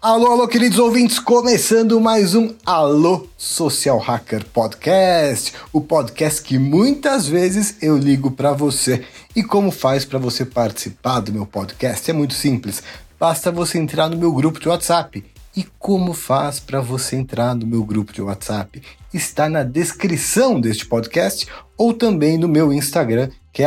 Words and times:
Alô, 0.00 0.32
alô, 0.32 0.48
queridos 0.48 0.78
ouvintes, 0.78 1.18
começando 1.18 2.00
mais 2.00 2.34
um 2.34 2.54
Alô 2.64 3.26
Social 3.36 3.98
Hacker 3.98 4.44
Podcast, 4.46 5.52
o 5.72 5.80
podcast 5.80 6.42
que 6.42 6.58
muitas 6.58 7.26
vezes 7.26 7.76
eu 7.82 7.98
ligo 7.98 8.30
para 8.30 8.52
você. 8.52 9.04
E 9.36 9.42
como 9.42 9.70
faz 9.70 10.04
para 10.04 10.18
você 10.18 10.44
participar 10.44 11.20
do 11.20 11.32
meu 11.32 11.44
podcast? 11.46 12.10
É 12.10 12.14
muito 12.14 12.34
simples. 12.34 12.82
Basta 13.18 13.50
você 13.50 13.78
entrar 13.78 14.08
no 14.08 14.16
meu 14.16 14.32
grupo 14.32 14.60
de 14.60 14.68
WhatsApp. 14.68 15.33
E 15.56 15.64
como 15.78 16.12
faz 16.12 16.58
para 16.58 16.80
você 16.80 17.16
entrar 17.16 17.54
no 17.54 17.66
meu 17.66 17.84
grupo 17.84 18.12
de 18.12 18.20
WhatsApp? 18.20 18.82
Está 19.12 19.48
na 19.48 19.62
descrição 19.62 20.60
deste 20.60 20.86
podcast 20.86 21.46
ou 21.76 21.92
também 21.94 22.36
no 22.36 22.48
meu 22.48 22.72
Instagram, 22.72 23.30
que 23.52 23.62
é 23.62 23.66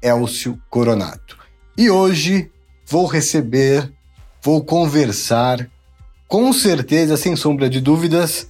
Elcio 0.00 0.60
Coronato. 0.70 1.36
E 1.76 1.90
hoje 1.90 2.50
vou 2.86 3.06
receber 3.06 3.92
vou 4.42 4.64
conversar, 4.64 5.70
com 6.26 6.52
certeza, 6.52 7.16
sem 7.16 7.36
sombra 7.36 7.70
de 7.70 7.80
dúvidas, 7.80 8.48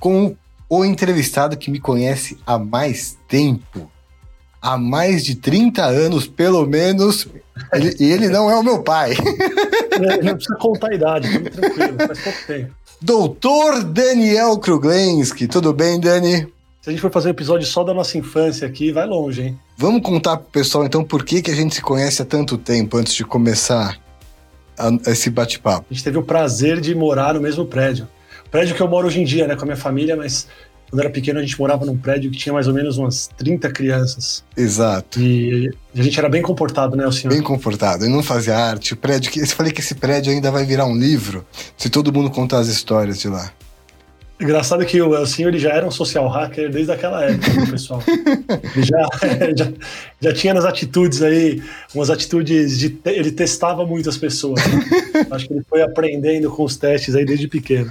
com 0.00 0.36
o 0.68 0.84
entrevistado 0.84 1.56
que 1.56 1.70
me 1.70 1.78
conhece 1.78 2.36
há 2.44 2.58
mais 2.58 3.16
tempo. 3.28 3.90
Há 4.68 4.76
mais 4.76 5.24
de 5.24 5.34
30 5.34 5.82
anos, 5.82 6.26
pelo 6.26 6.66
menos. 6.66 7.26
Ele, 7.72 7.96
e 7.98 8.12
ele 8.12 8.28
não 8.28 8.50
é 8.50 8.54
o 8.54 8.62
meu 8.62 8.82
pai. 8.82 9.16
Não 10.22 10.34
precisa 10.34 10.56
contar 10.60 10.90
a 10.90 10.94
idade, 10.94 11.40
tranquilo, 11.50 11.96
faz 12.06 12.20
pouco 12.20 12.38
tempo. 12.46 12.74
Doutor 13.00 13.82
Daniel 13.82 14.56
Kruglenski, 14.58 15.48
tudo 15.48 15.72
bem, 15.72 15.98
Dani? 15.98 16.46
Se 16.82 16.90
a 16.90 16.92
gente 16.92 17.00
for 17.00 17.10
fazer 17.10 17.28
um 17.28 17.30
episódio 17.32 17.66
só 17.66 17.82
da 17.82 17.92
nossa 17.92 18.16
infância 18.16 18.68
aqui, 18.68 18.92
vai 18.92 19.06
longe, 19.06 19.42
hein? 19.42 19.58
Vamos 19.76 20.02
contar 20.02 20.36
pro 20.36 20.50
pessoal 20.50 20.84
então 20.84 21.02
por 21.02 21.24
que, 21.24 21.42
que 21.42 21.50
a 21.50 21.54
gente 21.54 21.74
se 21.74 21.82
conhece 21.82 22.22
há 22.22 22.24
tanto 22.24 22.56
tempo 22.56 22.96
antes 22.96 23.14
de 23.14 23.24
começar 23.24 23.98
a, 24.78 24.90
esse 25.10 25.30
bate-papo. 25.30 25.86
A 25.90 25.94
gente 25.94 26.04
teve 26.04 26.18
o 26.18 26.22
prazer 26.22 26.80
de 26.80 26.94
morar 26.94 27.34
no 27.34 27.40
mesmo 27.40 27.64
prédio. 27.64 28.06
O 28.46 28.50
prédio 28.50 28.76
que 28.76 28.80
eu 28.80 28.88
moro 28.88 29.08
hoje 29.08 29.20
em 29.20 29.24
dia, 29.24 29.48
né, 29.48 29.56
com 29.56 29.62
a 29.62 29.66
minha 29.66 29.76
família, 29.76 30.14
mas 30.14 30.46
quando 30.90 31.00
era 31.00 31.10
pequeno 31.10 31.38
a 31.38 31.42
gente 31.42 31.58
morava 31.58 31.84
num 31.84 31.96
prédio 31.96 32.30
que 32.30 32.36
tinha 32.38 32.52
mais 32.52 32.66
ou 32.66 32.74
menos 32.74 32.96
umas 32.98 33.28
30 33.36 33.70
crianças. 33.70 34.44
Exato. 34.56 35.20
E 35.20 35.70
a 35.94 36.02
gente 36.02 36.18
era 36.18 36.28
bem 36.28 36.42
comportado, 36.42 36.96
né, 36.96 37.06
o 37.06 37.12
senhor? 37.12 37.32
Bem 37.32 37.42
comportado. 37.42 38.06
E 38.06 38.08
não 38.08 38.22
fazia 38.22 38.56
arte. 38.56 38.94
O 38.94 38.96
prédio 38.96 39.30
que. 39.30 39.40
Eu 39.40 39.46
falei 39.46 39.72
que 39.72 39.80
esse 39.80 39.94
prédio 39.94 40.32
ainda 40.32 40.50
vai 40.50 40.64
virar 40.64 40.86
um 40.86 40.96
livro 40.96 41.44
se 41.76 41.90
todo 41.90 42.12
mundo 42.12 42.30
contar 42.30 42.58
as 42.58 42.68
histórias 42.68 43.18
de 43.18 43.28
lá. 43.28 43.52
Engraçado 44.40 44.86
que 44.86 45.02
o 45.02 45.16
Elcinho 45.16 45.48
ele 45.48 45.58
já 45.58 45.70
era 45.70 45.84
um 45.84 45.90
social 45.90 46.28
hacker 46.28 46.70
desde 46.70 46.92
aquela 46.92 47.24
época, 47.24 47.52
né, 47.54 47.66
pessoal. 47.66 48.00
Ele 48.06 48.86
já, 48.86 49.08
já, 49.56 49.72
já, 50.20 50.32
tinha 50.32 50.54
nas 50.54 50.64
atitudes 50.64 51.22
aí, 51.22 51.60
umas 51.92 52.08
atitudes 52.08 52.78
de. 52.78 53.00
Ele 53.04 53.32
testava 53.32 53.84
muitas 53.84 54.16
pessoas. 54.16 54.64
Né? 54.64 55.26
Acho 55.32 55.48
que 55.48 55.54
ele 55.54 55.64
foi 55.68 55.82
aprendendo 55.82 56.48
com 56.52 56.62
os 56.62 56.76
testes 56.76 57.16
aí 57.16 57.24
desde 57.24 57.48
pequeno. 57.48 57.90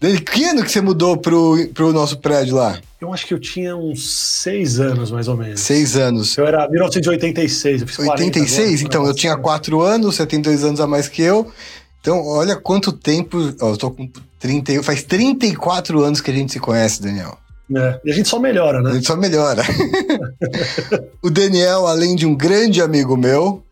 Que 0.00 0.44
ano 0.44 0.62
que 0.62 0.70
você 0.70 0.80
mudou 0.80 1.16
pro, 1.16 1.68
pro 1.72 1.92
nosso 1.92 2.18
prédio 2.18 2.56
lá? 2.56 2.78
Eu 3.00 3.12
acho 3.12 3.26
que 3.26 3.32
eu 3.32 3.40
tinha 3.40 3.76
uns 3.76 4.10
seis 4.10 4.78
anos, 4.78 5.10
mais 5.10 5.28
ou 5.28 5.36
menos. 5.36 5.60
Seis 5.60 5.96
anos. 5.96 6.36
Eu 6.36 6.46
era 6.46 6.68
1986, 6.68 7.82
eu 7.82 7.86
fiz 7.86 7.98
86? 7.98 8.80
Agora, 8.80 8.86
então, 8.86 9.06
eu 9.06 9.14
tinha 9.14 9.36
quatro 9.36 9.80
anos, 9.80 10.16
você 10.16 10.26
tem 10.26 10.40
dois 10.40 10.62
anos 10.62 10.80
a 10.80 10.86
mais 10.86 11.08
que 11.08 11.22
eu. 11.22 11.50
Então, 12.00 12.26
olha 12.26 12.54
quanto 12.56 12.92
tempo. 12.92 13.38
Ó, 13.60 13.70
eu 13.70 13.76
tô 13.76 13.90
com 13.90 14.10
30, 14.38 14.82
faz 14.82 15.02
34 15.04 16.02
anos 16.02 16.20
que 16.20 16.30
a 16.30 16.34
gente 16.34 16.52
se 16.52 16.60
conhece, 16.60 17.00
Daniel. 17.00 17.38
É, 17.74 18.00
e 18.04 18.10
a 18.10 18.14
gente 18.14 18.28
só 18.28 18.38
melhora, 18.38 18.82
né? 18.82 18.90
A 18.90 18.94
gente 18.94 19.06
só 19.06 19.16
melhora. 19.16 19.62
o 21.22 21.30
Daniel, 21.30 21.86
além 21.86 22.14
de 22.14 22.26
um 22.26 22.34
grande 22.34 22.82
amigo 22.82 23.16
meu, 23.16 23.62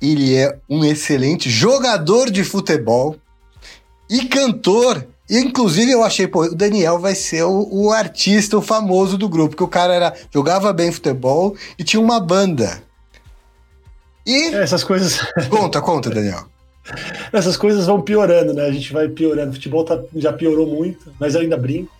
ele 0.00 0.34
é 0.36 0.58
um 0.68 0.84
excelente 0.84 1.48
jogador 1.48 2.30
de 2.30 2.44
futebol 2.44 3.16
e 4.10 4.26
cantor. 4.26 5.06
E, 5.30 5.38
inclusive, 5.38 5.92
eu 5.92 6.02
achei, 6.02 6.26
pô, 6.26 6.42
o 6.42 6.54
Daniel 6.56 6.98
vai 6.98 7.14
ser 7.14 7.44
o, 7.44 7.68
o 7.70 7.92
artista, 7.92 8.58
o 8.58 8.62
famoso 8.62 9.16
do 9.16 9.28
grupo, 9.28 9.50
porque 9.50 9.62
o 9.62 9.68
cara 9.68 9.94
era, 9.94 10.14
jogava 10.34 10.72
bem 10.72 10.90
futebol 10.90 11.54
e 11.78 11.84
tinha 11.84 12.02
uma 12.02 12.18
banda. 12.18 12.82
E. 14.26 14.52
Essas 14.54 14.82
coisas. 14.82 15.20
Conta, 15.48 15.80
conta, 15.80 16.10
Daniel. 16.10 16.46
Essas 17.32 17.56
coisas 17.56 17.86
vão 17.86 18.00
piorando, 18.00 18.52
né? 18.52 18.64
A 18.64 18.72
gente 18.72 18.92
vai 18.92 19.08
piorando. 19.08 19.50
O 19.50 19.54
futebol 19.54 19.84
tá, 19.84 20.00
já 20.16 20.32
piorou 20.32 20.66
muito, 20.66 21.12
mas 21.20 21.36
eu 21.36 21.42
ainda 21.42 21.56
brinco. 21.56 21.92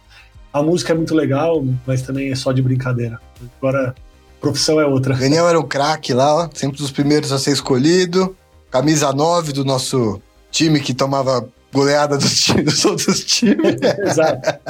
A 0.52 0.60
música 0.60 0.92
é 0.92 0.96
muito 0.96 1.14
legal, 1.14 1.64
mas 1.86 2.02
também 2.02 2.32
é 2.32 2.34
só 2.34 2.50
de 2.50 2.60
brincadeira. 2.60 3.20
Agora, 3.58 3.94
profissão 4.40 4.80
é 4.80 4.86
outra. 4.86 5.14
Daniel 5.16 5.48
era 5.48 5.60
um 5.60 5.68
craque 5.68 6.12
lá, 6.12 6.34
ó, 6.34 6.50
sempre 6.52 6.78
dos 6.78 6.90
primeiros 6.90 7.30
a 7.30 7.38
ser 7.38 7.52
escolhido. 7.52 8.36
Camisa 8.72 9.12
9 9.12 9.52
do 9.52 9.64
nosso 9.64 10.20
time 10.50 10.80
que 10.80 10.92
tomava 10.92 11.48
goleada 11.72 12.18
dos, 12.18 12.46
dos 12.64 12.84
outros 12.84 13.24
times. 13.24 13.76
Exato. 14.04 14.60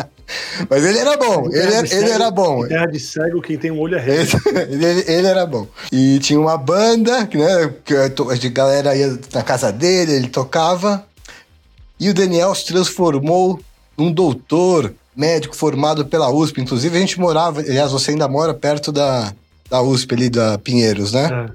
Mas 0.68 0.84
ele 0.84 0.98
era 0.98 1.16
bom, 1.16 1.46
ele, 1.46 1.58
era, 1.58 1.86
cego, 1.86 2.02
ele 2.02 2.10
era 2.10 2.30
bom. 2.30 2.66
Terra 2.66 2.86
de 2.86 3.00
cego, 3.00 3.42
quem 3.42 3.58
tem 3.58 3.70
um 3.70 3.80
olho 3.80 3.96
é 3.96 4.00
reto. 4.00 4.36
ele, 4.68 5.04
ele, 5.06 5.26
era 5.26 5.44
bom. 5.46 5.66
E 5.90 6.18
tinha 6.20 6.38
uma 6.38 6.56
banda, 6.56 7.20
né, 7.20 7.74
que 7.84 7.94
a 7.96 8.50
galera 8.50 8.94
ia 8.94 9.18
na 9.32 9.42
casa 9.42 9.72
dele, 9.72 10.12
ele 10.12 10.28
tocava. 10.28 11.04
E 11.98 12.08
o 12.08 12.14
Daniel 12.14 12.54
se 12.54 12.66
transformou 12.66 13.60
num 13.96 14.12
doutor 14.12 14.94
médico 15.14 15.54
formado 15.54 16.06
pela 16.06 16.30
USP. 16.30 16.60
Inclusive, 16.60 16.96
a 16.96 17.00
gente 17.00 17.20
morava, 17.20 17.60
aliás, 17.60 17.92
você 17.92 18.12
ainda 18.12 18.28
mora 18.28 18.54
perto 18.54 18.90
da, 18.90 19.34
da 19.68 19.82
USP 19.82 20.14
ali, 20.14 20.30
da 20.30 20.56
Pinheiros, 20.58 21.12
né? 21.12 21.46
É. 21.48 21.52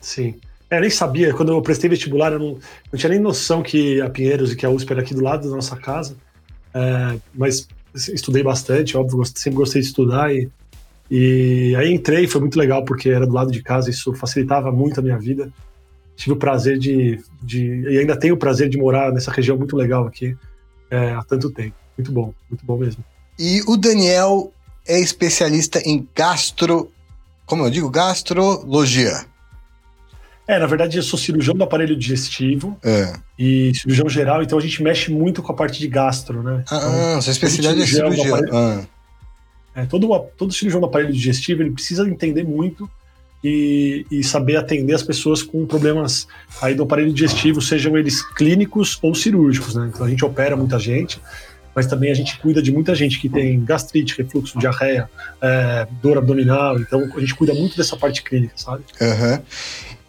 Sim. 0.00 0.34
É, 0.70 0.80
nem 0.80 0.90
sabia, 0.90 1.32
quando 1.34 1.52
eu 1.52 1.62
prestei 1.62 1.88
vestibular, 1.88 2.32
eu 2.32 2.38
não, 2.38 2.58
não 2.92 2.98
tinha 2.98 3.10
nem 3.10 3.20
noção 3.20 3.62
que 3.62 4.00
a 4.00 4.08
Pinheiros 4.08 4.52
e 4.52 4.56
que 4.56 4.64
a 4.64 4.70
USP 4.70 4.90
era 4.92 5.02
aqui 5.02 5.14
do 5.14 5.22
lado 5.22 5.48
da 5.48 5.54
nossa 5.54 5.76
casa. 5.76 6.16
É, 6.72 7.18
mas 7.34 7.68
estudei 7.94 8.42
bastante, 8.42 8.96
óbvio, 8.96 9.24
sempre 9.24 9.58
gostei 9.58 9.80
de 9.80 9.86
estudar 9.88 10.34
e, 10.34 10.48
e 11.10 11.74
aí 11.76 11.92
entrei, 11.92 12.26
foi 12.26 12.40
muito 12.40 12.58
legal 12.58 12.84
porque 12.84 13.10
era 13.10 13.26
do 13.26 13.32
lado 13.32 13.52
de 13.52 13.62
casa, 13.62 13.90
isso 13.90 14.12
facilitava 14.14 14.72
muito 14.72 14.98
a 14.98 15.02
minha 15.02 15.18
vida. 15.18 15.52
Tive 16.16 16.32
o 16.32 16.36
prazer 16.36 16.78
de, 16.78 17.20
de 17.42 17.82
e 17.90 17.98
ainda 17.98 18.16
tenho 18.16 18.34
o 18.34 18.38
prazer 18.38 18.68
de 18.68 18.78
morar 18.78 19.12
nessa 19.12 19.30
região 19.30 19.56
muito 19.56 19.76
legal 19.76 20.06
aqui 20.06 20.36
é, 20.90 21.12
há 21.12 21.22
tanto 21.22 21.50
tempo. 21.50 21.74
Muito 21.96 22.12
bom, 22.12 22.34
muito 22.50 22.64
bom 22.64 22.78
mesmo. 22.78 23.04
E 23.38 23.62
o 23.66 23.76
Daniel 23.76 24.52
é 24.86 24.98
especialista 24.98 25.80
em 25.84 26.06
gastro, 26.14 26.90
como 27.46 27.64
eu 27.64 27.70
digo, 27.70 27.90
gastrologia. 27.90 29.26
É, 30.46 30.58
na 30.58 30.66
verdade 30.66 30.98
eu 30.98 31.02
sou 31.02 31.18
cirurgião 31.18 31.54
do 31.54 31.64
aparelho 31.64 31.96
digestivo 31.96 32.78
é. 32.84 33.14
e 33.38 33.72
cirurgião 33.74 34.08
geral, 34.08 34.42
então 34.42 34.58
a 34.58 34.60
gente 34.60 34.82
mexe 34.82 35.10
muito 35.10 35.42
com 35.42 35.50
a 35.50 35.54
parte 35.54 35.78
de 35.78 35.88
gastro, 35.88 36.42
né? 36.42 36.62
Ah, 36.70 36.76
então, 36.76 37.22
sua 37.22 37.32
especialidade 37.32 37.82
é 37.82 37.86
cirurgia. 37.86 38.34
Ah. 38.52 38.84
É, 39.74 39.86
todo, 39.86 40.06
todo 40.36 40.52
cirurgião 40.52 40.80
do 40.80 40.86
aparelho 40.86 41.12
digestivo 41.12 41.62
ele 41.62 41.70
precisa 41.70 42.06
entender 42.08 42.44
muito 42.44 42.88
e, 43.42 44.06
e, 44.10 44.24
saber 44.24 44.56
atender 44.56 44.94
as 44.94 45.02
pessoas 45.02 45.42
com 45.42 45.66
problemas 45.66 46.26
aí 46.62 46.74
do 46.74 46.82
aparelho 46.82 47.12
digestivo, 47.12 47.60
sejam 47.60 47.96
eles 47.96 48.22
clínicos 48.22 48.98
ou 49.02 49.14
cirúrgicos, 49.14 49.74
né? 49.74 49.90
Então 49.92 50.06
a 50.06 50.08
gente 50.08 50.24
opera 50.24 50.56
muita 50.56 50.78
gente, 50.78 51.20
mas 51.74 51.86
também 51.86 52.10
a 52.10 52.14
gente 52.14 52.38
cuida 52.38 52.62
de 52.62 52.72
muita 52.72 52.94
gente 52.94 53.20
que 53.20 53.28
tem 53.28 53.62
gastrite, 53.62 54.16
refluxo, 54.16 54.58
diarreia, 54.58 55.10
é, 55.42 55.86
dor 56.00 56.16
abdominal, 56.16 56.78
então 56.78 57.10
a 57.14 57.20
gente 57.20 57.34
cuida 57.34 57.52
muito 57.52 57.76
dessa 57.76 57.96
parte 57.96 58.22
clínica, 58.22 58.54
sabe? 58.56 58.84
Uhum. 59.00 59.42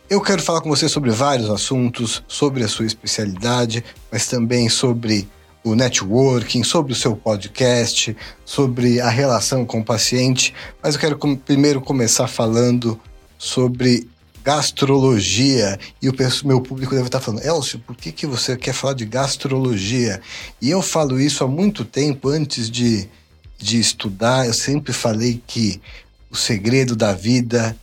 Eu 0.08 0.22
quero 0.22 0.42
falar 0.42 0.62
com 0.62 0.70
você 0.70 0.88
sobre 0.88 1.10
vários 1.10 1.50
assuntos, 1.50 2.24
sobre 2.28 2.64
a 2.64 2.68
sua 2.68 2.86
especialidade, 2.86 3.84
mas 4.12 4.28
também 4.28 4.70
sobre 4.70 5.28
o 5.64 5.74
networking, 5.74 6.64
sobre 6.64 6.94
o 6.94 6.96
seu 6.96 7.16
podcast, 7.16 8.16
sobre 8.46 9.02
a 9.02 9.10
relação 9.10 9.66
com 9.66 9.80
o 9.80 9.84
paciente. 9.84 10.54
Mas 10.82 10.94
eu 10.94 11.02
quero 11.02 11.18
primeiro 11.38 11.82
começar 11.82 12.28
falando 12.28 13.00
sobre 13.36 14.08
gastrologia. 14.44 15.80
E 16.00 16.08
o 16.08 16.14
meu 16.46 16.62
público 16.62 16.94
deve 16.94 17.08
estar 17.08 17.20
falando, 17.20 17.44
Elcio, 17.44 17.80
por 17.80 17.96
que, 17.96 18.12
que 18.12 18.28
você 18.28 18.56
quer 18.56 18.74
falar 18.74 18.94
de 18.94 19.08
gastrologia? 19.08 20.22
E 20.62 20.70
eu 20.70 20.84
falo 20.84 21.20
isso 21.20 21.44
há 21.44 21.48
muito 21.48 21.84
tempo, 21.84 22.30
antes 22.30 22.70
de, 22.70 23.10
de 23.58 23.80
estudar, 23.80 24.46
eu 24.46 24.54
sempre 24.54 24.94
falei 24.94 25.42
que 25.48 25.82
o 26.30 26.36
segredo 26.36 26.96
da 26.96 27.12
vida 27.12 27.76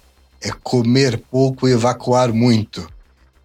é 0.43 0.50
comer 0.62 1.23
pouco 1.31 1.69
e 1.69 1.73
evacuar 1.73 2.33
muito. 2.33 2.87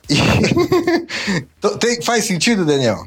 E... 0.10 0.16
Tem, 1.80 2.02
faz 2.02 2.26
sentido, 2.26 2.66
Daniel? 2.66 3.06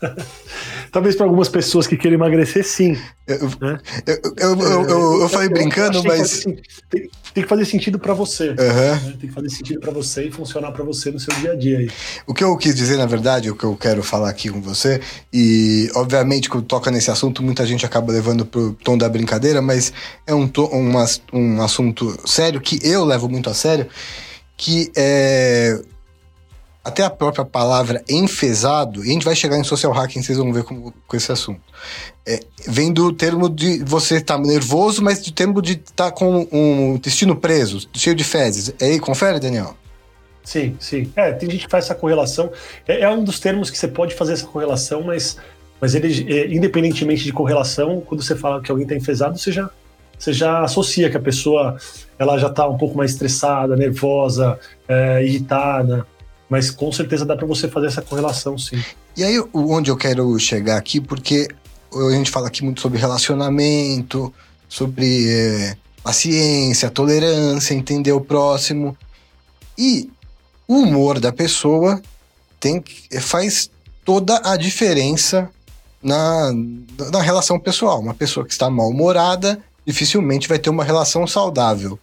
talvez 0.92 1.16
para 1.16 1.26
algumas 1.26 1.48
pessoas 1.48 1.86
que 1.86 1.96
querem 1.96 2.14
emagrecer, 2.14 2.64
sim. 2.64 2.96
Eu, 3.26 3.50
né? 3.60 3.78
eu, 4.06 4.20
eu, 4.38 4.88
eu, 4.88 5.20
eu, 5.22 5.28
falei 5.28 5.48
brincando, 5.48 6.02
mas. 6.04 6.44
Tem, 6.90 7.10
tem, 7.32 7.42
que 7.42 7.48
fazer 7.48 7.64
sentido 7.64 7.98
para 7.98 8.12
você. 8.12 8.50
Uhum. 8.50 8.54
Né? 8.56 9.16
Tem 9.18 9.28
que 9.28 9.34
fazer 9.34 9.48
sentido 9.48 9.80
para 9.80 9.92
você 9.92 10.24
e 10.24 10.30
funcionar 10.30 10.72
para 10.72 10.84
você 10.84 11.10
no 11.10 11.18
seu 11.18 11.34
dia 11.36 11.52
a 11.52 11.56
dia. 11.56 11.78
Aí. 11.78 11.90
O 12.26 12.34
que 12.34 12.44
eu 12.44 12.56
quis 12.56 12.74
dizer, 12.74 12.98
na 12.98 13.06
verdade, 13.06 13.50
o 13.50 13.56
que 13.56 13.64
eu 13.64 13.74
quero 13.76 14.02
falar 14.02 14.28
aqui 14.28 14.50
com 14.50 14.60
você, 14.60 15.00
e 15.32 15.90
obviamente 15.94 16.50
quando 16.50 16.64
toca 16.64 16.90
nesse 16.90 17.10
assunto, 17.10 17.42
muita 17.42 17.64
gente 17.64 17.86
acaba 17.86 18.12
levando 18.12 18.44
pro 18.44 18.74
tom 18.84 18.98
da 18.98 19.08
brincadeira, 19.08 19.62
mas 19.62 19.92
é 20.26 20.34
um, 20.34 20.50
um, 20.72 20.92
um 21.32 21.62
assunto 21.62 22.16
sério 22.28 22.60
que 22.60 22.78
eu 22.82 23.04
levo 23.04 23.28
muito 23.28 23.48
a 23.48 23.54
sério, 23.54 23.86
que 24.56 24.92
é 24.94 25.80
até 26.84 27.02
a 27.02 27.08
própria 27.08 27.46
palavra 27.46 28.04
enfesado, 28.08 29.02
e 29.02 29.08
a 29.08 29.12
gente 29.12 29.24
vai 29.24 29.34
chegar 29.34 29.56
em 29.56 29.64
social 29.64 29.90
hacking, 29.90 30.22
vocês 30.22 30.36
vão 30.36 30.52
ver 30.52 30.64
como, 30.64 30.92
com 31.06 31.16
esse 31.16 31.32
assunto. 31.32 31.62
É, 32.26 32.40
vem 32.68 32.92
do 32.92 33.10
termo 33.10 33.48
de 33.48 33.82
você 33.82 34.16
estar 34.16 34.36
tá 34.36 34.42
nervoso, 34.42 35.02
mas 35.02 35.22
do 35.22 35.32
termo 35.32 35.62
de 35.62 35.72
estar 35.72 36.10
tá 36.10 36.12
com 36.12 36.46
um 36.52 36.96
intestino 36.96 37.34
preso, 37.34 37.88
cheio 37.94 38.14
de 38.14 38.22
fezes. 38.22 38.74
É 38.78 38.86
aí, 38.86 39.00
confere, 39.00 39.40
Daniel? 39.40 39.74
Sim, 40.44 40.76
sim. 40.78 41.10
É, 41.16 41.32
tem 41.32 41.50
gente 41.50 41.64
que 41.64 41.70
faz 41.70 41.86
essa 41.86 41.94
correlação. 41.94 42.52
É, 42.86 43.00
é 43.00 43.10
um 43.10 43.24
dos 43.24 43.40
termos 43.40 43.70
que 43.70 43.78
você 43.78 43.88
pode 43.88 44.14
fazer 44.14 44.34
essa 44.34 44.46
correlação, 44.46 45.02
mas, 45.02 45.38
mas 45.80 45.94
ele, 45.94 46.30
é, 46.30 46.54
independentemente 46.54 47.24
de 47.24 47.32
correlação, 47.32 48.02
quando 48.02 48.22
você 48.22 48.36
fala 48.36 48.60
que 48.60 48.70
alguém 48.70 48.84
está 48.84 48.94
enfesado, 48.94 49.38
você 49.38 49.50
já, 49.50 49.70
você 50.18 50.34
já 50.34 50.62
associa 50.62 51.08
que 51.08 51.16
a 51.16 51.20
pessoa 51.20 51.78
ela 52.18 52.36
já 52.36 52.48
está 52.48 52.68
um 52.68 52.76
pouco 52.76 52.94
mais 52.94 53.12
estressada, 53.12 53.74
nervosa, 53.74 54.58
é, 54.86 55.24
irritada 55.24 56.06
mas 56.54 56.70
com 56.70 56.92
certeza 56.92 57.24
dá 57.24 57.36
para 57.36 57.48
você 57.48 57.66
fazer 57.66 57.88
essa 57.88 58.00
correlação, 58.00 58.56
sim. 58.56 58.80
E 59.16 59.24
aí, 59.24 59.42
onde 59.52 59.90
eu 59.90 59.96
quero 59.96 60.38
chegar 60.38 60.76
aqui, 60.76 61.00
porque 61.00 61.48
a 61.92 62.12
gente 62.12 62.30
fala 62.30 62.46
aqui 62.46 62.62
muito 62.62 62.80
sobre 62.80 62.96
relacionamento, 62.96 64.32
sobre 64.68 65.28
é, 65.28 65.76
paciência, 66.00 66.92
tolerância, 66.92 67.74
entender 67.74 68.12
o 68.12 68.20
próximo. 68.20 68.96
E 69.76 70.08
o 70.68 70.76
humor 70.76 71.18
da 71.18 71.32
pessoa 71.32 72.00
tem, 72.60 72.80
faz 73.20 73.68
toda 74.04 74.40
a 74.44 74.56
diferença 74.56 75.50
na, 76.00 76.52
na 77.10 77.20
relação 77.20 77.58
pessoal. 77.58 77.98
Uma 77.98 78.14
pessoa 78.14 78.46
que 78.46 78.52
está 78.52 78.70
mal-humorada 78.70 79.60
dificilmente 79.84 80.46
vai 80.46 80.60
ter 80.60 80.70
uma 80.70 80.84
relação 80.84 81.26
saudável. 81.26 81.98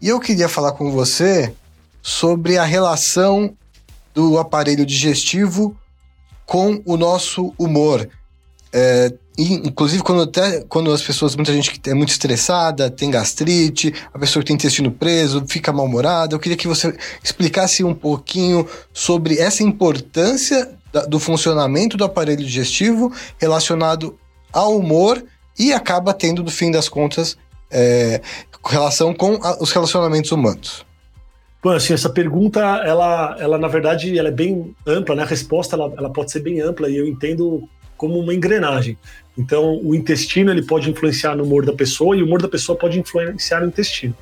E 0.00 0.08
eu 0.08 0.18
queria 0.18 0.48
falar 0.48 0.72
com 0.72 0.90
você 0.90 1.52
sobre 2.00 2.56
a 2.56 2.64
relação 2.64 3.54
do 4.14 4.38
aparelho 4.38 4.86
digestivo 4.86 5.76
com 6.46 6.80
o 6.86 6.96
nosso 6.96 7.52
humor. 7.58 8.08
É, 8.72 9.12
inclusive, 9.38 10.02
quando, 10.02 10.22
até, 10.22 10.64
quando 10.68 10.92
as 10.92 11.02
pessoas, 11.02 11.36
muita 11.36 11.52
gente 11.52 11.70
que 11.70 11.90
é 11.90 11.94
muito 11.94 12.10
estressada, 12.10 12.90
tem 12.90 13.10
gastrite, 13.10 13.92
a 14.12 14.18
pessoa 14.18 14.42
que 14.42 14.48
tem 14.48 14.54
intestino 14.54 14.90
preso, 14.90 15.44
fica 15.46 15.72
mal-humorada, 15.72 16.34
eu 16.34 16.40
queria 16.40 16.56
que 16.56 16.66
você 16.68 16.96
explicasse 17.22 17.84
um 17.84 17.94
pouquinho 17.94 18.66
sobre 18.92 19.38
essa 19.38 19.62
importância 19.62 20.72
da, 20.92 21.04
do 21.04 21.18
funcionamento 21.18 21.96
do 21.96 22.04
aparelho 22.04 22.44
digestivo 22.44 23.12
relacionado 23.38 24.18
ao 24.52 24.76
humor 24.76 25.24
e 25.58 25.72
acaba 25.72 26.12
tendo, 26.12 26.42
no 26.42 26.50
fim 26.50 26.70
das 26.70 26.88
contas, 26.88 27.36
é, 27.70 28.20
relação 28.64 29.12
com 29.12 29.38
a, 29.42 29.62
os 29.62 29.72
relacionamentos 29.72 30.32
humanos. 30.32 30.84
Bom, 31.64 31.70
assim, 31.70 31.94
essa 31.94 32.10
pergunta, 32.10 32.60
ela, 32.60 33.38
ela 33.40 33.56
na 33.56 33.68
verdade, 33.68 34.18
ela 34.18 34.28
é 34.28 34.30
bem 34.30 34.76
ampla, 34.86 35.14
né? 35.14 35.22
A 35.22 35.26
resposta, 35.26 35.74
ela, 35.74 35.90
ela 35.96 36.10
pode 36.10 36.30
ser 36.30 36.40
bem 36.40 36.60
ampla 36.60 36.90
e 36.90 36.96
eu 36.98 37.06
entendo 37.06 37.66
como 37.96 38.18
uma 38.18 38.34
engrenagem. 38.34 38.98
Então, 39.36 39.80
o 39.82 39.94
intestino, 39.94 40.50
ele 40.50 40.60
pode 40.60 40.90
influenciar 40.90 41.34
no 41.34 41.42
humor 41.42 41.64
da 41.64 41.72
pessoa 41.72 42.14
e 42.14 42.22
o 42.22 42.26
humor 42.26 42.42
da 42.42 42.48
pessoa 42.48 42.76
pode 42.76 43.00
influenciar 43.00 43.60
no 43.60 43.68
intestino. 43.68 44.14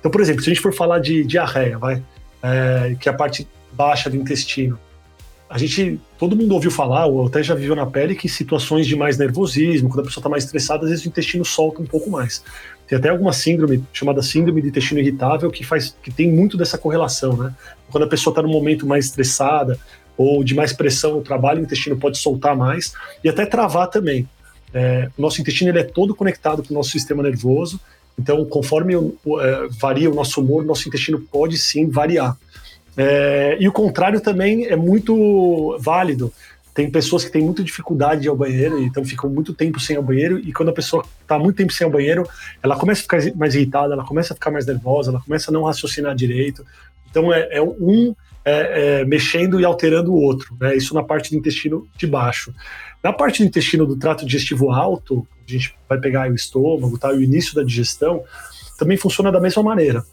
Então, 0.00 0.10
por 0.10 0.20
exemplo, 0.20 0.42
se 0.42 0.50
a 0.50 0.52
gente 0.52 0.62
for 0.62 0.74
falar 0.74 0.98
de 0.98 1.22
diarreia, 1.22 1.78
vai, 1.78 2.02
é, 2.42 2.96
que 2.98 3.08
é 3.08 3.12
a 3.12 3.14
parte 3.14 3.46
baixa 3.72 4.10
do 4.10 4.16
intestino, 4.16 4.76
a 5.48 5.58
gente, 5.58 6.00
todo 6.18 6.34
mundo 6.34 6.54
ouviu 6.54 6.72
falar, 6.72 7.06
ou 7.06 7.26
até 7.26 7.40
já 7.40 7.54
viveu 7.54 7.76
na 7.76 7.86
pele, 7.86 8.16
que 8.16 8.28
situações 8.28 8.86
de 8.86 8.96
mais 8.96 9.16
nervosismo, 9.16 9.88
quando 9.88 10.00
a 10.00 10.04
pessoa 10.04 10.22
está 10.22 10.28
mais 10.28 10.44
estressada, 10.44 10.84
às 10.84 10.90
vezes 10.90 11.04
o 11.04 11.08
intestino 11.08 11.44
solta 11.44 11.82
um 11.82 11.86
pouco 11.86 12.10
mais. 12.10 12.42
Tem 12.90 12.98
até 12.98 13.08
alguma 13.08 13.32
síndrome 13.32 13.84
chamada 13.92 14.20
síndrome 14.20 14.60
de 14.60 14.66
intestino 14.66 14.98
irritável 14.98 15.48
que 15.48 15.62
faz 15.62 15.94
que 16.02 16.10
tem 16.10 16.28
muito 16.28 16.56
dessa 16.56 16.76
correlação, 16.76 17.36
né? 17.36 17.54
Quando 17.88 18.02
a 18.02 18.08
pessoa 18.08 18.32
está 18.32 18.42
num 18.42 18.50
momento 18.50 18.84
mais 18.84 19.04
estressada 19.04 19.78
ou 20.16 20.42
de 20.42 20.56
mais 20.56 20.72
pressão 20.72 21.14
no 21.14 21.22
trabalho, 21.22 21.60
o 21.60 21.62
intestino 21.62 21.96
pode 21.96 22.18
soltar 22.18 22.56
mais 22.56 22.92
e 23.22 23.28
até 23.28 23.46
travar 23.46 23.86
também. 23.86 24.28
É, 24.74 25.08
o 25.16 25.22
nosso 25.22 25.40
intestino 25.40 25.70
ele 25.70 25.78
é 25.78 25.84
todo 25.84 26.16
conectado 26.16 26.64
com 26.64 26.74
o 26.74 26.76
nosso 26.76 26.90
sistema 26.90 27.22
nervoso, 27.22 27.78
então 28.18 28.44
conforme 28.44 28.96
o, 28.96 29.14
é, 29.40 29.68
varia 29.68 30.10
o 30.10 30.14
nosso 30.14 30.40
humor, 30.40 30.64
nosso 30.64 30.88
intestino 30.88 31.20
pode 31.20 31.58
sim 31.58 31.88
variar. 31.88 32.36
É, 32.96 33.56
e 33.60 33.68
o 33.68 33.72
contrário 33.72 34.20
também 34.20 34.66
é 34.66 34.74
muito 34.74 35.78
válido. 35.78 36.32
Tem 36.74 36.90
pessoas 36.90 37.24
que 37.24 37.30
têm 37.30 37.42
muita 37.42 37.62
dificuldade 37.62 38.22
de 38.22 38.28
ir 38.28 38.30
ao 38.30 38.36
banheiro, 38.36 38.78
então 38.78 39.04
ficam 39.04 39.28
muito 39.28 39.52
tempo 39.52 39.80
sem 39.80 39.94
ir 39.94 39.98
ao 39.98 40.02
banheiro, 40.02 40.38
e 40.38 40.52
quando 40.52 40.68
a 40.68 40.72
pessoa 40.72 41.04
está 41.20 41.38
muito 41.38 41.56
tempo 41.56 41.72
sem 41.72 41.84
ir 41.84 41.86
ao 41.86 41.92
banheiro, 41.92 42.28
ela 42.62 42.76
começa 42.76 43.00
a 43.00 43.02
ficar 43.02 43.36
mais 43.36 43.54
irritada, 43.54 43.94
ela 43.94 44.04
começa 44.04 44.32
a 44.32 44.36
ficar 44.36 44.50
mais 44.50 44.66
nervosa, 44.66 45.10
ela 45.10 45.20
começa 45.20 45.50
a 45.50 45.52
não 45.52 45.64
raciocinar 45.64 46.14
direito. 46.14 46.64
Então 47.10 47.32
é, 47.32 47.48
é 47.50 47.62
um 47.62 48.14
é, 48.44 49.00
é, 49.00 49.04
mexendo 49.04 49.60
e 49.60 49.64
alterando 49.64 50.12
o 50.12 50.20
outro, 50.20 50.56
né? 50.58 50.74
Isso 50.76 50.94
na 50.94 51.02
parte 51.02 51.30
do 51.30 51.36
intestino 51.36 51.86
de 51.96 52.06
baixo. 52.06 52.54
Na 53.02 53.12
parte 53.12 53.42
do 53.42 53.46
intestino 53.46 53.86
do 53.86 53.96
trato 53.96 54.24
digestivo 54.24 54.70
alto, 54.70 55.26
a 55.46 55.50
gente 55.50 55.74
vai 55.88 55.98
pegar 55.98 56.30
o 56.30 56.34
estômago, 56.34 56.98
tá, 56.98 57.10
o 57.10 57.22
início 57.22 57.54
da 57.54 57.62
digestão, 57.62 58.22
também 58.78 58.96
funciona 58.96 59.30
da 59.30 59.40
mesma 59.40 59.62
maneira. 59.62 60.04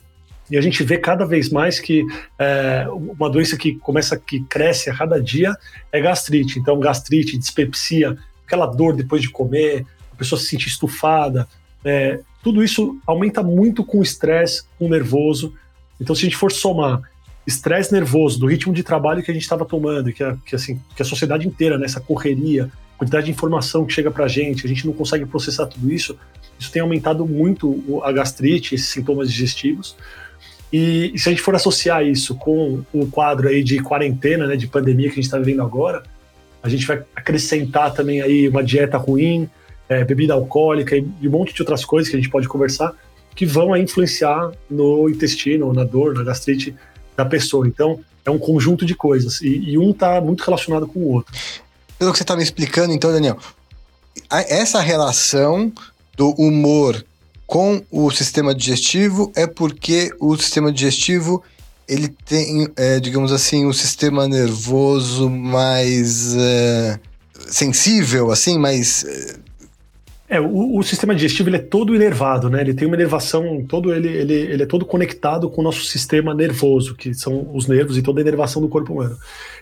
E 0.50 0.58
a 0.58 0.62
gente 0.62 0.84
vê 0.84 0.98
cada 0.98 1.26
vez 1.26 1.50
mais 1.50 1.80
que 1.80 2.06
é, 2.40 2.86
uma 2.90 3.30
doença 3.30 3.58
que 3.58 3.76
começa, 3.76 4.18
que 4.18 4.42
cresce 4.42 4.90
a 4.90 4.96
cada 4.96 5.22
dia 5.22 5.56
é 5.92 6.00
gastrite. 6.00 6.58
Então, 6.58 6.80
gastrite, 6.80 7.38
dispepsia, 7.38 8.18
aquela 8.46 8.66
dor 8.66 8.96
depois 8.96 9.22
de 9.22 9.30
comer, 9.30 9.86
a 10.12 10.16
pessoa 10.16 10.40
se 10.40 10.48
sentir 10.48 10.70
estufada, 10.70 11.48
é, 11.84 12.22
tudo 12.42 12.64
isso 12.64 12.98
aumenta 13.06 13.44
muito 13.44 13.84
com 13.84 14.00
o 14.00 14.04
estresse, 14.04 14.64
com 14.80 14.86
o 14.86 14.90
nervoso. 14.90 15.54
Então, 16.00 16.16
se 16.16 16.22
a 16.22 16.26
gente 16.26 16.38
for 16.38 16.52
somar 16.52 17.02
estresse 17.46 17.94
nervoso 17.94 18.40
do 18.40 18.48
ritmo 18.48 18.74
de 18.74 18.84
trabalho 18.84 19.24
que 19.24 19.32
a 19.32 19.34
gente 19.34 19.44
estava 19.44 19.66
tomando, 19.66 20.12
que, 20.12 20.24
a, 20.24 20.36
que, 20.46 20.56
assim, 20.56 20.82
que 20.96 21.02
a 21.02 21.06
sociedade 21.06 21.48
inteira, 21.48 21.78
nessa 21.78 22.00
né, 22.00 22.06
correria, 22.06 22.70
quantidade 22.98 23.26
de 23.26 23.32
informação 23.32 23.86
que 23.86 23.94
chega 23.94 24.12
para 24.12 24.26
a 24.26 24.28
gente, 24.28 24.66
a 24.66 24.70
gente 24.70 24.86
não 24.86 24.94
consegue 24.94 25.26
processar 25.26 25.66
tudo 25.68 25.92
isso, 25.92 26.18
isso 26.60 26.72
tem 26.72 26.82
aumentado 26.82 27.26
muito 27.26 28.02
a 28.04 28.12
gastrite, 28.12 28.76
esses 28.76 28.90
sintomas 28.90 29.32
digestivos. 29.32 29.96
E, 30.72 31.12
e, 31.14 31.20
se 31.20 31.30
a 31.30 31.32
gente 31.32 31.42
for 31.42 31.56
associar 31.56 32.06
isso 32.06 32.36
com 32.36 32.84
o 32.94 33.08
quadro 33.08 33.48
aí 33.48 33.64
de 33.64 33.80
quarentena, 33.80 34.48
né, 34.48 34.56
de 34.56 34.68
pandemia 34.68 35.08
que 35.08 35.14
a 35.14 35.16
gente 35.16 35.26
está 35.26 35.38
vivendo 35.38 35.62
agora, 35.62 36.04
a 36.62 36.68
gente 36.68 36.86
vai 36.86 37.04
acrescentar 37.16 37.94
também 37.94 38.22
aí 38.22 38.50
uma 38.50 38.64
dieta 38.64 38.98
ruim, 38.98 39.50
é, 39.88 40.04
bebida 40.04 40.34
alcoólica 40.34 40.98
e, 40.98 41.08
e, 41.22 41.28
um 41.28 41.32
monte 41.32 41.54
de 41.54 41.62
outras 41.62 41.86
coisas 41.86 42.10
que 42.10 42.18
a 42.18 42.20
gente 42.20 42.30
pode 42.30 42.48
conversar 42.48 42.94
que 43.38 43.46
vão 43.46 43.72
aí 43.72 43.84
influenciar 43.84 44.52
no 44.68 45.08
intestino, 45.08 45.72
na 45.72 45.84
dor, 45.84 46.16
na 46.16 46.24
gastrite 46.24 46.76
da 47.16 47.24
pessoa. 47.24 47.68
Então, 47.68 48.00
é 48.26 48.32
um 48.32 48.40
conjunto 48.40 48.84
de 48.84 48.96
coisas 48.96 49.42
e, 49.42 49.60
e 49.60 49.78
um 49.78 49.92
está 49.92 50.20
muito 50.20 50.44
relacionado 50.44 50.88
com 50.88 51.00
o 51.00 51.14
outro. 51.14 51.32
Pelo 52.00 52.12
que 52.12 52.18
você 52.18 52.24
está 52.24 52.36
me 52.36 52.42
explicando, 52.42 52.94
então, 52.94 53.12
Daniel, 53.12 53.38
essa 54.30 54.82
relação 54.82 55.72
do 56.18 56.32
humor 56.32 57.06
com 57.48 57.82
o 57.90 58.12
sistema 58.12 58.54
digestivo 58.54 59.32
é 59.34 59.48
porque 59.48 60.14
o 60.20 60.36
sistema 60.38 60.72
digestivo 60.72 61.42
ele 61.88 62.10
tem, 62.26 62.68
é, 62.76 63.00
digamos 63.00 63.32
assim, 63.32 63.66
o 63.66 63.70
um 63.70 63.74
sistema 63.74 64.28
nervoso 64.28 65.30
mais 65.30 66.36
é, 66.36 67.00
sensível, 67.48 68.30
assim, 68.30 68.60
mais 68.60 69.06
é, 70.30 70.42
o, 70.42 70.78
o, 70.78 70.84
sistema 70.84 71.16
digestivo 71.16 71.48
ele 71.48 71.56
é 71.56 71.60
todo 71.60 71.96
inervado, 71.96 72.50
né? 72.50 72.60
Ele 72.60 72.74
tem 72.74 72.86
uma 72.86 72.98
inervação, 72.98 73.64
todo 73.66 73.94
ele, 73.94 74.10
ele, 74.10 74.34
ele 74.34 74.64
é 74.64 74.66
todo 74.66 74.86
conectado 74.86 75.50
com 75.50 75.62
o 75.62 75.64
nosso 75.64 75.86
sistema 75.86 76.34
nervoso, 76.34 76.96
que 76.96 77.14
são 77.14 77.50
os 77.56 77.66
nervos 77.66 77.98
e 77.98 78.02
toda 78.02 78.20
a 78.20 78.24
inervação 78.24 78.62
do 78.62 78.68
corpo 78.68 78.92
humano. 78.92 79.18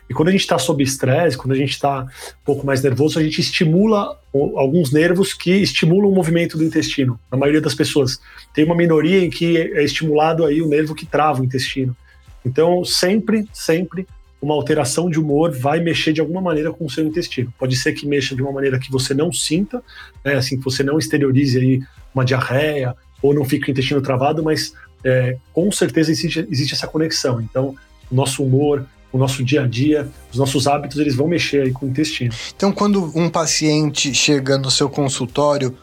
E 0.09 0.13
quando 0.13 0.29
a 0.29 0.31
gente 0.31 0.41
está 0.41 0.57
sob 0.57 0.83
estresse, 0.83 1.37
quando 1.37 1.51
a 1.51 1.55
gente 1.55 1.71
está 1.71 2.01
um 2.01 2.45
pouco 2.45 2.65
mais 2.65 2.81
nervoso, 2.81 3.19
a 3.19 3.23
gente 3.23 3.41
estimula 3.41 4.19
alguns 4.33 4.91
nervos 4.91 5.33
que 5.35 5.51
estimulam 5.51 6.09
o 6.09 6.15
movimento 6.15 6.57
do 6.57 6.63
intestino. 6.63 7.19
Na 7.31 7.37
maioria 7.37 7.61
das 7.61 7.75
pessoas 7.75 8.19
tem 8.53 8.65
uma 8.65 8.75
minoria 8.75 9.23
em 9.23 9.29
que 9.29 9.57
é 9.57 9.83
estimulado 9.83 10.45
aí 10.45 10.63
o 10.63 10.67
nervo 10.67 10.95
que 10.95 11.05
trava 11.05 11.41
o 11.41 11.45
intestino. 11.45 11.95
Então 12.43 12.83
sempre, 12.83 13.47
sempre 13.53 14.07
uma 14.41 14.53
alteração 14.53 15.09
de 15.09 15.19
humor 15.19 15.51
vai 15.51 15.79
mexer 15.79 16.13
de 16.13 16.21
alguma 16.21 16.41
maneira 16.41 16.71
com 16.71 16.85
o 16.85 16.89
seu 16.89 17.05
intestino. 17.05 17.53
Pode 17.57 17.75
ser 17.75 17.93
que 17.93 18.05
mexa 18.05 18.35
de 18.35 18.41
uma 18.41 18.51
maneira 18.51 18.79
que 18.79 18.91
você 18.91 19.13
não 19.13 19.31
sinta, 19.31 19.81
né, 20.23 20.35
assim, 20.35 20.57
que 20.57 20.63
você 20.63 20.83
não 20.83 20.99
exteriorize 20.99 21.57
aí 21.57 21.81
uma 22.13 22.23
diarreia 22.23 22.95
ou 23.21 23.33
não 23.33 23.43
fique 23.43 23.69
o 23.69 23.71
intestino 23.71 24.01
travado, 24.01 24.43
mas 24.43 24.73
é, 25.03 25.37
com 25.53 25.71
certeza 25.71 26.11
existe, 26.11 26.47
existe 26.49 26.73
essa 26.73 26.87
conexão. 26.87 27.41
Então, 27.41 27.75
o 28.11 28.15
nosso 28.15 28.43
humor, 28.43 28.85
o 29.11 29.17
nosso 29.17 29.43
dia 29.43 29.63
a 29.63 29.67
dia, 29.67 30.07
os 30.31 30.37
nossos 30.37 30.67
hábitos, 30.67 30.99
eles 30.99 31.15
vão 31.15 31.27
mexer 31.27 31.61
aí 31.61 31.71
com 31.71 31.85
o 31.85 31.89
intestino. 31.89 32.33
Então, 32.55 32.71
quando 32.71 33.11
um 33.17 33.29
paciente 33.29 34.13
chega 34.13 34.57
no 34.57 34.69
seu 34.69 34.89
consultório 34.89 35.75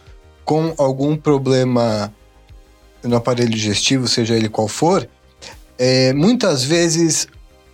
com 0.45 0.75
algum 0.77 1.17
problema 1.17 2.13
no 3.03 3.17
aparelho 3.17 3.51
digestivo, 3.51 4.07
seja 4.07 4.37
ele 4.37 4.49
qual 4.49 4.69
for, 4.69 5.09
é, 5.79 6.13
muitas 6.13 6.63
vezes 6.63 7.27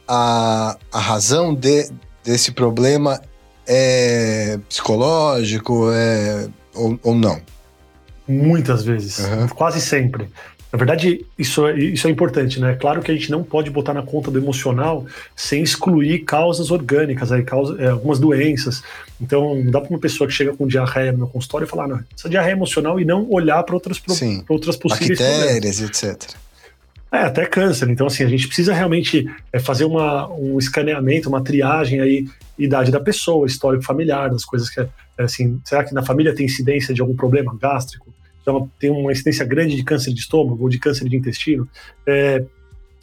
a, 0.09 0.77
a 0.91 0.99
razão 0.99 1.55
de, 1.55 1.91
desse 2.25 2.53
problema 2.53 3.21
é 3.67 4.59
psicológico 4.69 5.91
é, 5.93 6.49
ou, 6.75 6.99
ou 7.03 7.15
não? 7.15 7.41
Muitas 8.27 8.85
vezes, 8.85 9.19
uhum. 9.19 9.49
quase 9.49 9.81
sempre. 9.81 10.29
Na 10.71 10.77
verdade, 10.77 11.25
isso 11.39 11.67
é, 11.67 11.79
isso 11.79 12.07
é 12.07 12.11
importante, 12.11 12.61
né? 12.61 12.75
Claro 12.75 13.01
que 13.01 13.11
a 13.11 13.15
gente 13.15 13.31
não 13.31 13.43
pode 13.43 13.71
botar 13.71 13.95
na 13.95 14.03
conta 14.03 14.31
do 14.31 14.39
emocional 14.39 15.07
sem 15.35 15.63
excluir 15.63 16.25
causas 16.25 16.71
orgânicas, 16.71 17.33
aí, 17.33 17.43
causa, 17.43 17.81
é, 17.83 17.89
algumas 17.89 18.19
doenças. 18.19 18.83
Então, 19.19 19.55
não 19.55 19.71
dá 19.71 19.81
para 19.81 19.89
uma 19.89 19.99
pessoa 19.99 20.29
que 20.29 20.35
chega 20.35 20.55
com 20.55 20.67
diarreia 20.67 21.13
no 21.13 21.19
meu 21.19 21.27
consultório 21.27 21.65
e 21.65 21.69
falar, 21.69 21.89
não, 21.89 22.01
essa 22.15 22.29
diarreia 22.29 22.53
é 22.53 22.57
emocional 22.57 23.01
e 23.01 23.05
não 23.05 23.27
olhar 23.31 23.63
para 23.63 23.75
outras, 23.75 23.99
Sim. 24.09 24.45
outras 24.47 24.77
possíveis 24.77 25.19
Bactérias, 25.19 25.81
etc. 25.81 26.35
É, 27.11 27.19
até 27.19 27.47
câncer. 27.47 27.89
Então, 27.89 28.07
assim, 28.07 28.23
a 28.23 28.29
gente 28.29 28.47
precisa 28.47 28.75
realmente 28.75 29.27
é, 29.53 29.59
fazer 29.59 29.85
uma, 29.85 30.29
um 30.29 30.59
escaneamento, 30.59 31.29
uma 31.29 31.43
triagem 31.43 32.01
aí, 32.01 32.29
idade 32.59 32.91
da 32.91 33.01
pessoa, 33.01 33.47
histórico 33.47 33.85
familiar, 33.85 34.31
das 34.31 34.45
coisas 34.45 34.69
que, 34.69 34.81
é, 34.81 34.89
assim, 35.19 35.61
será 35.65 35.85
que 35.85 35.95
na 35.95 36.03
família 36.03 36.35
tem 36.35 36.45
incidência 36.45 36.93
de 36.93 37.01
algum 37.01 37.17
problema 37.17 37.57
gástrico? 37.59 38.13
Então, 38.43 38.71
tem 38.79 38.91
uma 38.91 39.11
incidência 39.11 39.45
grande 39.45 39.75
de 39.75 39.83
câncer 39.83 40.13
de 40.13 40.21
estômago 40.21 40.63
ou 40.63 40.69
de 40.69 40.79
câncer 40.79 41.09
de 41.09 41.17
intestino. 41.17 41.69
É, 42.07 42.45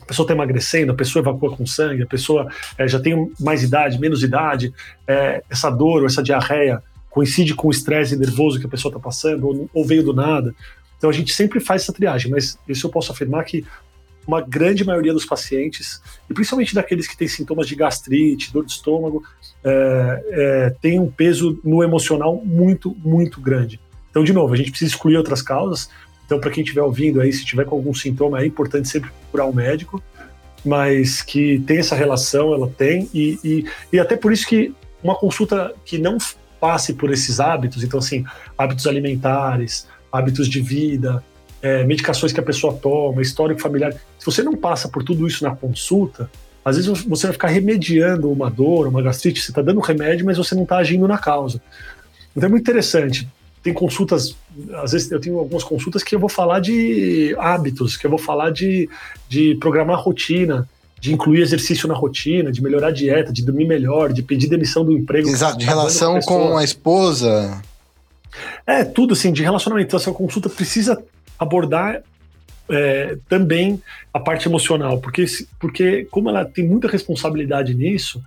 a 0.01 0.05
pessoa 0.05 0.23
está 0.23 0.35
emagrecendo, 0.35 0.91
a 0.91 0.95
pessoa 0.95 1.21
evacua 1.21 1.55
com 1.55 1.65
sangue, 1.65 2.03
a 2.03 2.07
pessoa 2.07 2.47
é, 2.77 2.87
já 2.87 2.99
tem 2.99 3.31
mais 3.39 3.63
idade, 3.63 3.99
menos 3.99 4.21
idade, 4.21 4.71
é, 5.07 5.43
essa 5.49 5.69
dor 5.71 6.01
ou 6.01 6.05
essa 6.05 6.21
diarreia 6.21 6.81
coincide 7.09 7.55
com 7.55 7.69
o 7.69 7.71
estresse 7.71 8.15
nervoso 8.15 8.59
que 8.59 8.67
a 8.67 8.69
pessoa 8.69 8.91
está 8.91 8.99
passando 8.99 9.47
ou, 9.47 9.69
ou 9.73 9.83
veio 9.83 10.03
do 10.03 10.13
nada. 10.13 10.53
Então 10.97 11.09
a 11.09 11.13
gente 11.13 11.33
sempre 11.33 11.59
faz 11.59 11.81
essa 11.81 11.93
triagem, 11.93 12.29
mas 12.29 12.59
isso 12.67 12.85
eu 12.85 12.91
posso 12.91 13.11
afirmar 13.11 13.43
que 13.45 13.65
uma 14.27 14.41
grande 14.41 14.83
maioria 14.83 15.13
dos 15.13 15.25
pacientes, 15.25 16.01
e 16.29 16.33
principalmente 16.33 16.73
daqueles 16.73 17.07
que 17.07 17.17
têm 17.17 17.27
sintomas 17.27 17.67
de 17.67 17.75
gastrite, 17.75 18.51
dor 18.51 18.65
de 18.65 18.71
estômago, 18.71 19.23
é, 19.63 20.23
é, 20.29 20.75
tem 20.81 20.99
um 20.99 21.09
peso 21.09 21.59
no 21.63 21.83
emocional 21.83 22.41
muito, 22.43 22.95
muito 23.03 23.39
grande. 23.39 23.79
Então, 24.09 24.23
de 24.23 24.33
novo, 24.33 24.53
a 24.53 24.57
gente 24.57 24.69
precisa 24.69 24.91
excluir 24.91 25.17
outras 25.17 25.41
causas. 25.41 25.89
Então, 26.25 26.39
para 26.39 26.49
quem 26.49 26.63
estiver 26.63 26.81
ouvindo 26.81 27.21
aí, 27.21 27.31
se 27.31 27.45
tiver 27.45 27.65
com 27.65 27.75
algum 27.75 27.93
sintoma, 27.93 28.41
é 28.41 28.45
importante 28.45 28.87
sempre 28.87 29.09
procurar 29.09 29.45
um 29.45 29.53
médico, 29.53 30.01
mas 30.63 31.21
que 31.21 31.59
tem 31.67 31.77
essa 31.77 31.95
relação, 31.95 32.53
ela 32.53 32.67
tem, 32.67 33.09
e, 33.13 33.39
e, 33.43 33.65
e 33.93 33.99
até 33.99 34.15
por 34.15 34.31
isso 34.31 34.47
que 34.47 34.73
uma 35.03 35.15
consulta 35.15 35.73
que 35.85 35.99
não 35.99 36.17
passe 36.59 36.93
por 36.93 37.11
esses 37.11 37.39
hábitos, 37.39 37.83
então, 37.83 37.99
assim, 37.99 38.25
hábitos 38.57 38.87
alimentares, 38.87 39.87
hábitos 40.11 40.49
de 40.49 40.61
vida, 40.61 41.23
é, 41.65 41.83
medicações 41.83 42.31
que 42.31 42.39
a 42.39 42.43
pessoa 42.43 42.73
toma, 42.73 43.23
histórico 43.23 43.59
familiar. 43.59 43.91
Se 44.19 44.25
você 44.25 44.43
não 44.43 44.55
passa 44.55 44.87
por 44.87 45.03
tudo 45.03 45.25
isso 45.25 45.43
na 45.43 45.55
consulta, 45.55 46.29
às 46.63 46.75
vezes 46.75 47.01
você 47.01 47.25
vai 47.25 47.33
ficar 47.33 47.47
remediando 47.47 48.31
uma 48.31 48.51
dor, 48.51 48.87
uma 48.87 49.01
gastrite, 49.01 49.41
você 49.41 49.49
está 49.49 49.63
dando 49.63 49.79
remédio, 49.79 50.27
mas 50.27 50.37
você 50.37 50.53
não 50.53 50.61
está 50.61 50.77
agindo 50.77 51.07
na 51.07 51.17
causa. 51.17 51.59
Então 52.37 52.45
é 52.45 52.49
muito 52.51 52.61
interessante. 52.61 53.27
Tem 53.63 53.73
consultas, 53.73 54.35
às 54.75 54.91
vezes 54.91 55.11
eu 55.11 55.19
tenho 55.19 55.39
algumas 55.39 55.63
consultas 55.63 56.03
que 56.03 56.13
eu 56.13 56.19
vou 56.19 56.29
falar 56.29 56.59
de 56.59 57.35
hábitos, 57.39 57.97
que 57.97 58.05
eu 58.05 58.11
vou 58.11 58.19
falar 58.19 58.51
de, 58.51 58.87
de 59.27 59.55
programar 59.55 59.99
rotina, 59.99 60.69
de 61.01 61.11
incluir 61.11 61.41
exercício 61.41 61.87
na 61.87 61.95
rotina, 61.95 62.51
de 62.51 62.61
melhorar 62.61 62.89
a 62.89 62.91
dieta, 62.91 63.33
de 63.33 63.43
dormir 63.43 63.65
melhor, 63.65 64.13
de 64.13 64.21
pedir 64.21 64.47
demissão 64.47 64.85
do 64.85 64.91
emprego. 64.91 65.29
Exato, 65.29 65.57
de 65.57 65.65
relação 65.65 66.19
com 66.19 66.57
a 66.57 66.63
esposa. 66.63 67.59
É, 68.67 68.83
tudo 68.83 69.13
assim, 69.13 69.33
de 69.33 69.41
relacionamento. 69.41 69.87
Então, 69.87 69.99
essa 69.99 70.11
consulta 70.11 70.47
precisa 70.47 71.03
abordar 71.37 72.01
é, 72.69 73.17
também 73.29 73.81
a 74.13 74.19
parte 74.19 74.47
emocional, 74.47 74.99
porque, 74.99 75.25
porque 75.59 76.05
como 76.05 76.29
ela 76.29 76.45
tem 76.45 76.67
muita 76.67 76.87
responsabilidade 76.87 77.73
nisso, 77.73 78.23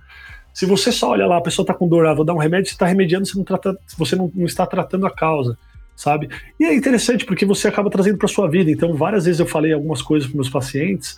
se 0.53 0.65
você 0.65 0.91
só 0.91 1.11
olha 1.11 1.25
lá, 1.25 1.37
a 1.37 1.41
pessoa 1.41 1.63
está 1.63 1.73
com 1.73 1.87
dor, 1.87 2.05
ah, 2.05 2.13
vou 2.13 2.25
dar 2.25 2.33
um 2.33 2.37
remédio, 2.37 2.67
você 2.67 2.75
está 2.75 2.85
remediando, 2.85 3.25
você, 3.25 3.37
não, 3.37 3.43
trata, 3.43 3.77
você 3.97 4.15
não, 4.15 4.31
não, 4.33 4.45
está 4.45 4.65
tratando 4.65 5.05
a 5.05 5.11
causa, 5.11 5.57
sabe? 5.95 6.29
E 6.59 6.65
é 6.65 6.75
interessante 6.75 7.25
porque 7.25 7.45
você 7.45 7.67
acaba 7.67 7.89
trazendo 7.89 8.17
para 8.17 8.27
sua 8.27 8.49
vida. 8.49 8.71
Então, 8.71 8.93
várias 8.93 9.25
vezes 9.25 9.39
eu 9.39 9.45
falei 9.45 9.73
algumas 9.73 10.01
coisas 10.01 10.27
para 10.27 10.35
meus 10.35 10.49
pacientes 10.49 11.17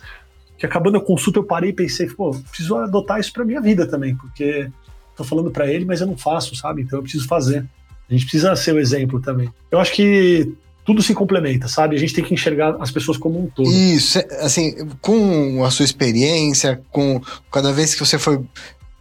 que 0.58 0.66
acabando 0.66 0.96
a 0.96 1.00
consulta 1.00 1.40
eu 1.40 1.44
parei 1.44 1.70
e 1.70 1.72
pensei, 1.72 2.08
pô, 2.08 2.30
preciso 2.30 2.76
adotar 2.76 3.18
isso 3.18 3.32
para 3.32 3.44
minha 3.44 3.60
vida 3.60 3.84
também, 3.84 4.14
porque 4.14 4.70
estou 5.10 5.26
falando 5.26 5.50
para 5.50 5.66
ele, 5.66 5.84
mas 5.84 6.00
eu 6.00 6.06
não 6.06 6.16
faço, 6.16 6.54
sabe? 6.54 6.82
Então 6.82 7.00
eu 7.00 7.02
preciso 7.02 7.26
fazer. 7.26 7.66
A 8.08 8.12
gente 8.12 8.26
precisa 8.26 8.54
ser 8.54 8.72
o 8.72 8.78
exemplo 8.78 9.20
também. 9.20 9.52
Eu 9.70 9.80
acho 9.80 9.92
que 9.92 10.54
tudo 10.84 11.02
se 11.02 11.14
complementa, 11.14 11.68
sabe? 11.68 11.96
A 11.96 11.98
gente 11.98 12.14
tem 12.14 12.24
que 12.24 12.34
enxergar 12.34 12.76
as 12.80 12.90
pessoas 12.90 13.16
como 13.16 13.40
um 13.40 13.46
todo. 13.46 13.70
Isso, 13.70 14.18
é, 14.18 14.26
assim, 14.40 14.74
com 15.00 15.64
a 15.64 15.70
sua 15.70 15.84
experiência, 15.84 16.80
com 16.90 17.20
cada 17.50 17.72
vez 17.72 17.94
que 17.94 18.00
você 18.00 18.18
foi 18.18 18.40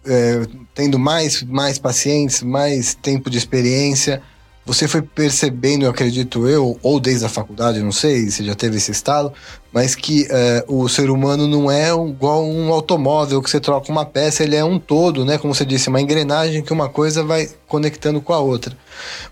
é, 0.06 0.46
tendo 0.74 1.00
mais, 1.00 1.44
mais 1.44 1.78
pacientes, 1.78 2.42
mais 2.44 2.94
tempo 2.94 3.30
de 3.30 3.38
experiência, 3.38 4.22
você 4.66 4.88
foi 4.88 5.02
percebendo, 5.02 5.86
eu 5.86 5.90
acredito 5.90 6.48
eu, 6.48 6.78
ou 6.84 7.00
desde 7.00 7.26
a 7.26 7.30
faculdade, 7.30 7.82
não 7.82 7.92
sei 7.92 8.30
se 8.30 8.46
já 8.46 8.54
teve 8.54 8.78
esse 8.78 8.92
estalo, 8.92 9.34
mas 9.74 9.96
que 9.96 10.28
é, 10.30 10.64
o 10.68 10.88
ser 10.88 11.10
humano 11.10 11.48
não 11.48 11.72
é 11.72 11.90
igual 11.90 12.46
um 12.46 12.72
automóvel 12.72 13.42
que 13.42 13.50
você 13.50 13.60
troca 13.60 13.92
uma 13.92 14.06
peça, 14.06 14.44
ele 14.44 14.56
é 14.56 14.64
um 14.64 14.78
todo, 14.78 15.26
né? 15.26 15.38
Como 15.38 15.56
você 15.56 15.66
disse, 15.66 15.90
uma 15.90 16.00
engrenagem 16.00 16.62
que 16.62 16.72
uma 16.72 16.88
coisa 16.88 17.24
vai 17.24 17.50
conectando 17.68 18.22
com 18.22 18.34
a 18.34 18.40
outra. 18.40 18.78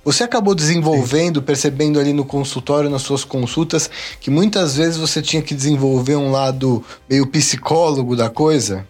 Você 0.04 0.24
acabou 0.24 0.56
desenvolvendo, 0.56 1.40
Sim. 1.40 1.46
percebendo 1.46 2.00
ali 2.00 2.12
no 2.12 2.26
consultório, 2.26 2.90
nas 2.90 3.04
suas 3.04 3.24
consultas, 3.24 3.90
que 4.20 4.32
muitas 4.32 4.76
vezes 4.76 4.98
você 4.98 5.22
tinha 5.22 5.42
que 5.44 5.54
desenvolver 5.54 6.16
um 6.16 6.32
lado 6.32 6.84
meio 7.08 7.28
psicólogo 7.28 8.16
da 8.16 8.30
coisa? 8.30 8.88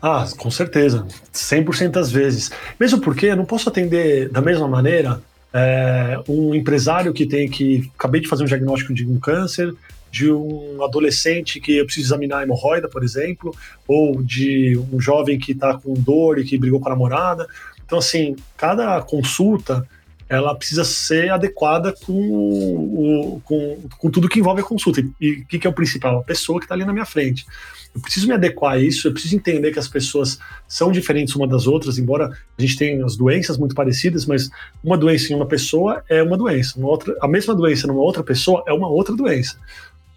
Ah, 0.00 0.26
com 0.36 0.50
certeza. 0.50 1.06
100% 1.32 1.88
das 1.88 2.10
vezes. 2.10 2.50
Mesmo 2.78 3.00
porque 3.00 3.26
eu 3.26 3.36
não 3.36 3.44
posso 3.44 3.68
atender 3.68 4.28
da 4.28 4.40
mesma 4.40 4.68
maneira 4.68 5.20
é, 5.54 6.20
um 6.28 6.52
empresário 6.52 7.12
que 7.12 7.24
tem 7.24 7.48
que. 7.48 7.88
Acabei 7.96 8.20
de 8.20 8.26
fazer 8.26 8.42
um 8.42 8.46
diagnóstico 8.46 8.92
de 8.92 9.06
um 9.06 9.20
câncer, 9.20 9.72
de 10.10 10.30
um 10.32 10.82
adolescente 10.82 11.60
que 11.60 11.76
eu 11.76 11.84
preciso 11.84 12.08
examinar 12.08 12.38
a 12.38 12.42
hemorroida, 12.42 12.88
por 12.88 13.04
exemplo, 13.04 13.54
ou 13.86 14.20
de 14.20 14.76
um 14.92 15.00
jovem 15.00 15.38
que 15.38 15.52
está 15.52 15.78
com 15.78 15.94
dor 15.94 16.40
e 16.40 16.44
que 16.44 16.58
brigou 16.58 16.80
com 16.80 16.88
a 16.88 16.90
namorada. 16.90 17.46
Então, 17.86 17.98
assim, 17.98 18.34
cada 18.56 19.00
consulta 19.02 19.86
ela 20.28 20.54
precisa 20.54 20.84
ser 20.84 21.30
adequada 21.30 21.94
com, 22.04 22.12
o, 22.12 23.40
com, 23.44 23.78
com 23.98 24.10
tudo 24.10 24.28
que 24.28 24.38
envolve 24.38 24.60
a 24.60 24.64
consulta. 24.64 25.00
E 25.20 25.32
o 25.32 25.46
que, 25.46 25.58
que 25.58 25.66
é 25.66 25.70
o 25.70 25.74
principal? 25.74 26.18
A 26.18 26.22
pessoa 26.22 26.58
que 26.58 26.64
está 26.64 26.74
ali 26.74 26.84
na 26.84 26.92
minha 26.92 27.04
frente. 27.04 27.46
Eu 27.94 28.00
preciso 28.00 28.26
me 28.26 28.34
adequar 28.34 28.72
a 28.72 28.78
isso, 28.78 29.06
eu 29.06 29.12
preciso 29.12 29.36
entender 29.36 29.70
que 29.70 29.78
as 29.78 29.86
pessoas 29.86 30.38
são 30.66 30.90
diferentes 30.90 31.36
uma 31.36 31.46
das 31.46 31.68
outras, 31.68 31.96
embora 31.96 32.36
a 32.58 32.60
gente 32.60 32.76
tenha 32.76 33.04
as 33.04 33.16
doenças 33.16 33.56
muito 33.56 33.72
parecidas, 33.72 34.26
mas 34.26 34.50
uma 34.82 34.98
doença 34.98 35.32
em 35.32 35.36
uma 35.36 35.46
pessoa 35.46 36.02
é 36.08 36.20
uma 36.20 36.36
doença, 36.36 36.76
uma 36.76 36.88
outra, 36.88 37.16
a 37.20 37.28
mesma 37.28 37.54
doença 37.54 37.86
numa 37.86 38.02
outra 38.02 38.24
pessoa 38.24 38.64
é 38.66 38.72
uma 38.72 38.88
outra 38.88 39.14
doença. 39.14 39.56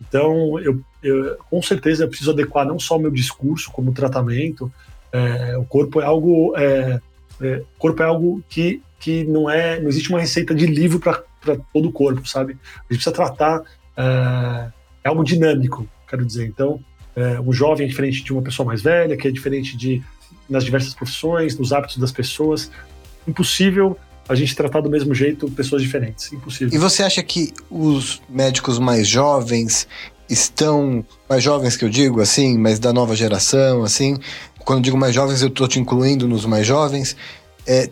Então, 0.02 0.60
eu, 0.60 0.80
eu 1.04 1.38
com 1.50 1.62
certeza 1.62 2.04
eu 2.04 2.08
preciso 2.08 2.32
adequar 2.32 2.66
não 2.66 2.80
só 2.80 2.98
o 2.98 3.00
meu 3.00 3.12
discurso, 3.12 3.72
como 3.72 3.92
o 3.92 3.94
tratamento. 3.94 4.72
É, 5.12 5.58
o 5.58 5.66
corpo 5.66 6.02
é 6.02 6.06
algo, 6.06 6.56
é, 6.58 7.00
é, 7.42 7.64
corpo 7.78 8.02
é 8.02 8.06
algo 8.06 8.44
que, 8.50 8.82
que 9.00 9.24
não 9.25 9.50
é, 9.50 9.80
não 9.80 9.89
existe 9.89 10.10
uma 10.10 10.20
receita 10.20 10.54
de 10.54 10.66
livro 10.66 11.00
para 11.00 11.24
todo 11.74 11.89
o 11.89 11.92
corpo, 11.92 12.27
sabe? 12.27 12.54
A 12.54 12.94
gente 12.94 13.04
precisa 13.04 13.12
tratar 13.12 13.62
é, 13.96 14.72
é 15.04 15.10
algo 15.10 15.24
dinâmico, 15.24 15.88
quero 16.08 16.25
dizer. 16.25 16.46
Então, 16.46 16.80
é, 17.16 17.39
um 17.39 17.51
jovem 17.51 17.86
é 17.86 17.89
diferente 17.89 18.24
de 18.24 18.32
uma 18.32 18.42
pessoa 18.42 18.66
mais 18.66 18.82
velha, 18.82 19.18
que 19.18 19.27
é 19.27 19.32
diferente 19.32 19.75
de 19.75 20.04
nas 20.50 20.63
diversas 20.63 20.94
profissões, 20.94 21.58
nos 21.58 21.74
hábitos 21.74 21.98
das 21.98 22.12
pessoas. 22.12 22.72
Impossível 23.27 23.98
a 24.30 24.36
gente 24.36 24.56
tratar 24.56 24.82
do 24.82 24.89
mesmo 24.89 25.13
jeito 25.13 25.50
pessoas 25.51 25.82
diferentes. 25.82 26.32
Impossível. 26.32 26.74
E 26.74 26.77
você 26.77 27.04
acha 27.04 27.24
que 27.24 27.54
os 27.70 28.22
médicos 28.30 28.80
mais 28.80 29.08
jovens 29.08 29.88
estão 30.30 31.06
mais 31.30 31.42
jovens 31.42 31.77
que 31.77 31.86
eu 31.86 31.89
digo 31.89 32.22
assim, 32.22 32.58
mas 32.58 32.80
da 32.80 32.92
nova 32.92 33.16
geração, 33.16 33.84
assim, 33.84 34.18
quando 34.60 34.84
digo 34.84 34.98
mais 34.98 35.16
jovens 35.16 35.42
eu 35.42 35.48
estou 35.48 35.68
te 35.68 35.80
incluindo 35.80 36.27
nos 36.27 36.46
mais 36.46 36.68
jovens, 36.68 37.16
é, 37.66 37.89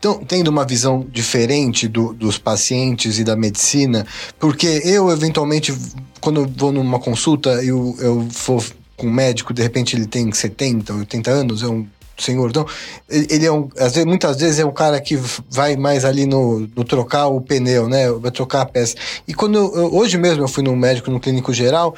tão, 0.00 0.24
tendo 0.24 0.48
uma 0.48 0.64
visão 0.64 1.06
diferente 1.10 1.88
do, 1.88 2.12
dos 2.12 2.38
pacientes 2.38 3.18
e 3.18 3.24
da 3.24 3.36
medicina, 3.36 4.06
porque 4.38 4.82
eu, 4.84 5.10
eventualmente, 5.10 5.74
quando 6.20 6.42
eu 6.42 6.52
vou 6.56 6.72
numa 6.72 6.98
consulta, 6.98 7.50
eu, 7.64 7.96
eu 8.00 8.28
for 8.30 8.64
com 8.96 9.06
um 9.06 9.12
médico, 9.12 9.54
de 9.54 9.62
repente 9.62 9.96
ele 9.96 10.06
tem 10.06 10.30
70, 10.30 10.92
80 10.92 11.30
anos, 11.30 11.62
é 11.62 11.68
um 11.68 11.86
senhor. 12.22 12.50
Então, 12.50 12.66
ele 13.08 13.46
é 13.46 13.52
um, 13.52 13.68
às 13.78 13.92
vezes, 13.92 14.04
muitas 14.04 14.36
vezes 14.38 14.58
é 14.58 14.64
um 14.64 14.72
cara 14.72 15.00
que 15.00 15.16
vai 15.48 15.76
mais 15.76 16.04
ali 16.04 16.26
no, 16.26 16.68
no 16.74 16.84
trocar 16.84 17.28
o 17.28 17.40
pneu, 17.40 17.88
né? 17.88 18.10
Vai 18.10 18.30
trocar 18.30 18.62
a 18.62 18.66
peça. 18.66 18.96
E 19.26 19.32
quando 19.32 19.56
eu, 19.56 19.94
hoje 19.94 20.18
mesmo 20.18 20.42
eu 20.42 20.48
fui 20.48 20.62
no 20.62 20.74
médico 20.76 21.10
no 21.10 21.20
clínico 21.20 21.52
geral, 21.52 21.94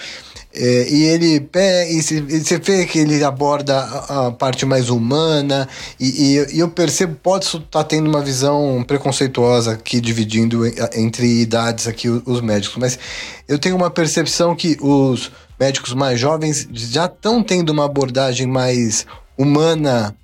É, 0.53 0.89
e 0.91 1.05
ele 1.05 1.49
e 1.55 2.03
você 2.03 2.59
vê 2.59 2.85
que 2.85 2.99
ele 2.99 3.23
aborda 3.23 3.79
a, 3.79 4.27
a 4.27 4.31
parte 4.33 4.67
mais 4.67 4.91
humana, 4.91 5.69
e, 5.99 6.09
e, 6.35 6.57
e, 6.57 6.59
eu 6.59 6.69
percebo, 6.69 7.15
pode 7.23 7.47
estar 7.47 7.61
tá 7.71 7.85
tendo 7.85 8.09
uma 8.09 8.21
visão 8.21 8.83
preconceituosa 8.85 9.73
aqui, 9.73 10.01
dividindo 10.01 10.63
entre 10.95 11.41
idades 11.41 11.87
aqui 11.87 12.09
os, 12.09 12.23
os 12.27 12.41
médicos, 12.41 12.77
mas 12.79 12.99
eu 13.47 13.59
tenho 13.59 13.77
uma 13.77 13.91
percepção 13.91 14.57
que 14.57 14.77
os 14.81 15.31
médicos 15.59 15.95
mais 15.95 16.19
jovens 16.19 16.67
já 16.73 17.05
estão 17.05 17.43
tendo 17.45 17.71
uma 17.71 17.85
abordagem 17.85 18.47
mais 18.47 19.07
humana 19.39 20.17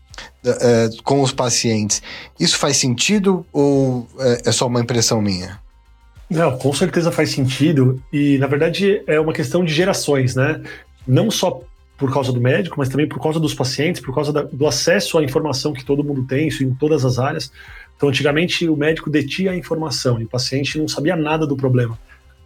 uh, 0.45 1.03
com 1.05 1.23
os 1.23 1.31
pacientes. 1.31 2.03
Isso 2.41 2.57
faz 2.57 2.79
sentido 2.79 3.47
ou 3.53 4.09
é, 4.19 4.43
é 4.47 4.53
só 4.53 4.67
uma 4.67 4.81
impressão 4.81 5.21
minha? 5.21 5.61
Não, 6.29 6.57
com 6.59 6.73
certeza 6.73 7.13
faz 7.13 7.31
sentido. 7.31 8.03
E, 8.13 8.37
na 8.39 8.47
verdade, 8.47 9.03
é 9.07 9.19
uma 9.21 9.33
questão 9.33 9.65
de 9.65 9.73
gerações, 9.73 10.35
né? 10.35 10.61
Não 11.07 11.31
só 11.31 11.61
por 11.97 12.13
causa 12.13 12.33
do 12.33 12.41
médico, 12.41 12.77
mas 12.79 12.89
também 12.89 13.09
por 13.09 13.21
causa 13.21 13.41
dos 13.41 13.55
pacientes, 13.55 14.03
por 14.03 14.15
causa 14.15 14.33
da, 14.33 14.43
do 14.43 14.67
acesso 14.67 15.19
à 15.19 15.25
informação 15.25 15.73
que 15.73 15.85
todo 15.85 16.05
mundo 16.05 16.25
tem, 16.25 16.49
isso 16.49 16.63
em 16.63 16.75
todas 16.75 17.05
as 17.05 17.19
áreas. 17.19 17.51
Então, 17.97 18.09
antigamente, 18.09 18.69
o 18.69 18.77
médico 18.77 19.09
detinha 19.09 19.53
a 19.53 19.57
informação 19.57 20.21
e 20.21 20.25
o 20.25 20.29
paciente 20.29 20.79
não 20.79 20.87
sabia 20.87 21.17
nada 21.17 21.47
do 21.47 21.57
problema. 21.57 21.99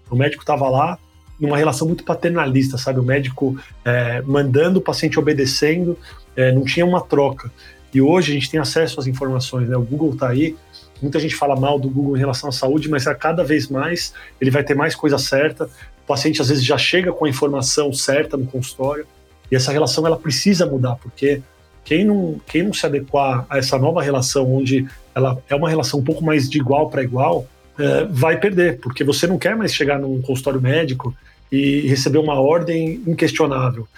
O 0.09 0.15
médico 0.15 0.43
estava 0.43 0.69
lá 0.69 0.99
numa 1.39 1.57
relação 1.57 1.87
muito 1.87 2.05
paternalista, 2.05 2.77
sabe? 2.77 3.01
O 3.01 3.03
médico 3.03 3.59
é, 3.85 4.23
mandando, 4.23 4.79
o 4.79 4.83
paciente 4.83 5.19
obedecendo, 5.19 5.99
é, 6.37 6.53
não 6.53 6.65
tinha 6.65 6.85
uma 6.85 7.01
troca. 7.01 7.51
E 7.93 8.01
hoje 8.01 8.31
a 8.31 8.35
gente 8.35 8.51
tem 8.51 8.61
acesso 8.61 9.01
às 9.01 9.07
informações, 9.07 9.69
né? 9.69 9.77
O 9.77 9.83
Google 9.83 10.13
está 10.13 10.29
aí, 10.29 10.55
muita 11.03 11.19
gente 11.19 11.35
fala 11.35 11.59
mal 11.59 11.79
do 11.79 11.89
Google 11.89 12.17
em 12.17 12.21
relação 12.21 12.49
à 12.49 12.53
saúde, 12.53 12.89
mas 12.89 13.07
a 13.07 13.15
cada 13.15 13.43
vez 13.43 13.69
mais 13.69 14.13
ele 14.41 14.51
vai 14.51 14.63
ter 14.63 14.75
mais 14.75 14.95
coisa 14.95 15.19
certa. 15.19 15.65
O 15.65 16.07
paciente 16.07 16.41
às 16.41 16.49
vezes 16.49 16.65
já 16.65 16.79
chega 16.79 17.13
com 17.13 17.25
a 17.25 17.29
informação 17.29 17.93
certa 17.93 18.37
no 18.37 18.47
consultório 18.47 19.07
e 19.51 19.57
essa 19.57 19.73
relação 19.73 20.07
ela 20.07 20.17
precisa 20.17 20.67
mudar, 20.67 20.97
porque 20.97 21.43
quem 21.85 22.05
não, 22.05 22.41
quem 22.47 22.63
não 22.63 22.73
se 22.73 22.87
adequar 22.87 23.47
a 23.49 23.59
essa 23.59 23.79
nova 23.79 24.03
relação, 24.03 24.55
onde 24.55 24.87
ela 25.15 25.39
é 25.49 25.55
uma 25.55 25.69
relação 25.69 25.99
um 26.01 26.05
pouco 26.05 26.23
mais 26.25 26.49
de 26.49 26.59
igual 26.59 26.89
para 26.89 27.03
igual, 27.03 27.47
é, 27.79 28.05
vai 28.05 28.39
perder, 28.39 28.79
porque 28.79 29.03
você 29.03 29.27
não 29.27 29.39
quer 29.39 29.57
mais 29.57 29.75
chegar 29.75 29.99
num 29.99 30.21
consultório 30.21 30.61
médico 30.61 31.15
e 31.51 31.81
receber 31.89 32.19
uma 32.19 32.35
ordem 32.35 33.03
inquestionável. 33.07 33.89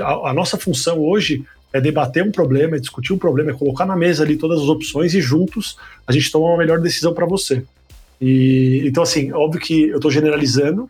A, 0.00 0.30
a 0.30 0.34
nossa 0.34 0.58
função 0.58 0.98
hoje 0.98 1.44
é 1.74 1.80
debater 1.80 2.22
um 2.22 2.30
problema, 2.30 2.76
é 2.76 2.78
discutir 2.78 3.12
um 3.12 3.18
problema, 3.18 3.50
é 3.50 3.54
colocar 3.54 3.84
na 3.84 3.96
mesa 3.96 4.22
ali 4.22 4.36
todas 4.36 4.60
as 4.60 4.68
opções 4.68 5.12
e 5.12 5.20
juntos 5.20 5.76
a 6.06 6.12
gente 6.12 6.30
toma 6.30 6.46
uma 6.46 6.56
melhor 6.56 6.80
decisão 6.80 7.12
para 7.12 7.26
você. 7.26 7.64
E 8.20 8.82
então 8.86 9.02
assim, 9.02 9.32
óbvio 9.32 9.60
que 9.60 9.88
eu 9.88 9.96
estou 9.96 10.10
generalizando. 10.10 10.88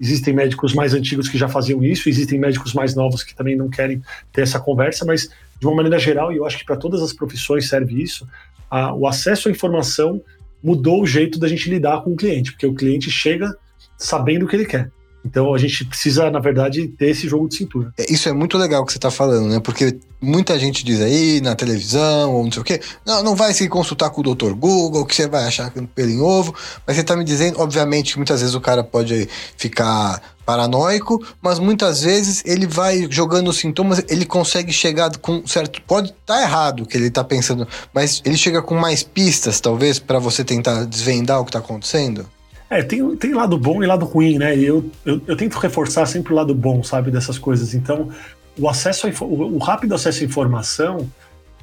Existem 0.00 0.32
médicos 0.32 0.72
mais 0.72 0.94
antigos 0.94 1.28
que 1.28 1.36
já 1.36 1.48
faziam 1.48 1.84
isso, 1.84 2.08
existem 2.08 2.38
médicos 2.38 2.72
mais 2.72 2.94
novos 2.94 3.24
que 3.24 3.34
também 3.34 3.56
não 3.56 3.68
querem 3.68 4.00
ter 4.32 4.42
essa 4.42 4.60
conversa, 4.60 5.04
mas 5.04 5.28
de 5.58 5.66
uma 5.66 5.74
maneira 5.74 5.98
geral, 5.98 6.32
e 6.32 6.36
eu 6.36 6.46
acho 6.46 6.58
que 6.58 6.64
para 6.64 6.76
todas 6.76 7.02
as 7.02 7.12
profissões 7.12 7.68
serve 7.68 8.00
isso, 8.00 8.26
a, 8.70 8.94
o 8.94 9.08
acesso 9.08 9.48
à 9.48 9.50
informação 9.50 10.22
mudou 10.62 11.02
o 11.02 11.06
jeito 11.06 11.40
da 11.40 11.48
gente 11.48 11.68
lidar 11.68 12.02
com 12.02 12.12
o 12.12 12.16
cliente, 12.16 12.52
porque 12.52 12.66
o 12.66 12.72
cliente 12.72 13.10
chega 13.10 13.54
sabendo 13.98 14.46
o 14.46 14.48
que 14.48 14.56
ele 14.56 14.64
quer. 14.64 14.90
Então 15.24 15.54
a 15.54 15.58
gente 15.58 15.84
precisa, 15.84 16.30
na 16.30 16.38
verdade, 16.38 16.88
ter 16.88 17.10
esse 17.10 17.28
jogo 17.28 17.48
de 17.48 17.56
cintura. 17.56 17.92
É, 17.98 18.12
isso 18.12 18.28
é 18.28 18.32
muito 18.32 18.56
legal 18.56 18.84
que 18.84 18.92
você 18.92 18.98
está 18.98 19.10
falando, 19.10 19.48
né? 19.48 19.60
Porque 19.60 19.98
muita 20.20 20.58
gente 20.58 20.84
diz 20.84 21.00
aí 21.00 21.40
na 21.40 21.54
televisão 21.54 22.34
ou 22.34 22.44
não 22.44 22.52
sei 22.52 22.60
o 22.60 22.64
quê, 22.64 22.80
não, 23.06 23.22
não 23.22 23.36
vai 23.36 23.52
se 23.52 23.68
consultar 23.68 24.10
com 24.10 24.20
o 24.20 24.34
Dr. 24.34 24.52
Google, 24.52 25.04
que 25.06 25.14
você 25.14 25.26
vai 25.26 25.44
achar 25.44 25.72
é 25.74 25.82
pelo 25.94 26.10
em 26.10 26.20
ovo. 26.20 26.54
Mas 26.86 26.96
você 26.96 27.02
está 27.02 27.16
me 27.16 27.24
dizendo, 27.24 27.60
obviamente, 27.60 28.12
que 28.12 28.18
muitas 28.18 28.40
vezes 28.40 28.54
o 28.54 28.60
cara 28.60 28.82
pode 28.82 29.28
ficar 29.56 30.20
paranoico, 30.44 31.24
mas 31.40 31.58
muitas 31.58 32.02
vezes 32.02 32.42
ele 32.44 32.66
vai 32.66 33.06
jogando 33.08 33.48
os 33.48 33.58
sintomas, 33.58 34.02
ele 34.08 34.24
consegue 34.24 34.72
chegar 34.72 35.16
com 35.18 35.46
certo. 35.46 35.80
Pode 35.82 36.08
estar 36.08 36.34
tá 36.34 36.42
errado 36.42 36.82
o 36.82 36.86
que 36.86 36.96
ele 36.96 37.06
está 37.06 37.22
pensando, 37.22 37.68
mas 37.94 38.20
ele 38.24 38.36
chega 38.36 38.60
com 38.60 38.74
mais 38.74 39.02
pistas, 39.02 39.60
talvez, 39.60 39.98
para 39.98 40.18
você 40.18 40.42
tentar 40.42 40.84
desvendar 40.84 41.40
o 41.40 41.44
que 41.44 41.50
está 41.50 41.60
acontecendo. 41.60 42.26
É, 42.70 42.84
tem, 42.84 43.16
tem 43.16 43.34
lado 43.34 43.58
bom 43.58 43.82
e 43.82 43.86
lado 43.86 44.04
ruim, 44.04 44.38
né? 44.38 44.56
Eu, 44.56 44.88
eu, 45.04 45.20
eu, 45.26 45.36
tento 45.36 45.58
reforçar 45.58 46.06
sempre 46.06 46.32
o 46.32 46.36
lado 46.36 46.54
bom, 46.54 46.84
sabe, 46.84 47.10
dessas 47.10 47.36
coisas. 47.36 47.74
Então, 47.74 48.08
o 48.56 48.68
acesso 48.68 49.08
a, 49.08 49.24
o, 49.24 49.56
o 49.56 49.58
rápido 49.58 49.92
acesso 49.92 50.22
à 50.22 50.26
informação, 50.26 51.10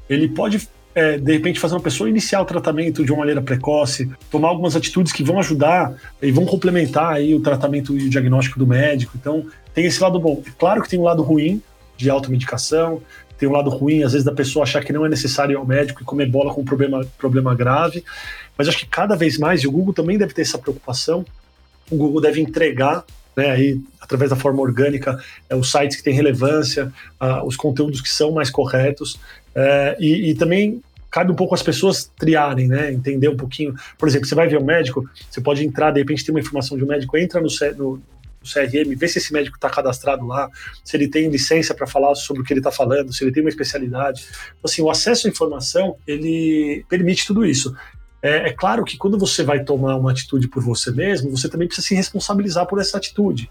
ele 0.10 0.28
pode, 0.28 0.68
é, 0.94 1.18
de 1.18 1.32
repente, 1.32 1.62
fazer 1.62 1.76
uma 1.76 1.82
pessoa 1.82 2.10
iniciar 2.10 2.42
o 2.42 2.46
tratamento 2.46 3.06
de 3.06 3.12
uma 3.14 3.20
maneira 3.20 3.42
precoce, 3.42 4.12
tomar 4.30 4.50
algumas 4.50 4.76
atitudes 4.76 5.13
que 5.13 5.24
vão 5.24 5.39
ajudar 5.39 5.96
e 6.22 6.30
vão 6.30 6.46
complementar 6.46 7.13
aí 7.13 7.34
o 7.34 7.39
tratamento 7.39 7.98
e 7.98 8.08
o 8.08 8.10
diagnóstico 8.10 8.60
do 8.60 8.67
médico. 8.67 9.13
Então, 9.15 9.46
tem 9.74 9.86
esse 9.86 10.04
lado 10.04 10.20
bom. 10.20 10.43
É 10.46 10.52
claro 10.60 10.82
que 10.82 10.89
tem 10.89 11.00
um 11.00 11.04
lado 11.04 11.24
ruim 11.24 11.62
de 11.96 12.10
automedicação, 12.10 13.02
tem 13.38 13.47
um 13.47 13.52
lado 13.52 13.69
ruim, 13.69 14.04
às 14.04 14.13
vezes, 14.13 14.26
da 14.26 14.32
pessoa 14.32 14.63
achar 14.63 14.84
que 14.84 14.91
não 14.91 15.06
é 15.06 15.10
necessário 15.10 15.54
ir 15.54 15.56
ao 15.56 15.65
médico 15.65 16.02
e 16.02 16.06
comer 16.06 16.28
bola 16.28 16.54
com 16.54 16.62
um 16.62 16.65
problema, 16.65 17.06
problema 17.17 17.54
grave. 17.56 18.04
Mas 18.58 18.67
acho 18.67 18.80
que 18.80 18.86
cada 18.88 19.15
vez 19.15 19.38
mais, 19.38 19.62
e 19.62 19.67
o 19.67 19.71
Google 19.71 19.93
também 19.93 20.17
deve 20.17 20.34
ter 20.34 20.41
essa 20.41 20.58
preocupação, 20.58 21.26
o 21.89 21.95
Google 21.95 22.21
deve 22.21 22.41
entregar, 22.41 23.06
né, 23.36 23.52
aí, 23.52 23.80
através 24.02 24.32
da 24.32 24.36
forma 24.36 24.62
orgânica, 24.62 25.21
é, 25.50 25.56
os 25.56 25.71
sites 25.71 25.97
que 25.97 26.04
têm 26.04 26.13
relevância, 26.13 26.91
os 27.45 27.56
conteúdos 27.56 28.02
que 28.02 28.10
são 28.10 28.32
mais 28.32 28.50
corretos, 28.50 29.19
é, 29.54 29.95
e, 30.00 30.32
e 30.32 30.36
também 30.36 30.82
cabe 31.10 31.32
um 31.32 31.36
pouco 31.36 31.56
as 31.56 31.63
pessoas 31.63 32.12
triarem, 32.17 32.67
né? 32.67 32.91
Entender 32.91 33.30
um 33.30 33.38
pouquinho. 33.38 33.73
Por 33.97 34.08
exemplo, 34.08 34.28
você 34.28 34.36
vai 34.36 34.47
ver 34.47 34.60
um 34.60 34.63
médico, 34.63 35.10
você 35.30 35.41
pode 35.41 35.65
entrar, 35.65 35.91
de 35.91 36.00
repente 36.00 36.23
tem 36.23 36.34
uma 36.34 36.39
informação 36.39 36.78
de 36.78 36.84
um 36.84 36.88
médico, 36.88 37.17
entra 37.17 37.41
no, 37.41 37.47
no, 37.76 38.02
CRM, 38.45 38.95
vê 38.95 39.08
se 39.08 39.17
esse 39.17 39.32
médico 39.34 39.58
está 39.58 39.69
cadastrado 39.69 40.26
lá, 40.26 40.50
se 40.84 40.95
ele 40.95 41.08
tem 41.08 41.30
licença 41.30 41.73
para 41.73 41.88
falar 41.88 42.15
sobre 42.15 42.41
o 42.41 42.45
que 42.45 42.54
ele 42.54 42.60
está 42.60 42.71
falando, 42.71 43.13
se 43.13 43.23
ele 43.23 43.32
tem 43.32 43.43
uma 43.43 43.50
especialidade. 43.50 44.26
Então, 44.30 44.62
assim, 44.65 44.82
o 44.82 44.89
acesso 44.89 45.28
à 45.28 45.30
informação, 45.30 45.95
ele 46.06 46.86
permite 46.89 47.26
tudo 47.26 47.45
isso. 47.45 47.76
É, 48.21 48.50
é, 48.50 48.54
claro 48.54 48.84
que 48.84 48.97
quando 48.97 49.17
você 49.17 49.43
vai 49.43 49.63
tomar 49.63 49.95
uma 49.95 50.12
atitude 50.12 50.47
por 50.47 50.63
você 50.63 50.91
mesmo, 50.91 51.30
você 51.30 51.47
também 51.47 51.67
precisa 51.67 51.88
se 51.88 51.95
responsabilizar 51.95 52.65
por 52.65 52.80
essa 52.80 52.97
atitude. 52.97 53.50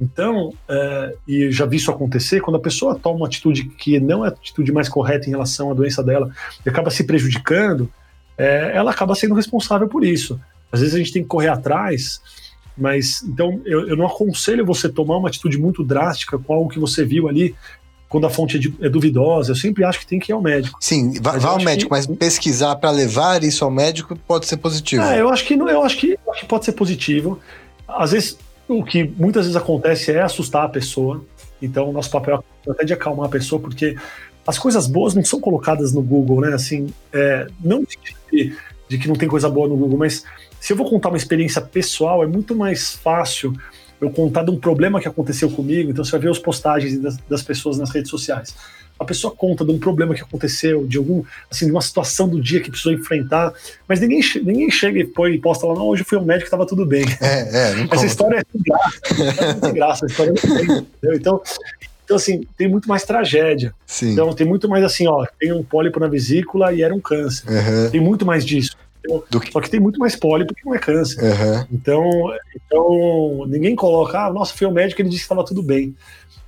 Então, 0.00 0.52
é, 0.68 1.14
e 1.28 1.50
já 1.50 1.66
vi 1.66 1.76
isso 1.76 1.90
acontecer, 1.90 2.40
quando 2.40 2.56
a 2.56 2.60
pessoa 2.60 2.98
toma 2.98 3.18
uma 3.18 3.26
atitude 3.26 3.64
que 3.64 4.00
não 4.00 4.24
é 4.24 4.28
a 4.28 4.30
atitude 4.30 4.72
mais 4.72 4.88
correta 4.88 5.26
em 5.26 5.30
relação 5.30 5.70
à 5.70 5.74
doença 5.74 6.02
dela 6.02 6.30
e 6.64 6.68
acaba 6.68 6.90
se 6.90 7.04
prejudicando, 7.04 7.92
é, 8.36 8.72
ela 8.74 8.90
acaba 8.90 9.14
sendo 9.14 9.34
responsável 9.34 9.86
por 9.88 10.04
isso. 10.04 10.40
Às 10.72 10.80
vezes 10.80 10.94
a 10.94 10.98
gente 10.98 11.12
tem 11.12 11.22
que 11.22 11.28
correr 11.28 11.48
atrás 11.48 12.20
mas 12.80 13.22
então 13.22 13.60
eu, 13.64 13.88
eu 13.88 13.96
não 13.96 14.06
aconselho 14.06 14.64
você 14.64 14.88
tomar 14.88 15.18
uma 15.18 15.28
atitude 15.28 15.58
muito 15.58 15.84
drástica 15.84 16.38
com 16.38 16.54
algo 16.54 16.70
que 16.70 16.78
você 16.78 17.04
viu 17.04 17.28
ali 17.28 17.54
quando 18.08 18.26
a 18.26 18.30
fonte 18.30 18.56
é, 18.80 18.86
é 18.86 18.88
duvidosa. 18.88 19.52
Eu 19.52 19.56
sempre 19.56 19.84
acho 19.84 20.00
que 20.00 20.06
tem 20.06 20.18
que 20.18 20.32
ir 20.32 20.34
ao 20.34 20.42
médico. 20.42 20.78
Sim, 20.80 21.14
vá, 21.20 21.38
vá 21.38 21.50
ao 21.50 21.62
médico, 21.62 21.90
que... 21.90 21.96
mas 21.96 22.06
pesquisar 22.06 22.74
para 22.76 22.90
levar 22.90 23.42
isso 23.44 23.64
ao 23.64 23.70
médico 23.70 24.16
pode 24.26 24.46
ser 24.46 24.56
positivo. 24.56 25.02
É, 25.02 25.20
eu 25.20 25.28
acho 25.28 25.44
que 25.44 25.54
eu 25.54 25.82
acho 25.82 25.96
que, 25.96 26.18
eu 26.26 26.32
acho 26.32 26.40
que 26.40 26.46
pode 26.46 26.64
ser 26.64 26.72
positivo. 26.72 27.38
Às 27.86 28.12
vezes 28.12 28.36
o 28.68 28.84
que 28.84 29.04
muitas 29.16 29.46
vezes 29.46 29.56
acontece 29.56 30.12
é 30.12 30.22
assustar 30.22 30.64
a 30.64 30.68
pessoa. 30.68 31.24
Então, 31.60 31.90
o 31.90 31.92
nosso 31.92 32.10
papel 32.10 32.42
é 32.66 32.70
até 32.70 32.84
de 32.84 32.92
acalmar 32.92 33.26
a 33.26 33.30
pessoa, 33.30 33.60
porque 33.60 33.96
as 34.46 34.58
coisas 34.58 34.86
boas 34.86 35.14
não 35.14 35.24
são 35.24 35.40
colocadas 35.40 35.92
no 35.92 36.02
Google, 36.02 36.40
né? 36.40 36.54
Assim, 36.54 36.88
é, 37.12 37.46
não 37.62 37.84
de, 38.32 38.56
de 38.88 38.98
que 38.98 39.08
não 39.08 39.14
tem 39.14 39.28
coisa 39.28 39.48
boa 39.48 39.68
no 39.68 39.76
Google, 39.76 39.98
mas 39.98 40.24
se 40.60 40.72
eu 40.72 40.76
vou 40.76 40.88
contar 40.88 41.08
uma 41.08 41.16
experiência 41.16 41.60
pessoal, 41.60 42.22
é 42.22 42.26
muito 42.26 42.54
mais 42.54 42.92
fácil 42.92 43.54
eu 44.00 44.10
contar 44.10 44.44
de 44.44 44.50
um 44.50 44.58
problema 44.58 45.00
que 45.00 45.08
aconteceu 45.08 45.50
comigo. 45.50 45.90
Então 45.90 46.04
você 46.04 46.12
vai 46.12 46.20
ver 46.20 46.30
as 46.30 46.38
postagens 46.38 46.98
das, 46.98 47.16
das 47.28 47.42
pessoas 47.42 47.78
nas 47.78 47.90
redes 47.90 48.10
sociais. 48.10 48.54
A 48.98 49.04
pessoa 49.04 49.34
conta 49.34 49.64
de 49.64 49.72
um 49.72 49.78
problema 49.78 50.14
que 50.14 50.20
aconteceu, 50.20 50.86
de 50.86 50.98
algum, 50.98 51.24
assim, 51.50 51.64
de 51.64 51.72
uma 51.72 51.80
situação 51.80 52.28
do 52.28 52.38
dia 52.38 52.60
que 52.60 52.70
precisou 52.70 52.92
enfrentar, 52.92 53.54
mas 53.88 53.98
ninguém, 53.98 54.20
ninguém 54.42 54.70
chega 54.70 54.98
e 54.98 55.06
põe 55.06 55.32
e 55.32 55.38
posta 55.38 55.66
lá, 55.66 55.74
não, 55.74 55.86
hoje 55.86 56.04
fui 56.04 56.18
ao 56.18 56.24
médico 56.24 56.44
estava 56.44 56.66
tudo 56.66 56.84
bem. 56.84 57.04
É, 57.18 57.70
é, 57.72 57.88
Essa 57.90 58.04
história 58.04 58.36
é 58.36 58.42
sem 58.52 58.62
graça, 58.62 59.00
é 59.08 59.66
sem 59.66 59.74
graça, 59.74 60.04
a 60.04 60.08
história 60.08 60.34
não 60.34 60.84
tem, 60.84 61.16
Então, 61.16 61.42
então, 62.04 62.16
assim, 62.16 62.42
tem 62.58 62.68
muito 62.68 62.88
mais 62.88 63.04
tragédia. 63.04 63.72
Sim. 63.86 64.12
Então, 64.12 64.32
tem 64.34 64.46
muito 64.46 64.68
mais 64.68 64.84
assim, 64.84 65.06
ó, 65.06 65.24
tem 65.38 65.52
um 65.52 65.62
pólipo 65.62 66.00
na 66.00 66.08
vesícula 66.08 66.72
e 66.72 66.82
era 66.82 66.92
um 66.92 67.00
câncer. 67.00 67.48
Uhum. 67.48 67.90
Tem 67.90 68.00
muito 68.00 68.26
mais 68.26 68.44
disso. 68.44 68.76
Do 69.30 69.40
que... 69.40 69.50
Só 69.52 69.60
que 69.60 69.70
tem 69.70 69.80
muito 69.80 69.98
mais 69.98 70.14
pólipo 70.14 70.54
que 70.54 70.64
não 70.64 70.74
é 70.74 70.78
câncer. 70.78 71.22
Uhum. 71.22 71.66
Então, 71.72 72.04
então, 72.54 73.46
ninguém 73.46 73.74
coloca, 73.74 74.26
ah, 74.26 74.32
nossa, 74.32 74.54
foi 74.54 74.66
o 74.66 74.70
médico, 74.70 75.00
ele 75.00 75.08
disse 75.08 75.22
que 75.22 75.24
estava 75.24 75.44
tudo 75.44 75.62
bem. 75.62 75.94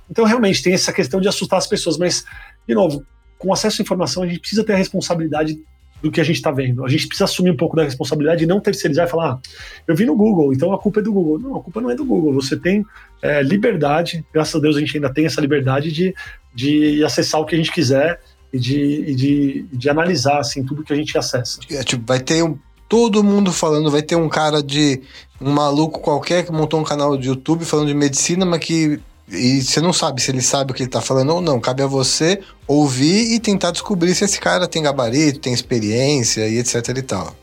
Então, 0.09 0.25
realmente, 0.25 0.61
tem 0.61 0.73
essa 0.73 0.93
questão 0.93 1.19
de 1.19 1.27
assustar 1.27 1.57
as 1.57 1.67
pessoas, 1.67 1.97
mas, 1.97 2.23
de 2.67 2.75
novo, 2.75 3.05
com 3.37 3.51
acesso 3.51 3.81
à 3.81 3.83
informação, 3.83 4.23
a 4.23 4.27
gente 4.27 4.39
precisa 4.39 4.63
ter 4.63 4.73
a 4.73 4.77
responsabilidade 4.77 5.59
do 6.01 6.11
que 6.11 6.19
a 6.19 6.23
gente 6.23 6.35
está 6.35 6.51
vendo. 6.51 6.85
A 6.85 6.89
gente 6.89 7.07
precisa 7.07 7.23
assumir 7.23 7.49
um 7.49 7.55
pouco 7.55 7.77
da 7.77 7.83
responsabilidade 7.83 8.43
e 8.43 8.47
não 8.47 8.59
terceirizar 8.59 9.07
e 9.07 9.09
falar, 9.09 9.31
ah, 9.31 9.39
eu 9.87 9.95
vi 9.95 10.05
no 10.05 10.15
Google, 10.15 10.53
então 10.53 10.73
a 10.73 10.77
culpa 10.77 10.99
é 10.99 11.03
do 11.03 11.13
Google. 11.13 11.39
Não, 11.39 11.55
a 11.55 11.63
culpa 11.63 11.79
não 11.79 11.89
é 11.89 11.95
do 11.95 12.03
Google. 12.03 12.33
Você 12.33 12.57
tem 12.57 12.85
é, 13.21 13.41
liberdade, 13.41 14.23
graças 14.33 14.53
a 14.53 14.59
Deus 14.59 14.75
a 14.75 14.79
gente 14.81 14.97
ainda 14.97 15.11
tem 15.11 15.25
essa 15.25 15.39
liberdade 15.39 15.91
de, 15.91 16.13
de 16.53 17.03
acessar 17.05 17.39
o 17.39 17.45
que 17.45 17.55
a 17.55 17.57
gente 17.57 17.71
quiser 17.71 18.19
e 18.53 18.59
de, 18.59 19.03
e 19.07 19.15
de, 19.15 19.65
de 19.73 19.89
analisar 19.89 20.39
assim, 20.39 20.63
tudo 20.63 20.83
que 20.83 20.93
a 20.93 20.95
gente 20.95 21.17
acessa. 21.17 21.59
É, 21.71 21.83
tipo, 21.83 22.05
vai 22.05 22.19
ter 22.19 22.43
um, 22.43 22.57
todo 22.87 23.23
mundo 23.23 23.51
falando, 23.51 23.89
vai 23.89 24.03
ter 24.03 24.15
um 24.15 24.29
cara 24.29 24.61
de 24.61 25.01
um 25.41 25.51
maluco 25.51 25.99
qualquer 25.99 26.45
que 26.45 26.51
montou 26.51 26.79
um 26.79 26.83
canal 26.83 27.17
de 27.17 27.27
YouTube 27.27 27.65
falando 27.65 27.87
de 27.87 27.95
medicina, 27.95 28.45
mas 28.45 28.59
que 28.59 28.99
e 29.29 29.61
você 29.61 29.81
não 29.81 29.93
sabe 29.93 30.21
se 30.21 30.29
ele 30.29 30.41
sabe 30.41 30.71
o 30.71 30.75
que 30.75 30.83
ele 30.83 30.89
está 30.89 31.01
falando 31.01 31.33
ou 31.33 31.41
não. 31.41 31.59
Cabe 31.59 31.81
a 31.81 31.87
você 31.87 32.41
ouvir 32.67 33.33
e 33.33 33.39
tentar 33.39 33.71
descobrir 33.71 34.13
se 34.13 34.25
esse 34.25 34.39
cara 34.39 34.67
tem 34.67 34.83
gabarito, 34.83 35.39
tem 35.39 35.53
experiência 35.53 36.47
e 36.47 36.59
etc 36.59 36.89
e 36.97 37.01
tal. 37.01 37.35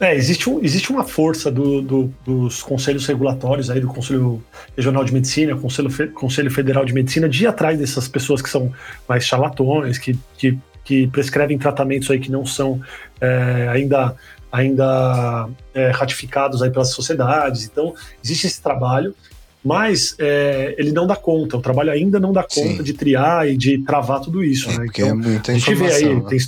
É, 0.00 0.14
existe, 0.14 0.48
um, 0.48 0.64
existe 0.64 0.90
uma 0.90 1.04
força 1.04 1.50
do, 1.50 1.82
do, 1.82 2.14
dos 2.24 2.62
conselhos 2.62 3.06
regulatórios 3.06 3.68
aí, 3.68 3.80
do 3.80 3.86
Conselho 3.86 4.42
Regional 4.74 5.04
de 5.04 5.12
Medicina, 5.12 5.54
Conselho, 5.54 5.90
Conselho 6.14 6.50
Federal 6.50 6.86
de 6.86 6.94
Medicina, 6.94 7.28
de 7.28 7.44
ir 7.44 7.46
atrás 7.46 7.78
dessas 7.78 8.08
pessoas 8.08 8.40
que 8.40 8.48
são 8.48 8.72
mais 9.06 9.26
charlatões, 9.26 9.98
que, 9.98 10.18
que, 10.38 10.58
que 10.82 11.06
prescrevem 11.08 11.58
tratamentos 11.58 12.10
aí 12.10 12.18
que 12.18 12.30
não 12.30 12.46
são 12.46 12.80
é, 13.20 13.68
ainda, 13.68 14.16
ainda 14.50 15.50
é, 15.74 15.90
ratificados 15.90 16.62
aí 16.62 16.70
pelas 16.70 16.92
sociedades. 16.92 17.64
Então, 17.64 17.94
existe 18.24 18.46
esse 18.46 18.62
trabalho, 18.62 19.14
mas 19.62 20.16
é, 20.18 20.74
ele 20.78 20.92
não 20.92 21.06
dá 21.06 21.14
conta, 21.14 21.58
o 21.58 21.60
trabalho 21.60 21.92
ainda 21.92 22.18
não 22.18 22.32
dá 22.32 22.42
conta 22.42 22.78
Sim. 22.78 22.82
de 22.82 22.94
triar 22.94 23.46
e 23.46 23.54
de 23.54 23.76
travar 23.84 24.22
tudo 24.22 24.42
isso. 24.42 24.70
Né? 24.70 24.76
Porque 24.76 25.02
então, 25.02 25.12
é 25.12 25.14
muita 25.14 25.52
informação. 25.52 25.86
A 25.86 25.90
gente 25.90 26.00
vê 26.00 26.08
aí, 26.08 26.14
né? 26.14 26.24
tem, 26.26 26.38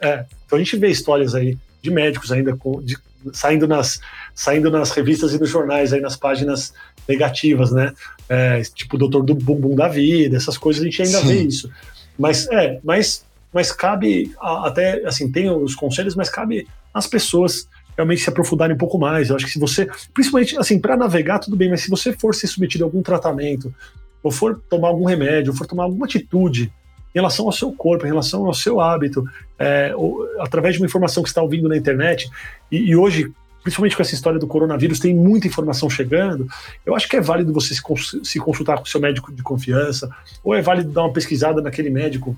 é, 0.00 0.24
então 0.46 0.56
a 0.56 0.62
gente 0.62 0.76
vê 0.78 0.88
histórias 0.88 1.34
aí 1.34 1.58
de 1.82 1.90
médicos 1.90 2.32
ainda 2.32 2.56
com, 2.56 2.80
de, 2.80 2.96
saindo, 3.32 3.68
nas, 3.68 4.00
saindo 4.34 4.70
nas 4.70 4.90
revistas 4.92 5.34
e 5.34 5.38
nos 5.38 5.50
jornais, 5.50 5.92
aí 5.92 6.00
nas 6.00 6.16
páginas 6.16 6.72
negativas, 7.08 7.72
né? 7.72 7.92
É, 8.28 8.62
tipo 8.62 8.96
o 8.96 8.98
doutor 8.98 9.22
do 9.22 9.34
bumbum 9.34 9.74
da 9.74 9.88
vida, 9.88 10.36
essas 10.36 10.56
coisas 10.56 10.82
a 10.82 10.84
gente 10.84 11.02
ainda 11.02 11.18
Sim. 11.18 11.26
vê 11.26 11.42
isso. 11.42 11.70
Mas 12.18 12.46
é, 12.48 12.80
mas, 12.82 13.24
mas 13.52 13.72
cabe 13.72 14.32
até 14.40 15.04
assim, 15.06 15.30
tem 15.30 15.50
os 15.50 15.74
conselhos, 15.74 16.14
mas 16.14 16.30
cabe 16.30 16.66
às 16.94 17.06
pessoas 17.06 17.68
realmente 17.96 18.22
se 18.22 18.28
aprofundarem 18.28 18.74
um 18.74 18.78
pouco 18.78 18.98
mais. 18.98 19.28
Eu 19.28 19.36
acho 19.36 19.46
que 19.46 19.52
se 19.52 19.58
você, 19.58 19.88
principalmente 20.14 20.56
assim, 20.56 20.78
para 20.78 20.96
navegar, 20.96 21.38
tudo 21.38 21.56
bem, 21.56 21.68
mas 21.68 21.82
se 21.82 21.90
você 21.90 22.12
for 22.12 22.34
ser 22.34 22.46
submetido 22.46 22.84
a 22.84 22.86
algum 22.86 23.02
tratamento, 23.02 23.74
ou 24.22 24.30
for 24.30 24.60
tomar 24.70 24.88
algum 24.88 25.04
remédio, 25.04 25.52
ou 25.52 25.58
for 25.58 25.66
tomar 25.66 25.84
alguma 25.84 26.06
atitude 26.06 26.72
em 27.14 27.18
relação 27.18 27.46
ao 27.46 27.52
seu 27.52 27.72
corpo, 27.72 28.06
em 28.06 28.08
relação 28.08 28.46
ao 28.46 28.54
seu 28.54 28.80
hábito, 28.80 29.24
é, 29.62 29.94
ou, 29.94 30.26
através 30.40 30.74
de 30.74 30.80
uma 30.80 30.86
informação 30.86 31.22
que 31.22 31.28
está 31.28 31.40
ouvindo 31.40 31.68
na 31.68 31.76
internet, 31.76 32.28
e, 32.70 32.78
e, 32.78 32.96
hoje, 32.96 33.32
principalmente 33.62 33.94
com 33.94 34.02
essa 34.02 34.12
história 34.12 34.40
do 34.40 34.46
coronavírus, 34.48 34.98
tem 34.98 35.14
muita 35.14 35.46
informação 35.46 35.88
chegando, 35.88 36.48
eu 36.84 36.96
acho 36.96 37.08
que 37.08 37.16
é 37.16 37.20
válido 37.20 37.52
você 37.52 37.72
se, 37.72 38.40
consultar 38.40 38.78
com 38.78 38.82
o 38.82 38.86
seu 38.88 39.00
médico 39.00 39.32
de 39.32 39.40
confiança, 39.40 40.10
ou 40.42 40.52
é 40.52 40.60
válido 40.60 40.90
dar 40.90 41.02
uma 41.02 41.12
pesquisada 41.12 41.62
naquele 41.62 41.90
médico 41.90 42.36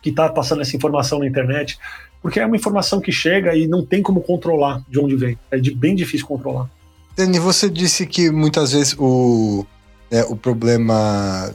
que 0.00 0.08
está 0.08 0.30
passando 0.30 0.62
essa 0.62 0.74
informação 0.74 1.18
na 1.18 1.26
internet, 1.26 1.78
porque 2.22 2.40
é 2.40 2.46
uma 2.46 2.56
informação 2.56 3.02
que 3.02 3.12
chega 3.12 3.54
e 3.54 3.66
não 3.66 3.84
tem 3.84 4.02
como 4.02 4.22
controlar 4.22 4.82
de 4.88 4.98
onde 4.98 5.14
vem, 5.14 5.38
é 5.50 5.58
de, 5.58 5.74
bem 5.74 5.94
difícil 5.94 6.26
controlar. 6.26 6.70
Dani, 7.14 7.38
você 7.38 7.68
disse 7.68 8.06
que 8.06 8.30
muitas 8.30 8.72
vezes 8.72 8.96
o, 8.98 9.66
né, 10.10 10.24
o 10.24 10.34
problema 10.34 11.52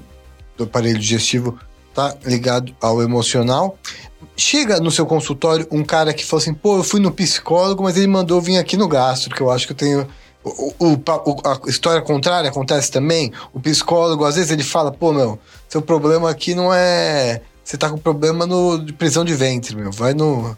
do 0.55 0.65
aparelho 0.65 0.99
digestivo 0.99 1.57
tá 1.97 2.15
ligado 2.23 2.75
ao 2.79 3.01
emocional. 3.01 3.75
Chega 4.39 4.79
no 4.79 4.91
seu 4.91 5.03
consultório 5.05 5.67
um 5.71 5.83
cara 5.83 6.13
que 6.13 6.23
fala 6.23 6.41
assim: 6.41 6.53
pô, 6.53 6.77
eu 6.77 6.83
fui 6.83 6.99
no 6.99 7.11
psicólogo, 7.11 7.81
mas 7.81 7.97
ele 7.97 8.05
mandou 8.05 8.39
vir 8.39 8.57
aqui 8.57 8.77
no 8.77 8.87
gastro, 8.87 9.35
que 9.35 9.41
eu 9.41 9.49
acho 9.49 9.65
que 9.65 9.73
eu 9.73 9.77
tenho. 9.77 10.07
O, 10.43 10.73
o, 10.79 10.93
o, 10.93 11.41
a 11.43 11.67
história 11.67 12.01
contrária 12.01 12.49
acontece 12.49 12.91
também. 12.91 13.33
O 13.51 13.59
psicólogo, 13.59 14.23
às 14.23 14.35
vezes, 14.35 14.51
ele 14.51 14.63
fala: 14.63 14.91
pô, 14.91 15.11
meu, 15.11 15.39
seu 15.67 15.81
problema 15.81 16.29
aqui 16.29 16.53
não 16.53 16.71
é. 16.71 17.41
Você 17.63 17.77
tá 17.77 17.89
com 17.89 17.97
problema 17.97 18.45
no, 18.45 18.77
de 18.77 18.93
prisão 18.93 19.25
de 19.25 19.33
ventre, 19.33 19.75
meu. 19.75 19.91
Vai 19.91 20.13
no. 20.13 20.55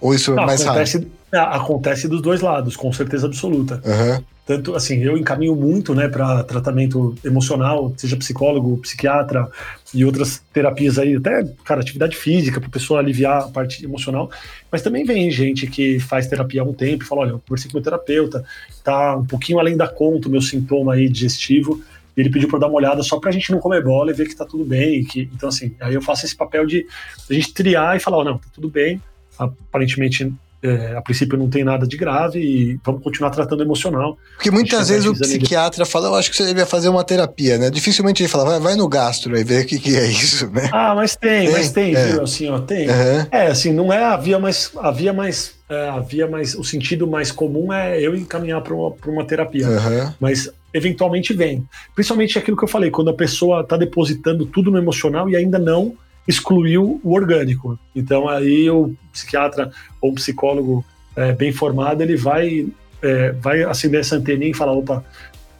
Ou 0.00 0.14
isso 0.14 0.32
é 0.32 0.46
mais 0.46 0.64
acontece, 0.64 1.10
raro? 1.32 1.56
Acontece 1.56 2.06
dos 2.06 2.22
dois 2.22 2.40
lados, 2.40 2.76
com 2.76 2.92
certeza 2.92 3.26
absoluta. 3.26 3.82
Uhum. 3.84 4.24
Tanto 4.48 4.74
assim, 4.74 5.04
eu 5.04 5.18
encaminho 5.18 5.54
muito, 5.54 5.94
né, 5.94 6.08
para 6.08 6.42
tratamento 6.42 7.14
emocional, 7.22 7.92
seja 7.98 8.16
psicólogo, 8.16 8.78
psiquiatra 8.78 9.46
e 9.92 10.06
outras 10.06 10.42
terapias 10.54 10.98
aí, 10.98 11.16
até, 11.16 11.44
cara, 11.66 11.82
atividade 11.82 12.16
física 12.16 12.58
para 12.58 12.70
pessoa 12.70 12.98
aliviar 12.98 13.42
a 13.42 13.48
parte 13.48 13.84
emocional. 13.84 14.30
Mas 14.72 14.80
também 14.80 15.04
vem 15.04 15.30
gente 15.30 15.66
que 15.66 16.00
faz 16.00 16.28
terapia 16.28 16.62
há 16.62 16.64
um 16.64 16.72
tempo 16.72 17.04
e 17.04 17.06
fala: 17.06 17.20
olha, 17.20 17.30
eu 17.32 17.42
conversei 17.46 17.70
com 17.70 17.76
meu 17.76 17.84
terapeuta, 17.84 18.42
tá 18.82 19.18
um 19.18 19.26
pouquinho 19.26 19.58
além 19.58 19.76
da 19.76 19.86
conta 19.86 20.28
o 20.28 20.30
meu 20.30 20.40
sintoma 20.40 20.94
aí 20.94 21.10
digestivo. 21.10 21.82
Ele 22.16 22.30
pediu 22.30 22.48
para 22.48 22.60
dar 22.60 22.68
uma 22.68 22.76
olhada 22.76 23.02
só 23.02 23.20
para 23.20 23.28
a 23.28 23.32
gente 23.34 23.52
não 23.52 23.60
comer 23.60 23.84
bola 23.84 24.10
e 24.10 24.14
ver 24.14 24.28
que 24.28 24.34
tá 24.34 24.46
tudo 24.46 24.64
bem. 24.64 25.04
Que, 25.04 25.28
então, 25.34 25.50
assim, 25.50 25.74
aí 25.78 25.92
eu 25.92 26.00
faço 26.00 26.24
esse 26.24 26.34
papel 26.34 26.64
de 26.64 26.86
a 27.28 27.34
gente 27.34 27.52
triar 27.52 27.98
e 27.98 28.00
falar: 28.00 28.16
oh, 28.16 28.24
não, 28.24 28.38
tá 28.38 28.48
tudo 28.54 28.70
bem. 28.70 28.98
Aparentemente 29.38 30.32
é, 30.62 30.96
a 30.96 31.02
princípio 31.02 31.38
não 31.38 31.48
tem 31.48 31.62
nada 31.62 31.86
de 31.86 31.96
grave 31.96 32.40
e 32.40 32.80
vamos 32.84 33.02
continuar 33.02 33.30
tratando 33.30 33.62
emocional. 33.62 34.18
Porque 34.34 34.50
muitas 34.50 34.88
vezes 34.88 35.06
o 35.06 35.12
psiquiatra 35.12 35.84
de... 35.84 35.90
fala, 35.90 36.08
eu 36.08 36.14
acho 36.14 36.30
que 36.30 36.36
você 36.36 36.46
devia 36.46 36.66
fazer 36.66 36.88
uma 36.88 37.04
terapia, 37.04 37.58
né? 37.58 37.70
Dificilmente 37.70 38.22
ele 38.22 38.28
fala, 38.28 38.44
vai, 38.44 38.60
vai 38.60 38.76
no 38.76 38.88
gastro 38.88 39.36
e 39.36 39.44
ver 39.44 39.64
o 39.64 39.66
que, 39.66 39.78
que 39.78 39.96
é 39.96 40.06
isso, 40.06 40.50
né? 40.50 40.68
Ah, 40.72 40.94
mas 40.94 41.14
tem, 41.14 41.46
tem? 41.46 41.52
mas 41.52 41.70
tem, 41.70 41.94
é. 41.94 42.06
viu? 42.06 42.22
Assim, 42.22 42.48
ó, 42.48 42.58
tem. 42.58 42.88
Uhum. 42.88 43.26
É, 43.30 43.46
assim, 43.46 43.72
não 43.72 43.92
é 43.92 44.04
a 44.04 44.16
via 44.16 44.38
mais. 44.38 44.70
A 44.76 44.90
via 44.90 45.12
mais. 45.12 45.54
É, 45.68 45.88
a 45.88 46.00
via 46.00 46.26
mais. 46.26 46.54
O 46.54 46.64
sentido 46.64 47.06
mais 47.06 47.30
comum 47.30 47.72
é 47.72 48.00
eu 48.00 48.14
encaminhar 48.16 48.60
para 48.60 48.74
uma, 48.74 48.94
uma 49.06 49.24
terapia. 49.24 49.66
Uhum. 49.66 50.12
Mas 50.18 50.50
eventualmente 50.74 51.32
vem. 51.32 51.66
Principalmente 51.94 52.38
aquilo 52.38 52.56
que 52.56 52.64
eu 52.64 52.68
falei, 52.68 52.90
quando 52.90 53.10
a 53.10 53.14
pessoa 53.14 53.60
está 53.60 53.76
depositando 53.76 54.44
tudo 54.46 54.70
no 54.70 54.78
emocional 54.78 55.28
e 55.28 55.36
ainda 55.36 55.58
não 55.58 55.96
excluiu 56.28 57.00
o 57.02 57.14
orgânico. 57.14 57.78
Então 57.96 58.28
aí 58.28 58.68
o 58.70 58.94
psiquiatra 59.10 59.72
ou 60.00 60.12
o 60.12 60.14
psicólogo 60.14 60.84
é, 61.16 61.32
bem 61.32 61.50
formado 61.50 62.02
ele 62.02 62.16
vai 62.16 62.68
é, 63.00 63.32
vai 63.32 63.62
acender 63.62 64.00
essa 64.00 64.16
anteninha 64.16 64.50
e 64.50 64.54
falar 64.54 64.72
opa 64.72 65.02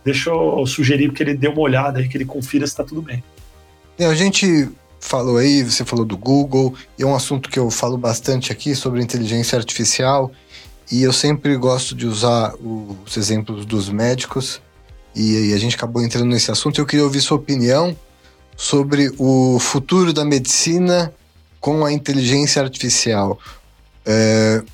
deixa 0.04 0.30
eu 0.30 0.64
sugerir 0.66 1.12
que 1.12 1.22
ele 1.22 1.34
dê 1.34 1.48
uma 1.48 1.60
olhada 1.60 2.00
e 2.00 2.08
que 2.08 2.16
ele 2.16 2.24
confira 2.24 2.66
se 2.66 2.72
está 2.72 2.84
tudo 2.84 3.02
bem. 3.02 3.22
É, 3.98 4.06
a 4.06 4.14
gente 4.14 4.68
falou 5.00 5.36
aí, 5.36 5.62
você 5.62 5.84
falou 5.84 6.04
do 6.04 6.16
Google, 6.16 6.74
e 6.98 7.02
é 7.02 7.06
um 7.06 7.14
assunto 7.14 7.50
que 7.50 7.58
eu 7.58 7.70
falo 7.70 7.98
bastante 7.98 8.50
aqui 8.50 8.74
sobre 8.74 9.02
inteligência 9.02 9.58
artificial, 9.58 10.32
e 10.90 11.02
eu 11.02 11.12
sempre 11.12 11.54
gosto 11.56 11.94
de 11.94 12.06
usar 12.06 12.54
os 12.54 13.16
exemplos 13.16 13.66
dos 13.66 13.90
médicos, 13.90 14.62
e, 15.14 15.50
e 15.50 15.52
a 15.52 15.58
gente 15.58 15.76
acabou 15.76 16.02
entrando 16.02 16.26
nesse 16.26 16.50
assunto. 16.50 16.80
Eu 16.80 16.86
queria 16.86 17.04
ouvir 17.04 17.20
sua 17.20 17.36
opinião 17.36 17.94
sobre 18.58 19.12
o 19.18 19.56
futuro 19.60 20.12
da 20.12 20.24
medicina 20.24 21.14
com 21.60 21.84
a 21.84 21.92
inteligência 21.92 22.60
artificial. 22.60 23.38
É, 24.04 24.64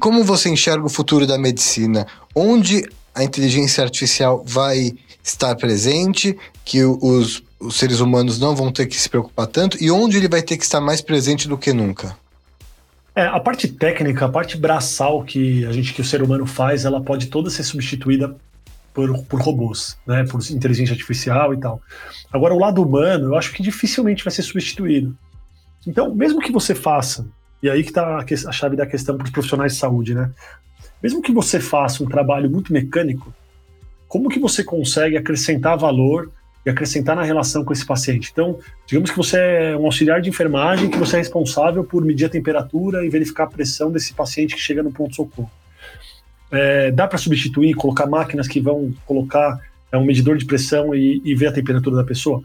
como 0.00 0.22
você 0.22 0.48
enxerga 0.48 0.86
o 0.86 0.88
futuro 0.88 1.26
da 1.26 1.36
medicina? 1.36 2.06
Onde 2.32 2.88
a 3.12 3.24
inteligência 3.24 3.82
artificial 3.82 4.44
vai 4.46 4.92
estar 5.22 5.56
presente, 5.56 6.38
que 6.64 6.84
os, 6.84 7.42
os 7.58 7.76
seres 7.76 7.98
humanos 7.98 8.38
não 8.38 8.54
vão 8.54 8.70
ter 8.70 8.86
que 8.86 8.98
se 8.98 9.08
preocupar 9.08 9.48
tanto, 9.48 9.76
e 9.82 9.90
onde 9.90 10.16
ele 10.16 10.28
vai 10.28 10.40
ter 10.40 10.56
que 10.56 10.62
estar 10.62 10.80
mais 10.80 11.00
presente 11.00 11.48
do 11.48 11.58
que 11.58 11.72
nunca? 11.72 12.16
É, 13.16 13.22
a 13.26 13.40
parte 13.40 13.66
técnica, 13.66 14.26
a 14.26 14.28
parte 14.28 14.56
braçal 14.56 15.24
que 15.24 15.66
a 15.66 15.72
gente 15.72 15.92
que 15.92 16.00
o 16.00 16.04
ser 16.04 16.22
humano 16.22 16.46
faz, 16.46 16.84
ela 16.84 17.00
pode 17.00 17.26
toda 17.26 17.50
ser 17.50 17.64
substituída 17.64 18.36
por, 18.98 19.24
por 19.26 19.40
robôs, 19.40 19.96
né, 20.04 20.24
por 20.24 20.40
inteligência 20.50 20.92
artificial 20.92 21.54
e 21.54 21.56
tal. 21.56 21.80
Agora, 22.32 22.52
o 22.52 22.58
lado 22.58 22.82
humano, 22.82 23.26
eu 23.26 23.36
acho 23.36 23.52
que 23.52 23.62
dificilmente 23.62 24.24
vai 24.24 24.32
ser 24.32 24.42
substituído. 24.42 25.16
Então, 25.86 26.12
mesmo 26.12 26.40
que 26.40 26.50
você 26.50 26.74
faça, 26.74 27.24
e 27.62 27.70
aí 27.70 27.84
que 27.84 27.90
está 27.90 28.16
a 28.16 28.52
chave 28.52 28.74
da 28.74 28.84
questão 28.84 29.16
para 29.16 29.24
os 29.24 29.30
profissionais 29.30 29.74
de 29.74 29.78
saúde, 29.78 30.16
né? 30.16 30.32
Mesmo 31.00 31.22
que 31.22 31.30
você 31.30 31.60
faça 31.60 32.02
um 32.02 32.08
trabalho 32.08 32.50
muito 32.50 32.72
mecânico, 32.72 33.32
como 34.08 34.28
que 34.28 34.40
você 34.40 34.64
consegue 34.64 35.16
acrescentar 35.16 35.78
valor 35.78 36.32
e 36.66 36.70
acrescentar 36.70 37.14
na 37.14 37.22
relação 37.22 37.64
com 37.64 37.72
esse 37.72 37.86
paciente? 37.86 38.30
Então, 38.32 38.58
digamos 38.84 39.12
que 39.12 39.16
você 39.16 39.38
é 39.38 39.76
um 39.76 39.84
auxiliar 39.84 40.20
de 40.20 40.28
enfermagem, 40.28 40.90
que 40.90 40.98
você 40.98 41.14
é 41.14 41.18
responsável 41.20 41.84
por 41.84 42.04
medir 42.04 42.24
a 42.24 42.28
temperatura 42.28 43.06
e 43.06 43.08
verificar 43.08 43.44
a 43.44 43.46
pressão 43.46 43.92
desse 43.92 44.12
paciente 44.12 44.56
que 44.56 44.60
chega 44.60 44.82
no 44.82 44.90
ponto-socorro. 44.90 45.48
É, 46.50 46.90
dá 46.90 47.06
para 47.06 47.18
substituir, 47.18 47.74
colocar 47.74 48.06
máquinas 48.06 48.48
que 48.48 48.60
vão 48.60 48.92
colocar 49.04 49.60
é, 49.92 49.98
um 49.98 50.04
medidor 50.04 50.36
de 50.36 50.44
pressão 50.44 50.94
e, 50.94 51.20
e, 51.24 51.34
ver 51.34 51.48
a 51.48 51.52
temperatura 51.52 51.96
da 51.96 52.04
pessoa? 52.04 52.42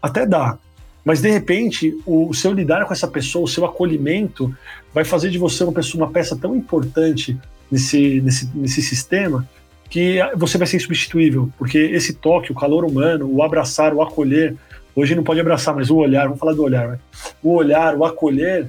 Até 0.00 0.26
dá. 0.26 0.58
Mas 1.04 1.20
de 1.20 1.30
repente, 1.30 1.94
o, 2.06 2.32
seu 2.32 2.52
lidar 2.52 2.86
com 2.86 2.92
essa 2.92 3.06
pessoa, 3.06 3.44
o 3.44 3.48
seu 3.48 3.64
acolhimento, 3.64 4.54
vai 4.92 5.04
fazer 5.04 5.30
de 5.30 5.36
você 5.36 5.62
uma 5.62 5.72
pessoa, 5.72 6.04
uma 6.04 6.12
peça 6.12 6.34
tão 6.34 6.56
importante 6.56 7.36
nesse, 7.70 8.20
nesse, 8.22 8.50
nesse 8.54 8.82
sistema 8.82 9.46
que 9.90 10.18
você 10.36 10.56
vai 10.56 10.66
ser 10.66 10.78
insubstituível, 10.78 11.50
porque 11.58 11.78
esse 11.78 12.14
toque, 12.14 12.50
o 12.50 12.54
calor 12.54 12.84
humano, 12.84 13.30
o 13.30 13.42
abraçar, 13.42 13.94
o 13.94 14.02
acolher, 14.02 14.56
hoje 14.96 15.14
não 15.14 15.22
pode 15.22 15.38
abraçar, 15.38 15.74
mas 15.74 15.90
o 15.90 15.96
olhar, 15.96 16.24
vamos 16.24 16.38
falar 16.38 16.54
do 16.54 16.62
olhar, 16.62 16.88
né? 16.88 16.98
o 17.42 17.54
olhar, 17.54 17.94
o 17.94 18.04
acolher, 18.04 18.66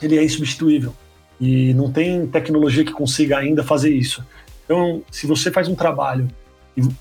ele 0.00 0.18
é 0.18 0.24
insubstituível. 0.24 0.94
E 1.40 1.74
não 1.74 1.90
tem 1.90 2.26
tecnologia 2.26 2.84
que 2.84 2.92
consiga 2.92 3.38
ainda 3.38 3.62
fazer 3.62 3.90
isso. 3.90 4.24
Então, 4.64 5.02
se 5.10 5.26
você 5.26 5.50
faz 5.50 5.68
um 5.68 5.74
trabalho 5.74 6.28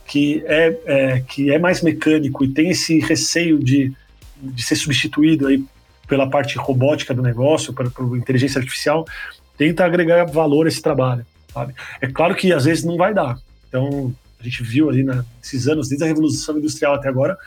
que 0.05 0.43
é, 0.45 0.77
é 0.85 1.19
que 1.21 1.51
é 1.51 1.57
mais 1.57 1.81
mecânico 1.81 2.43
e 2.43 2.49
tem 2.49 2.69
esse 2.69 2.99
receio 2.99 3.59
de, 3.59 3.93
de 4.41 4.63
ser 4.63 4.75
substituído 4.75 5.47
aí 5.47 5.63
pela 6.07 6.29
parte 6.29 6.57
robótica 6.57 7.13
do 7.13 7.21
negócio, 7.21 7.73
pela, 7.73 7.89
pela 7.89 8.17
inteligência 8.17 8.59
artificial, 8.59 9.05
tenta 9.57 9.85
agregar 9.85 10.25
valor 10.25 10.65
a 10.65 10.69
esse 10.69 10.81
trabalho. 10.81 11.25
Sabe? 11.53 11.73
É 12.01 12.07
claro 12.07 12.35
que 12.35 12.51
às 12.51 12.65
vezes 12.65 12.83
não 12.83 12.97
vai 12.97 13.13
dar. 13.13 13.39
Então, 13.69 14.13
a 14.39 14.43
gente 14.43 14.63
viu 14.63 14.89
ali 14.89 15.03
nesses 15.03 15.67
anos, 15.67 15.87
desde 15.87 16.03
a 16.03 16.07
Revolução 16.07 16.57
Industrial 16.57 16.95
até 16.95 17.07
agora, 17.07 17.37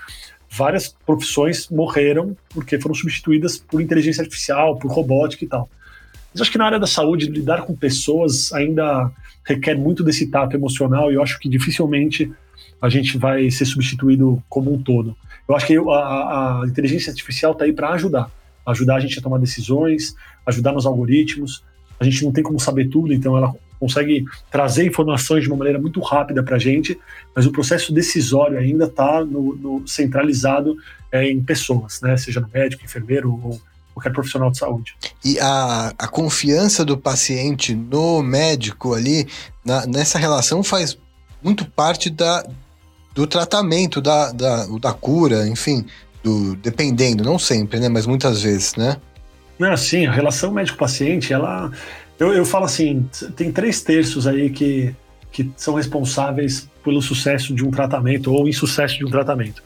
várias 0.51 0.95
profissões 1.05 1.69
morreram 1.69 2.37
porque 2.51 2.81
foram 2.81 2.95
substituídas 2.95 3.59
por 3.59 3.81
inteligência 3.81 4.23
artificial, 4.23 4.79
por 4.79 4.91
robótica 4.91 5.45
e 5.45 5.49
tal. 5.49 5.69
Mas 6.35 6.43
acho 6.43 6.51
que 6.51 6.59
na 6.59 6.67
área 6.67 6.81
da 6.81 6.87
saúde, 6.87 7.31
lidar 7.31 7.63
com 7.63 7.77
pessoas 7.77 8.53
ainda 8.53 9.09
requer 9.47 9.79
muito 9.79 10.03
desse 10.03 10.27
tato 10.27 10.57
emocional 10.57 11.13
e 11.13 11.15
eu 11.15 11.23
acho 11.23 11.39
que 11.39 11.49
dificilmente 11.49 12.31
a 12.83 12.89
gente 12.89 13.17
vai 13.17 13.49
ser 13.53 13.65
substituído 13.65 14.43
como 14.49 14.75
um 14.75 14.83
todo. 14.83 15.17
Eu 15.49 15.55
acho 15.55 15.67
que 15.67 15.77
a, 15.77 15.83
a 16.61 16.63
inteligência 16.67 17.11
artificial 17.11 17.53
está 17.53 17.65
aí 17.65 17.73
para 17.73 17.91
ajudar, 17.91 18.31
ajudar 18.67 18.97
a 18.97 19.01
gente 19.01 19.17
a 19.19 19.23
tomar 19.23 19.39
decisões, 19.39 20.17
ajudar 20.45 20.73
nos 20.73 20.87
algoritmos. 20.87 21.63
A 22.01 22.05
gente 22.05 22.25
não 22.25 22.33
tem 22.33 22.43
como 22.43 22.59
saber 22.59 22.89
tudo, 22.89 23.13
então 23.13 23.37
ela 23.37 23.55
consegue 23.79 24.25
trazer 24.51 24.87
informações 24.87 25.43
de 25.43 25.49
uma 25.49 25.57
maneira 25.57 25.79
muito 25.79 26.01
rápida 26.01 26.43
para 26.43 26.57
a 26.57 26.59
gente, 26.59 26.99
mas 27.35 27.47
o 27.47 27.53
processo 27.53 27.93
decisório 27.93 28.59
ainda 28.59 28.87
está 28.87 29.25
centralizado 29.87 30.77
é, 31.13 31.31
em 31.31 31.43
pessoas, 31.43 32.01
né? 32.01 32.17
seja 32.17 32.41
no 32.41 32.49
médico, 32.53 32.85
enfermeiro 32.85 33.31
ou 33.31 33.61
qualquer 33.95 34.13
profissional 34.13 34.51
de 34.51 34.59
saúde. 34.59 34.95
E 35.25 35.39
a, 35.41 35.95
a 35.99 36.09
confiança 36.09 36.85
do 36.85 36.99
paciente 36.99 37.75
no 37.75 38.23
médico 38.23 38.93
ali, 38.93 39.27
na, 39.65 39.87
nessa 39.87 40.19
relação, 40.19 40.63
faz 40.63 40.99
muito 41.43 41.65
parte 41.65 42.11
da, 42.11 42.45
do 43.15 43.27
tratamento, 43.27 44.01
da, 44.01 44.33
da, 44.33 44.67
da 44.67 44.93
cura, 44.93 45.47
enfim, 45.47 45.87
do, 46.23 46.57
dependendo, 46.57 47.23
não 47.25 47.39
sempre, 47.39 47.79
né? 47.79 47.89
Mas 47.89 48.07
muitas 48.07 48.43
vezes, 48.43 48.75
né? 48.75 48.97
Não, 49.59 49.77
sim, 49.77 50.05
a 50.07 50.13
relação 50.13 50.51
médico-paciente, 50.51 51.33
ela 51.33 51.71
eu, 52.19 52.33
eu 52.33 52.45
falo 52.45 52.65
assim, 52.65 53.09
tem 53.37 53.51
três 53.51 53.83
terços 53.83 54.27
aí 54.27 54.51
que, 54.51 54.95
que 55.33 55.51
são 55.57 55.75
responsáveis 55.75 56.69
pelo 56.83 57.03
sucesso 57.03 57.55
de 57.55 57.65
um 57.65 57.71
tratamento 57.71 58.33
ou 58.33 58.49
insucesso 58.49 58.97
de 58.99 59.05
um 59.05 59.11
tratamento. 59.11 59.63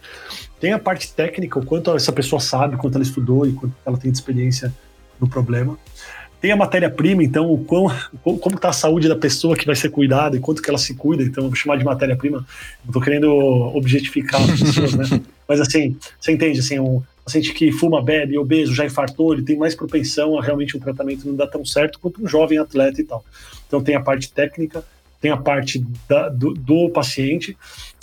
Tem 0.60 0.72
a 0.72 0.78
parte 0.78 1.12
técnica, 1.12 1.58
o 1.58 1.64
quanto 1.64 1.94
essa 1.94 2.12
pessoa 2.12 2.40
sabe, 2.40 2.76
quanto 2.76 2.96
ela 2.96 3.04
estudou 3.04 3.46
e 3.46 3.52
quanto 3.52 3.74
ela 3.84 3.96
tem 3.96 4.10
de 4.10 4.18
experiência 4.18 4.72
no 5.20 5.28
problema. 5.28 5.78
Tem 6.40 6.52
a 6.52 6.56
matéria-prima, 6.56 7.22
então, 7.24 7.50
o 7.52 7.58
quão, 7.64 7.88
como 8.22 8.54
está 8.54 8.68
a 8.68 8.72
saúde 8.72 9.08
da 9.08 9.16
pessoa 9.16 9.56
que 9.56 9.66
vai 9.66 9.74
ser 9.74 9.90
cuidada 9.90 10.36
e 10.36 10.40
quanto 10.40 10.62
que 10.62 10.70
ela 10.70 10.78
se 10.78 10.94
cuida. 10.94 11.22
Então, 11.22 11.44
eu 11.44 11.48
vou 11.48 11.56
chamar 11.56 11.76
de 11.76 11.84
matéria-prima. 11.84 12.38
Não 12.38 12.88
estou 12.88 13.02
querendo 13.02 13.28
objetificar 13.28 14.40
as 14.40 14.60
pessoas, 14.60 14.94
né? 14.94 15.20
Mas, 15.48 15.60
assim, 15.60 15.96
você 16.20 16.30
entende, 16.30 16.60
assim, 16.60 16.78
um, 16.78 17.02
paciente 17.28 17.52
que 17.52 17.70
fuma, 17.70 18.02
bebe, 18.02 18.38
obeso, 18.38 18.74
já 18.74 18.86
infartou, 18.86 19.34
ele 19.34 19.42
tem 19.42 19.56
mais 19.56 19.74
propensão 19.74 20.38
a 20.38 20.42
realmente 20.42 20.76
um 20.76 20.80
tratamento 20.80 21.28
não 21.28 21.36
dar 21.36 21.46
tão 21.46 21.64
certo 21.64 22.00
quanto 22.00 22.24
um 22.24 22.26
jovem 22.26 22.58
atleta 22.58 23.00
e 23.00 23.04
tal. 23.04 23.22
Então 23.66 23.82
tem 23.82 23.94
a 23.94 24.00
parte 24.00 24.32
técnica, 24.32 24.82
tem 25.20 25.30
a 25.30 25.36
parte 25.36 25.84
da, 26.08 26.30
do, 26.30 26.54
do, 26.54 26.88
paciente 26.88 27.56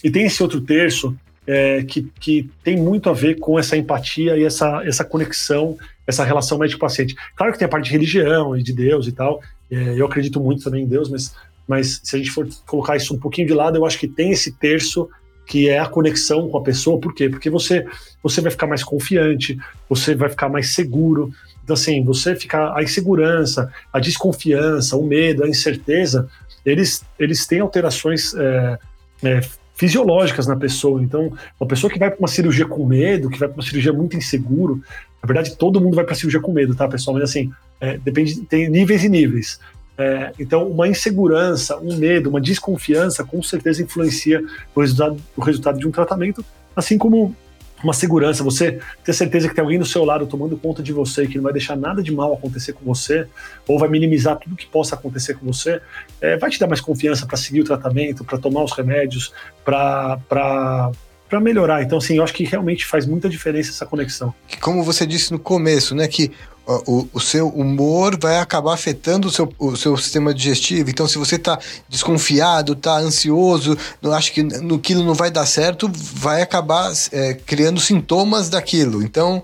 e 0.04 0.12
tem 0.12 0.26
esse 0.26 0.44
outro 0.44 0.62
terço 0.62 1.18
é, 1.48 1.84
que, 1.84 2.10
que 2.20 2.50
tem 2.64 2.78
muito 2.78 3.10
a 3.10 3.14
ver 3.14 3.40
com 3.40 3.58
essa 3.60 3.78
empatia 3.78 4.38
e 4.38 4.44
essa, 4.44 4.84
essa 4.86 5.04
conexão, 5.04 5.78
essa 6.08 6.24
relação 6.24 6.58
médico-paciente. 6.58 7.16
Claro 7.36 7.54
que 7.54 7.60
tem 7.60 7.66
a 7.66 7.70
parte 7.70 7.86
de 7.86 7.92
religião 7.92 8.58
e 8.58 8.64
de 8.64 8.74
Deus 8.74 9.08
e 9.08 9.12
tal, 9.12 9.42
é, 9.72 10.00
eu 10.00 10.06
acredito 10.06 10.40
muito 10.40 10.64
também 10.64 10.84
em 10.84 10.88
Deus, 10.88 11.10
mas, 11.10 11.36
mas 11.68 12.02
se 12.04 12.16
a 12.16 12.20
gente 12.20 12.32
for 12.32 12.48
colocar 12.66 12.96
isso 12.96 13.14
um 13.14 13.20
pouquinho 13.20 13.48
de 13.48 13.54
lado, 13.54 13.78
eu 13.78 13.86
acho 13.86 14.00
que 14.00 14.08
tem 14.08 14.32
esse 14.32 14.52
terço 14.52 15.10
que 15.46 15.70
é 15.70 15.80
a 15.80 15.86
conexão 15.86 16.50
com 16.50 16.58
a 16.58 16.64
pessoa. 16.64 17.00
Por 17.00 17.14
quê? 17.14 17.30
Porque 17.30 17.50
você, 17.50 17.86
você 18.22 18.42
vai 18.42 18.52
ficar 18.52 18.68
mais 18.68 18.84
confiante, 18.84 19.58
você 19.88 20.16
vai 20.16 20.30
ficar 20.30 20.50
mais 20.50 20.74
seguro. 20.74 21.32
Então, 21.64 21.76
assim, 21.76 22.04
você 22.04 22.36
ficar. 22.36 22.76
A 22.76 22.84
insegurança, 22.84 23.72
a 23.94 24.00
desconfiança, 24.00 24.98
o 24.98 25.06
medo, 25.06 25.44
a 25.44 25.48
incerteza, 25.48 26.28
eles, 26.66 27.04
eles 27.20 27.46
têm 27.46 27.60
alterações 27.60 28.34
é, 28.34 28.80
é, 29.24 29.42
fisiológicas 29.76 30.48
na 30.48 30.56
pessoa. 30.56 31.02
Então, 31.04 31.32
uma 31.60 31.68
pessoa 31.68 31.92
que 31.92 32.00
vai 32.00 32.10
para 32.10 32.20
uma 32.20 32.28
cirurgia 32.28 32.66
com 32.66 32.86
medo, 32.86 33.30
que 33.30 33.38
vai 33.38 33.48
para 33.48 33.58
uma 33.58 33.64
cirurgia 33.64 33.94
muito 33.94 34.18
inseguro, 34.18 34.82
na 35.22 35.28
verdade, 35.28 35.56
todo 35.58 35.82
mundo 35.82 35.96
vai 35.96 36.06
para 36.06 36.16
cirurgia 36.16 36.40
com 36.40 36.54
medo, 36.54 36.76
tá, 36.76 36.88
pessoal? 36.88 37.16
Mas 37.16 37.30
assim, 37.30 37.52
é, 37.80 37.98
depende, 37.98 38.42
tem 38.42 38.70
níveis 38.70 39.04
e 39.04 39.10
níveis. 39.10 39.60
É, 39.98 40.32
então, 40.40 40.68
uma 40.68 40.88
insegurança, 40.88 41.78
um 41.78 41.96
medo, 41.98 42.30
uma 42.30 42.42
desconfiança, 42.42 43.24
com 43.24 43.42
certeza 43.42 43.82
influencia 43.82 44.44
o 44.74 44.82
resultado, 44.82 45.18
o 45.36 45.42
resultado 45.42 45.80
de 45.80 45.88
um 45.88 45.92
tratamento, 45.92 46.44
assim 46.76 46.98
como 46.98 47.36
uma 47.84 47.94
segurança, 47.94 48.44
você 48.44 48.80
ter 49.04 49.14
certeza 49.14 49.48
que 49.48 49.56
tem 49.56 49.62
alguém 49.62 49.78
do 49.78 49.86
seu 49.86 50.04
lado 50.04 50.26
tomando 50.26 50.58
conta 50.58 50.82
de 50.82 50.94
você, 50.94 51.28
que 51.28 51.36
não 51.36 51.44
vai 51.44 51.54
deixar 51.54 51.76
nada 51.76 52.02
de 52.02 52.12
mal 52.12 52.34
acontecer 52.34 52.74
com 52.74 52.86
você, 52.86 53.28
ou 53.68 53.78
vai 53.78 53.90
minimizar 53.90 54.38
tudo 54.38 54.56
que 54.56 54.66
possa 54.66 54.96
acontecer 54.96 55.36
com 55.36 55.46
você, 55.46 55.82
é, 56.22 56.38
vai 56.38 56.50
te 56.50 56.60
dar 56.60 56.68
mais 56.68 56.82
confiança 56.82 57.26
para 57.26 57.38
seguir 57.38 57.62
o 57.62 57.64
tratamento, 57.64 58.24
para 58.24 58.38
tomar 58.38 58.64
os 58.64 58.72
remédios, 58.72 59.34
para 59.64 60.92
para 61.30 61.40
melhorar. 61.40 61.84
Então, 61.84 61.98
assim, 61.98 62.18
eu 62.18 62.24
acho 62.24 62.34
que 62.34 62.44
realmente 62.44 62.86
faz 62.86 63.06
muita 63.06 63.28
diferença 63.30 63.72
essa 63.72 63.86
conexão. 63.86 64.34
Como 64.62 64.84
você 64.84 65.06
disse 65.06 65.32
no 65.32 65.40
começo, 65.40 65.96
né, 65.96 66.08
que 66.08 66.32
o, 66.68 67.08
o 67.14 67.20
seu 67.20 67.48
humor 67.50 68.18
vai 68.20 68.40
acabar 68.40 68.74
afetando 68.74 69.28
o 69.28 69.32
seu, 69.32 69.52
o 69.60 69.76
seu 69.76 69.96
sistema 69.98 70.34
digestivo. 70.34 70.90
Então, 70.90 71.08
se 71.08 71.18
você 71.18 71.36
está 71.36 71.60
desconfiado, 71.88 72.74
está 72.74 72.98
ansioso, 72.98 73.78
não 74.02 74.12
acha 74.12 74.32
que 74.32 74.42
no, 74.42 74.76
aquilo 74.76 75.04
não 75.04 75.14
vai 75.14 75.30
dar 75.30 75.46
certo, 75.46 75.90
vai 75.94 76.42
acabar 76.42 76.92
é, 77.12 77.34
criando 77.34 77.80
sintomas 77.80 78.50
daquilo. 78.50 79.04
Então, 79.04 79.44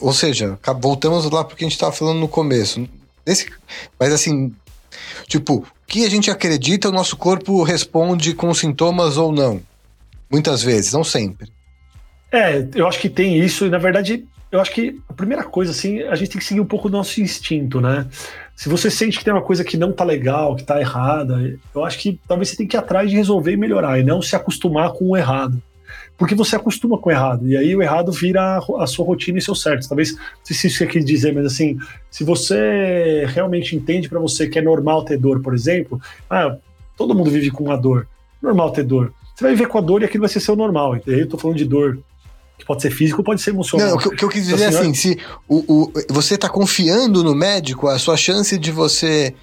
ou 0.00 0.12
seja, 0.12 0.58
voltamos 0.80 1.30
lá 1.30 1.44
porque 1.44 1.64
a 1.64 1.66
gente 1.66 1.76
estava 1.76 1.92
falando 1.92 2.18
no 2.18 2.28
começo. 2.28 2.86
Nesse, 3.24 3.46
mas 3.98 4.12
assim, 4.12 4.52
tipo, 5.28 5.54
o 5.56 5.66
que 5.86 6.04
a 6.04 6.10
gente 6.10 6.30
acredita, 6.30 6.88
o 6.88 6.92
nosso 6.92 7.16
corpo 7.16 7.62
responde 7.62 8.34
com 8.34 8.52
sintomas 8.52 9.16
ou 9.16 9.32
não. 9.32 9.60
Muitas 10.30 10.62
vezes, 10.62 10.92
não 10.92 11.04
sempre. 11.04 11.48
É, 12.30 12.66
eu 12.74 12.86
acho 12.86 13.00
que 13.00 13.08
tem 13.08 13.38
isso, 13.38 13.66
e 13.66 13.70
na 13.70 13.78
verdade, 13.78 14.26
eu 14.50 14.60
acho 14.60 14.72
que 14.72 15.00
a 15.08 15.12
primeira 15.12 15.44
coisa, 15.44 15.70
assim, 15.70 16.02
a 16.02 16.14
gente 16.14 16.30
tem 16.30 16.38
que 16.38 16.44
seguir 16.44 16.60
um 16.60 16.66
pouco 16.66 16.88
do 16.88 16.96
nosso 16.96 17.20
instinto, 17.20 17.80
né? 17.80 18.06
Se 18.54 18.68
você 18.68 18.90
sente 18.90 19.18
que 19.18 19.24
tem 19.24 19.32
uma 19.32 19.42
coisa 19.42 19.64
que 19.64 19.76
não 19.76 19.92
tá 19.92 20.04
legal, 20.04 20.56
que 20.56 20.64
tá 20.64 20.80
errada, 20.80 21.58
eu 21.74 21.84
acho 21.84 21.98
que 21.98 22.20
talvez 22.26 22.48
você 22.48 22.56
tenha 22.56 22.68
que 22.68 22.76
ir 22.76 22.78
atrás 22.78 23.10
de 23.10 23.16
resolver 23.16 23.52
e 23.52 23.56
melhorar, 23.56 23.98
e 23.98 24.04
não 24.04 24.20
se 24.20 24.34
acostumar 24.34 24.92
com 24.92 25.10
o 25.10 25.16
errado. 25.16 25.60
Porque 26.16 26.34
você 26.34 26.56
acostuma 26.56 26.96
com 26.98 27.10
o 27.10 27.12
errado, 27.12 27.46
e 27.46 27.56
aí 27.56 27.76
o 27.76 27.82
errado 27.82 28.10
vira 28.10 28.58
a 28.78 28.86
sua 28.86 29.04
rotina 29.04 29.38
e 29.38 29.42
seu 29.42 29.54
certo. 29.54 29.88
Talvez, 29.88 30.12
não 30.12 30.20
sei 30.42 30.56
se 30.56 30.66
isso 30.68 30.82
é 30.82 30.86
que 30.86 30.98
dizer, 31.00 31.34
mas 31.34 31.46
assim, 31.46 31.78
se 32.10 32.24
você 32.24 33.26
realmente 33.28 33.76
entende 33.76 34.08
para 34.08 34.18
você 34.18 34.48
que 34.48 34.58
é 34.58 34.62
normal 34.62 35.04
ter 35.04 35.18
dor, 35.18 35.42
por 35.42 35.54
exemplo, 35.54 36.00
ah, 36.30 36.56
todo 36.96 37.14
mundo 37.14 37.30
vive 37.30 37.50
com 37.50 37.70
a 37.70 37.76
dor, 37.76 38.08
normal 38.42 38.72
ter 38.72 38.82
dor 38.84 39.12
você 39.36 39.44
vai 39.44 39.52
viver 39.52 39.68
com 39.68 39.76
a 39.76 39.80
dor 39.82 40.00
e 40.00 40.06
aquilo 40.06 40.22
vai 40.22 40.30
ser 40.30 40.40
seu 40.40 40.56
normal. 40.56 40.96
E 40.96 41.12
aí 41.12 41.20
eu 41.20 41.28
tô 41.28 41.36
falando 41.36 41.58
de 41.58 41.66
dor 41.66 41.98
que 42.58 42.64
pode 42.64 42.80
ser 42.80 42.90
físico, 42.90 43.22
pode 43.22 43.42
ser 43.42 43.50
emocional. 43.50 43.88
Não, 43.88 43.96
o 43.96 43.98
que, 43.98 44.16
que 44.16 44.24
eu 44.24 44.30
quis 44.30 44.46
dizer 44.46 44.68
então, 44.68 44.68
assim, 44.68 44.88
é 44.88 44.90
assim, 44.90 44.94
se 44.94 45.18
o, 45.46 45.56
o, 45.68 45.92
você 46.08 46.36
está 46.36 46.48
confiando 46.48 47.22
no 47.22 47.34
médico, 47.34 47.86
a 47.86 47.98
sua 47.98 48.16
chance 48.16 48.56
de 48.56 48.70
você 48.70 49.34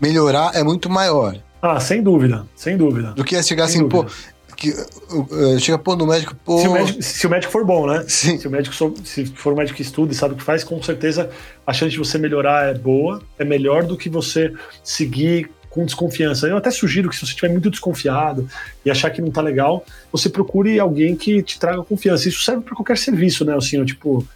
melhorar 0.00 0.52
é 0.54 0.62
muito 0.62 0.88
maior. 0.88 1.36
Ah, 1.60 1.78
sem 1.78 2.02
dúvida, 2.02 2.46
sem 2.56 2.74
dúvida. 2.78 3.12
Do 3.12 3.22
que 3.22 3.36
é 3.36 3.42
chegar 3.42 3.68
sem 3.68 3.82
assim, 3.82 3.88
dúvida. 3.88 4.10
pô, 4.10 4.56
que, 4.56 4.70
uh, 4.70 5.60
chega 5.60 5.76
pô 5.76 5.94
no 5.94 6.06
médico, 6.06 6.34
pô... 6.42 6.58
Se 6.60 6.68
o 6.68 6.72
médico, 6.72 7.02
se 7.02 7.26
o 7.26 7.30
médico 7.30 7.52
for 7.52 7.66
bom, 7.66 7.86
né? 7.86 8.04
Sim. 8.08 8.38
Se 8.38 8.48
o 8.48 8.50
médico 8.50 8.74
se 9.04 9.26
for 9.26 9.52
um 9.52 9.56
médico 9.56 9.76
que 9.76 9.82
estuda 9.82 10.10
e 10.10 10.16
sabe 10.16 10.32
o 10.32 10.36
que 10.38 10.42
faz, 10.42 10.64
com 10.64 10.82
certeza 10.82 11.28
a 11.66 11.72
chance 11.74 11.92
de 11.92 11.98
você 11.98 12.16
melhorar 12.16 12.70
é 12.70 12.74
boa, 12.74 13.22
é 13.38 13.44
melhor 13.44 13.84
do 13.84 13.94
que 13.94 14.08
você 14.08 14.50
seguir 14.82 15.50
com 15.72 15.84
desconfiança. 15.84 16.46
Eu 16.46 16.56
até 16.56 16.70
sugiro 16.70 17.08
que 17.08 17.16
se 17.16 17.26
você 17.26 17.32
estiver 17.32 17.48
muito 17.48 17.70
desconfiado 17.70 18.46
e 18.84 18.90
achar 18.90 19.10
que 19.10 19.22
não 19.22 19.30
tá 19.30 19.40
legal, 19.40 19.84
você 20.12 20.28
procure 20.28 20.78
alguém 20.78 21.16
que 21.16 21.42
te 21.42 21.58
traga 21.58 21.82
confiança. 21.82 22.28
Isso 22.28 22.44
serve 22.44 22.62
para 22.62 22.76
qualquer 22.76 22.98
serviço, 22.98 23.44
né? 23.44 23.56
Assim, 23.56 23.82
tipo, 23.84 24.26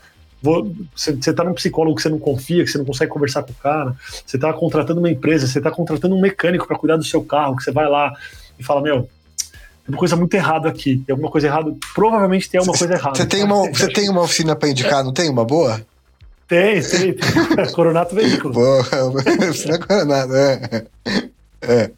você 0.43 1.11
está 1.11 1.45
num 1.45 1.55
psicólogo 1.55 1.97
que 1.97 2.03
você 2.03 2.09
não 2.09 2.19
confia, 2.19 2.65
que 2.65 2.71
você 2.71 2.79
não 2.79 2.85
consegue 2.85 3.11
conversar 3.11 3.43
com 3.43 3.53
o 3.53 3.55
cara, 3.55 3.95
você 4.25 4.37
está 4.37 4.53
contratando 4.53 4.99
uma 4.99 5.11
empresa, 5.11 5.47
você 5.47 5.59
está 5.59 5.71
contratando 5.71 6.15
um 6.15 6.21
mecânico 6.21 6.67
para 6.67 6.79
cuidar 6.79 6.97
do 6.97 7.05
seu 7.05 7.23
carro, 7.23 7.57
que 7.57 7.65
você 7.65 7.71
vai 7.71 7.89
lá 7.89 8.13
e 8.59 8.65
fala, 8.65 8.81
meu, 8.81 9.03
tem 9.03 9.95
uma 9.95 9.99
coisa 9.99 10.17
muito 10.17 10.35
errada 10.35 10.69
aqui, 10.69 11.03
tem 11.07 11.13
alguma 11.13 11.31
coisa 11.31 11.47
errada, 11.47 11.75
provavelmente 11.95 12.49
tem 12.49 12.59
alguma 12.59 12.77
coisa 12.77 12.95
errada. 12.95 13.17
Você 13.17 13.27
tem 13.27 13.45
uma, 13.45 13.71
você 13.71 13.93
tem 13.93 14.09
uma 14.09 14.23
oficina 14.23 14.57
para 14.57 14.69
indicar, 14.69 15.05
não 15.05 15.13
tem 15.13 15.29
uma 15.29 15.45
boa? 15.45 15.85
Tem, 16.49 16.81
tem. 16.81 17.15
tem. 17.15 17.73
Coronato 17.75 18.15
Veículo. 18.15 18.55
Boa, 18.55 18.81
oficina 19.51 19.79
Coronato, 19.79 20.35
é. 20.35 20.87
É. 21.63 21.91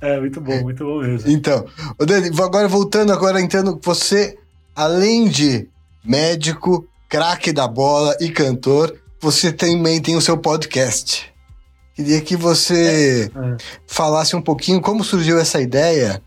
É, 0.00 0.20
muito 0.20 0.40
bom, 0.40 0.60
muito 0.62 0.84
bom 0.84 1.00
mesmo. 1.00 1.30
Então, 1.30 1.66
Dani, 1.98 2.30
agora 2.40 2.68
voltando, 2.68 3.12
agora 3.12 3.40
entrando, 3.40 3.80
você, 3.82 4.36
além 4.74 5.26
de 5.28 5.68
médico, 6.04 6.86
craque 7.08 7.52
da 7.52 7.66
bola 7.66 8.14
e 8.20 8.30
cantor, 8.30 8.94
você 9.20 9.50
também 9.50 10.00
tem 10.00 10.14
o 10.14 10.20
seu 10.20 10.36
podcast. 10.36 11.32
Queria 11.94 12.20
que 12.20 12.36
você 12.36 13.30
é, 13.34 13.38
é. 13.38 13.56
falasse 13.86 14.36
um 14.36 14.42
pouquinho 14.42 14.82
como 14.82 15.02
surgiu 15.02 15.38
essa 15.38 15.60
ideia 15.60 16.22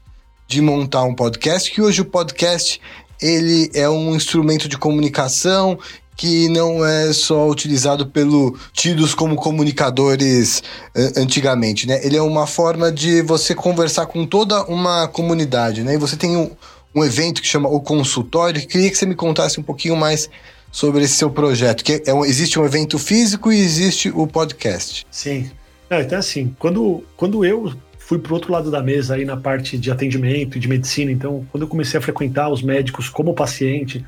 de 0.48 0.62
montar 0.62 1.04
um 1.04 1.14
podcast, 1.14 1.72
que 1.72 1.80
hoje 1.80 2.02
o 2.02 2.06
podcast 2.06 2.82
ele 3.22 3.70
é 3.76 3.88
um 3.88 4.16
instrumento 4.16 4.68
de 4.68 4.78
comunicação 4.78 5.78
que 6.20 6.50
não 6.50 6.86
é 6.86 7.14
só 7.14 7.48
utilizado 7.48 8.06
pelo 8.08 8.60
tidos 8.74 9.14
como 9.14 9.38
comunicadores 9.38 10.60
uh, 10.94 11.22
antigamente, 11.22 11.88
né? 11.88 12.06
Ele 12.06 12.18
é 12.18 12.22
uma 12.22 12.46
forma 12.46 12.92
de 12.92 13.22
você 13.22 13.56
conversar 13.56 14.06
com 14.06 14.26
toda 14.26 14.66
uma 14.66 15.08
comunidade, 15.08 15.82
né? 15.82 15.94
E 15.94 15.98
você 15.98 16.18
tem 16.18 16.36
um, 16.36 16.52
um 16.94 17.00
um 17.00 17.04
evento 17.06 17.42
que 17.42 17.48
chama 17.48 17.70
O 17.70 17.80
Consultório. 17.80 18.66
Queria 18.68 18.90
que 18.90 18.98
você 18.98 19.06
me 19.06 19.16
contasse 19.16 19.60
um 19.60 19.64
pouquinho 19.64 19.96
mais 19.96 20.30
sobre 20.72 21.04
esse 21.04 21.16
seu 21.16 21.30
projeto. 21.30 21.84
Que 21.84 22.04
é 22.06 22.14
um, 22.14 22.26
existe 22.26 22.60
um 22.60 22.66
evento 22.66 23.00
físico 23.00 23.52
e 23.52 23.60
existe 23.60 24.10
o 24.10 24.28
podcast. 24.28 25.06
Sim. 25.10 25.50
É, 25.90 26.02
então, 26.02 26.20
assim, 26.20 26.54
quando, 26.60 27.04
quando 27.16 27.46
eu 27.46 27.74
fui 27.98 28.20
para 28.20 28.32
o 28.32 28.36
outro 28.36 28.52
lado 28.52 28.70
da 28.70 28.82
mesa 28.82 29.16
aí 29.16 29.26
na 29.26 29.38
parte 29.38 29.78
de 29.78 29.92
atendimento 29.92 30.58
e 30.58 30.60
de 30.60 30.68
medicina, 30.68 31.12
então, 31.12 31.46
quando 31.52 31.64
eu 31.64 31.68
comecei 31.68 31.98
a 31.98 32.02
frequentar 32.02 32.50
os 32.50 32.62
médicos 32.62 33.10
como 33.10 33.34
paciente, 33.34 34.06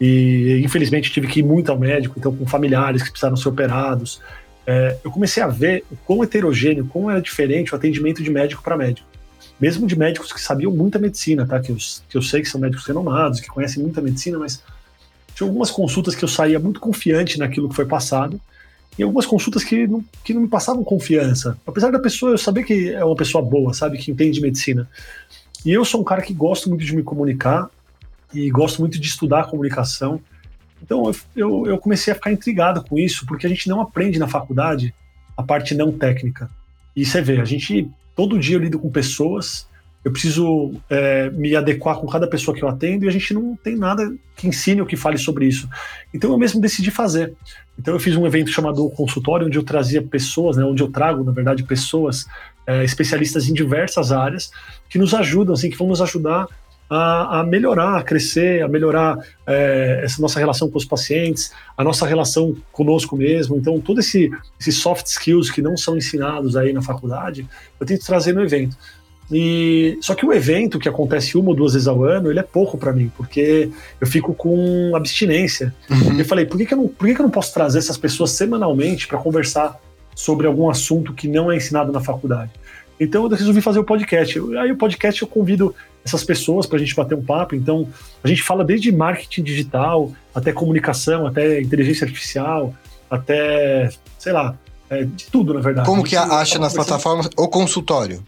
e 0.00 0.60
infelizmente 0.64 1.10
tive 1.10 1.26
que 1.26 1.40
ir 1.40 1.42
muito 1.42 1.70
ao 1.70 1.78
médico, 1.78 2.16
então 2.18 2.34
com 2.34 2.46
familiares 2.46 3.02
que 3.02 3.10
precisaram 3.10 3.36
ser 3.36 3.48
operados, 3.48 4.20
é, 4.66 4.96
eu 5.04 5.10
comecei 5.10 5.42
a 5.42 5.46
ver 5.46 5.84
o 5.90 5.96
quão 5.96 6.22
heterogêneo, 6.22 6.86
como 6.86 7.10
era 7.10 7.20
diferente 7.20 7.72
o 7.72 7.76
atendimento 7.76 8.22
de 8.22 8.30
médico 8.30 8.62
para 8.62 8.76
médico. 8.76 9.06
Mesmo 9.60 9.86
de 9.86 9.96
médicos 9.96 10.32
que 10.32 10.40
sabiam 10.40 10.72
muita 10.72 10.98
medicina, 10.98 11.46
tá? 11.46 11.60
Que 11.60 11.70
eu, 11.70 11.76
que 12.08 12.16
eu 12.16 12.22
sei 12.22 12.42
que 12.42 12.48
são 12.48 12.60
médicos 12.60 12.86
renomados, 12.86 13.40
que 13.40 13.48
conhecem 13.48 13.82
muita 13.82 14.00
medicina, 14.00 14.38
mas 14.38 14.62
tinha 15.34 15.46
algumas 15.46 15.70
consultas 15.70 16.14
que 16.14 16.24
eu 16.24 16.28
saía 16.28 16.58
muito 16.58 16.80
confiante 16.80 17.38
naquilo 17.38 17.68
que 17.68 17.74
foi 17.74 17.84
passado, 17.84 18.40
e 18.98 19.02
algumas 19.02 19.26
consultas 19.26 19.64
que 19.64 19.86
não, 19.86 20.04
que 20.22 20.32
não 20.32 20.42
me 20.42 20.48
passavam 20.48 20.82
confiança. 20.84 21.58
Apesar 21.66 21.90
da 21.90 21.98
pessoa 21.98 22.32
eu 22.32 22.38
saber 22.38 22.64
que 22.64 22.90
é 22.90 23.04
uma 23.04 23.16
pessoa 23.16 23.42
boa, 23.42 23.74
sabe, 23.74 23.98
que 23.98 24.10
entende 24.10 24.40
medicina. 24.40 24.88
E 25.64 25.72
eu 25.72 25.84
sou 25.84 26.00
um 26.00 26.04
cara 26.04 26.22
que 26.22 26.32
gosto 26.32 26.68
muito 26.68 26.84
de 26.84 26.94
me 26.94 27.02
comunicar 27.02 27.68
e 28.34 28.50
gosto 28.50 28.80
muito 28.80 29.00
de 29.00 29.06
estudar 29.06 29.44
comunicação. 29.44 30.20
Então 30.82 31.06
eu, 31.06 31.16
eu, 31.34 31.66
eu 31.66 31.78
comecei 31.78 32.12
a 32.12 32.16
ficar 32.16 32.32
intrigado 32.32 32.84
com 32.84 32.98
isso, 32.98 33.24
porque 33.26 33.46
a 33.46 33.48
gente 33.48 33.68
não 33.68 33.80
aprende 33.80 34.18
na 34.18 34.28
faculdade 34.28 34.94
a 35.36 35.42
parte 35.42 35.74
não 35.74 35.92
técnica. 35.92 36.50
E 36.94 37.04
você 37.04 37.22
vê, 37.22 37.40
a 37.40 37.44
gente 37.44 37.90
todo 38.14 38.38
dia 38.38 38.56
eu 38.56 38.60
lido 38.60 38.78
com 38.78 38.90
pessoas 38.90 39.66
eu 40.04 40.12
preciso 40.12 40.74
é, 40.90 41.30
me 41.30 41.56
adequar 41.56 41.96
com 41.96 42.06
cada 42.06 42.28
pessoa 42.28 42.54
que 42.54 42.62
eu 42.62 42.68
atendo 42.68 43.06
e 43.06 43.08
a 43.08 43.10
gente 43.10 43.32
não 43.32 43.56
tem 43.56 43.74
nada 43.74 44.14
que 44.36 44.46
ensine 44.46 44.82
ou 44.82 44.86
que 44.86 44.96
fale 44.96 45.16
sobre 45.16 45.46
isso. 45.46 45.66
Então 46.12 46.30
eu 46.30 46.36
mesmo 46.36 46.60
decidi 46.60 46.90
fazer. 46.90 47.32
Então 47.78 47.94
eu 47.94 47.98
fiz 47.98 48.14
um 48.14 48.26
evento 48.26 48.50
chamado 48.50 48.88
Consultório, 48.90 49.46
onde 49.46 49.56
eu 49.56 49.62
trazia 49.62 50.02
pessoas, 50.02 50.58
né, 50.58 50.64
onde 50.64 50.82
eu 50.82 50.90
trago, 50.90 51.24
na 51.24 51.32
verdade, 51.32 51.62
pessoas 51.62 52.26
é, 52.66 52.84
especialistas 52.84 53.48
em 53.48 53.54
diversas 53.54 54.12
áreas 54.12 54.50
que 54.90 54.98
nos 54.98 55.14
ajudam, 55.14 55.54
assim, 55.54 55.70
que 55.70 55.76
vão 55.76 55.88
nos 55.88 56.02
ajudar 56.02 56.46
a, 56.88 57.40
a 57.40 57.44
melhorar, 57.44 57.98
a 57.98 58.02
crescer, 58.02 58.62
a 58.62 58.68
melhorar 58.68 59.18
é, 59.46 60.02
essa 60.04 60.20
nossa 60.20 60.38
relação 60.38 60.70
com 60.70 60.78
os 60.78 60.84
pacientes, 60.84 61.52
a 61.76 61.82
nossa 61.82 62.06
relação 62.06 62.54
conosco 62.72 63.16
mesmo. 63.16 63.56
Então, 63.56 63.80
todos 63.80 64.06
esse, 64.06 64.30
esses 64.60 64.76
soft 64.76 65.06
skills 65.06 65.50
que 65.50 65.62
não 65.62 65.76
são 65.76 65.96
ensinados 65.96 66.56
aí 66.56 66.72
na 66.72 66.82
faculdade, 66.82 67.48
eu 67.80 67.86
tento 67.86 68.04
trazer 68.04 68.32
no 68.32 68.42
evento. 68.42 68.76
E 69.32 69.98
só 70.02 70.14
que 70.14 70.26
o 70.26 70.32
evento 70.32 70.78
que 70.78 70.88
acontece 70.88 71.38
uma 71.38 71.50
ou 71.50 71.56
duas 71.56 71.72
vezes 71.72 71.88
ao 71.88 72.04
ano, 72.04 72.30
ele 72.30 72.38
é 72.38 72.42
pouco 72.42 72.76
para 72.76 72.92
mim, 72.92 73.10
porque 73.16 73.70
eu 74.00 74.06
fico 74.06 74.34
com 74.34 74.94
abstinência. 74.94 75.74
Uhum. 75.88 76.18
Eu 76.18 76.24
falei, 76.24 76.44
por 76.44 76.58
que, 76.58 76.66
que, 76.66 76.74
eu 76.74 76.78
não, 76.78 76.88
por 76.88 77.06
que, 77.06 77.14
que 77.14 77.20
eu 77.20 77.24
não 77.24 77.30
posso 77.30 77.52
trazer 77.54 77.78
essas 77.78 77.96
pessoas 77.96 78.32
semanalmente 78.32 79.08
para 79.08 79.18
conversar 79.18 79.80
sobre 80.14 80.46
algum 80.46 80.68
assunto 80.68 81.14
que 81.14 81.26
não 81.26 81.50
é 81.50 81.56
ensinado 81.56 81.90
na 81.90 82.00
faculdade? 82.00 82.52
Então 82.98 83.24
eu 83.24 83.28
resolvi 83.28 83.60
fazer 83.60 83.78
o 83.78 83.84
podcast. 83.84 84.38
Aí 84.58 84.70
o 84.72 84.76
podcast 84.76 85.20
eu 85.20 85.28
convido 85.28 85.74
essas 86.04 86.22
pessoas 86.22 86.66
para 86.66 86.76
a 86.76 86.80
gente 86.80 86.94
bater 86.94 87.16
um 87.16 87.22
papo. 87.22 87.54
Então 87.54 87.88
a 88.22 88.28
gente 88.28 88.42
fala 88.42 88.64
desde 88.64 88.92
marketing 88.92 89.42
digital, 89.42 90.12
até 90.34 90.52
comunicação, 90.52 91.26
até 91.26 91.60
inteligência 91.60 92.04
artificial, 92.04 92.74
até, 93.10 93.90
sei 94.18 94.32
lá, 94.32 94.56
é, 94.88 95.04
de 95.04 95.26
tudo 95.26 95.54
na 95.54 95.60
verdade. 95.60 95.86
Como 95.86 96.04
que 96.04 96.16
acha 96.16 96.58
nas 96.58 96.74
plataformas 96.74 97.28
o 97.36 97.48
consultório? 97.48 98.22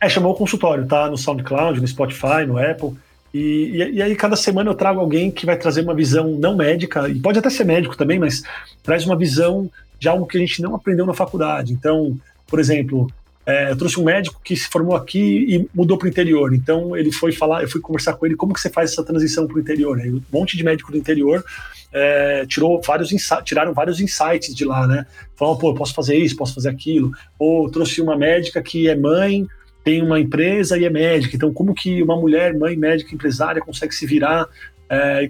É, 0.00 0.08
chamou 0.08 0.32
o 0.32 0.34
consultório, 0.34 0.86
tá? 0.86 1.10
No 1.10 1.18
SoundCloud, 1.18 1.80
no 1.80 1.86
Spotify, 1.86 2.46
no 2.46 2.58
Apple. 2.58 2.96
E, 3.32 3.38
e, 3.38 3.92
e, 3.96 4.02
aí, 4.02 4.16
cada 4.16 4.34
semana 4.34 4.70
eu 4.70 4.74
trago 4.74 4.98
alguém 4.98 5.30
que 5.30 5.46
vai 5.46 5.56
trazer 5.56 5.82
uma 5.82 5.94
visão 5.94 6.30
não 6.30 6.56
médica, 6.56 7.08
e 7.08 7.18
pode 7.20 7.38
até 7.38 7.50
ser 7.50 7.64
médico 7.64 7.96
também, 7.96 8.18
mas 8.18 8.42
traz 8.82 9.04
uma 9.04 9.14
visão 9.14 9.70
de 9.98 10.08
algo 10.08 10.26
que 10.26 10.38
a 10.38 10.40
gente 10.40 10.62
não 10.62 10.74
aprendeu 10.74 11.04
na 11.04 11.12
faculdade. 11.12 11.72
Então, 11.72 12.18
por 12.46 12.58
exemplo, 12.58 13.08
é, 13.50 13.70
eu 13.70 13.76
trouxe 13.76 13.98
um 13.98 14.04
médico 14.04 14.40
que 14.44 14.54
se 14.56 14.68
formou 14.68 14.94
aqui 14.94 15.44
e 15.48 15.68
mudou 15.74 15.98
para 15.98 16.06
o 16.06 16.08
interior. 16.08 16.54
Então, 16.54 16.96
ele 16.96 17.10
foi 17.10 17.32
falar, 17.32 17.62
eu 17.62 17.68
fui 17.68 17.80
conversar 17.80 18.14
com 18.14 18.24
ele 18.24 18.36
como 18.36 18.54
que 18.54 18.60
você 18.60 18.70
faz 18.70 18.92
essa 18.92 19.04
transição 19.04 19.46
para 19.46 19.56
o 19.56 19.60
interior. 19.60 19.98
Aí, 19.98 20.10
um 20.10 20.22
monte 20.32 20.56
de 20.56 20.62
médico 20.62 20.92
do 20.92 20.98
interior 20.98 21.44
é, 21.92 22.46
tirou 22.46 22.80
vários 22.80 23.10
tiraram 23.44 23.74
vários 23.74 24.00
insights 24.00 24.54
de 24.54 24.64
lá, 24.64 24.86
né? 24.86 25.04
Falaram, 25.34 25.58
pô, 25.58 25.70
eu 25.70 25.74
posso 25.74 25.92
fazer 25.92 26.16
isso, 26.16 26.36
posso 26.36 26.54
fazer 26.54 26.68
aquilo. 26.68 27.10
Ou 27.38 27.68
trouxe 27.68 28.00
uma 28.00 28.16
médica 28.16 28.62
que 28.62 28.88
é 28.88 28.94
mãe 28.94 29.46
tem 29.82 30.02
uma 30.02 30.20
empresa 30.20 30.78
e 30.78 30.84
é 30.84 30.90
médica. 30.90 31.34
Então, 31.34 31.52
como 31.52 31.74
que 31.74 32.02
uma 32.02 32.16
mulher, 32.16 32.56
mãe, 32.56 32.76
médica, 32.76 33.14
empresária, 33.14 33.62
consegue 33.62 33.94
se 33.94 34.06
virar, 34.06 34.46
é, 34.88 35.28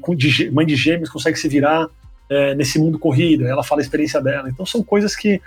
mãe 0.52 0.66
de 0.66 0.76
gêmeos, 0.76 1.08
consegue 1.08 1.38
se 1.38 1.48
virar 1.48 1.88
é, 2.28 2.54
nesse 2.54 2.78
mundo 2.78 2.98
corrido? 2.98 3.46
Ela 3.46 3.62
fala 3.62 3.80
a 3.80 3.84
experiência 3.84 4.20
dela. 4.20 4.48
Então, 4.48 4.66
são 4.66 4.82
coisas 4.82 5.14
que. 5.14 5.40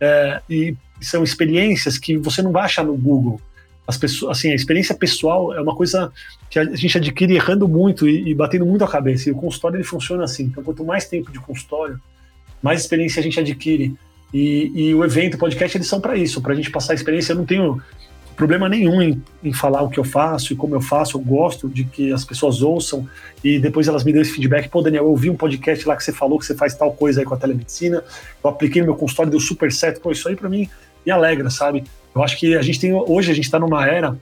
É, 0.00 0.40
e 0.48 0.76
são 1.00 1.22
experiências 1.22 1.98
que 1.98 2.16
você 2.16 2.42
não 2.42 2.52
vai 2.52 2.64
achar 2.64 2.84
no 2.84 2.96
Google. 2.96 3.40
As 3.86 3.96
pessoas, 3.96 4.36
assim, 4.36 4.50
a 4.50 4.54
experiência 4.54 4.94
pessoal 4.94 5.54
é 5.54 5.60
uma 5.60 5.74
coisa 5.74 6.12
que 6.50 6.58
a 6.58 6.76
gente 6.76 6.98
adquire 6.98 7.34
errando 7.34 7.66
muito 7.66 8.08
e, 8.08 8.28
e 8.28 8.34
batendo 8.34 8.66
muito 8.66 8.84
a 8.84 8.88
cabeça. 8.88 9.28
E 9.28 9.32
o 9.32 9.36
consultório 9.36 9.76
ele 9.76 9.84
funciona 9.84 10.24
assim. 10.24 10.44
Então, 10.44 10.62
quanto 10.62 10.84
mais 10.84 11.06
tempo 11.06 11.32
de 11.32 11.40
consultório, 11.40 12.00
mais 12.62 12.80
experiência 12.80 13.20
a 13.20 13.22
gente 13.22 13.40
adquire. 13.40 13.94
E, 14.32 14.70
e 14.74 14.94
o 14.94 15.02
evento, 15.04 15.34
o 15.34 15.38
podcast, 15.38 15.76
eles 15.76 15.88
são 15.88 16.00
para 16.00 16.16
isso, 16.16 16.42
para 16.42 16.52
a 16.52 16.56
gente 16.56 16.70
passar 16.70 16.92
a 16.92 16.94
experiência. 16.94 17.32
Eu 17.32 17.36
não 17.36 17.46
tenho 17.46 17.80
problema 18.38 18.68
nenhum 18.68 19.02
em, 19.02 19.22
em, 19.42 19.52
falar 19.52 19.82
o 19.82 19.90
que 19.90 19.98
eu 19.98 20.04
faço 20.04 20.52
e 20.52 20.56
como 20.56 20.74
eu 20.74 20.80
faço. 20.80 21.18
Eu 21.18 21.20
gosto 21.20 21.68
de 21.68 21.84
que 21.84 22.12
as 22.12 22.24
pessoas 22.24 22.62
ouçam 22.62 23.06
e 23.42 23.58
depois 23.58 23.88
elas 23.88 24.04
me 24.04 24.12
dão 24.12 24.22
esse 24.22 24.32
feedback. 24.32 24.68
Pô, 24.68 24.80
Daniel, 24.80 25.04
eu 25.04 25.10
ouvi 25.10 25.28
um 25.28 25.36
podcast 25.36 25.86
lá 25.86 25.96
que 25.96 26.04
você 26.04 26.12
falou 26.12 26.38
que 26.38 26.46
você 26.46 26.54
faz 26.54 26.74
tal 26.74 26.92
coisa 26.92 27.20
aí 27.20 27.26
com 27.26 27.34
a 27.34 27.36
telemedicina. 27.36 28.02
Eu 28.42 28.50
apliquei 28.50 28.80
no 28.80 28.86
meu 28.86 28.96
consultório, 28.96 29.30
deu 29.30 29.40
super 29.40 29.70
certo. 29.72 30.00
Pô, 30.00 30.12
isso 30.12 30.28
aí 30.28 30.36
para 30.36 30.48
mim 30.48 30.68
me 31.04 31.12
alegra, 31.12 31.50
sabe? 31.50 31.82
Eu 32.14 32.22
acho 32.22 32.38
que 32.38 32.56
a 32.56 32.62
gente 32.62 32.80
tem 32.80 32.94
hoje 32.94 33.30
a 33.30 33.34
gente 33.34 33.44
está 33.44 33.58
numa 33.58 33.86
era 33.86 34.16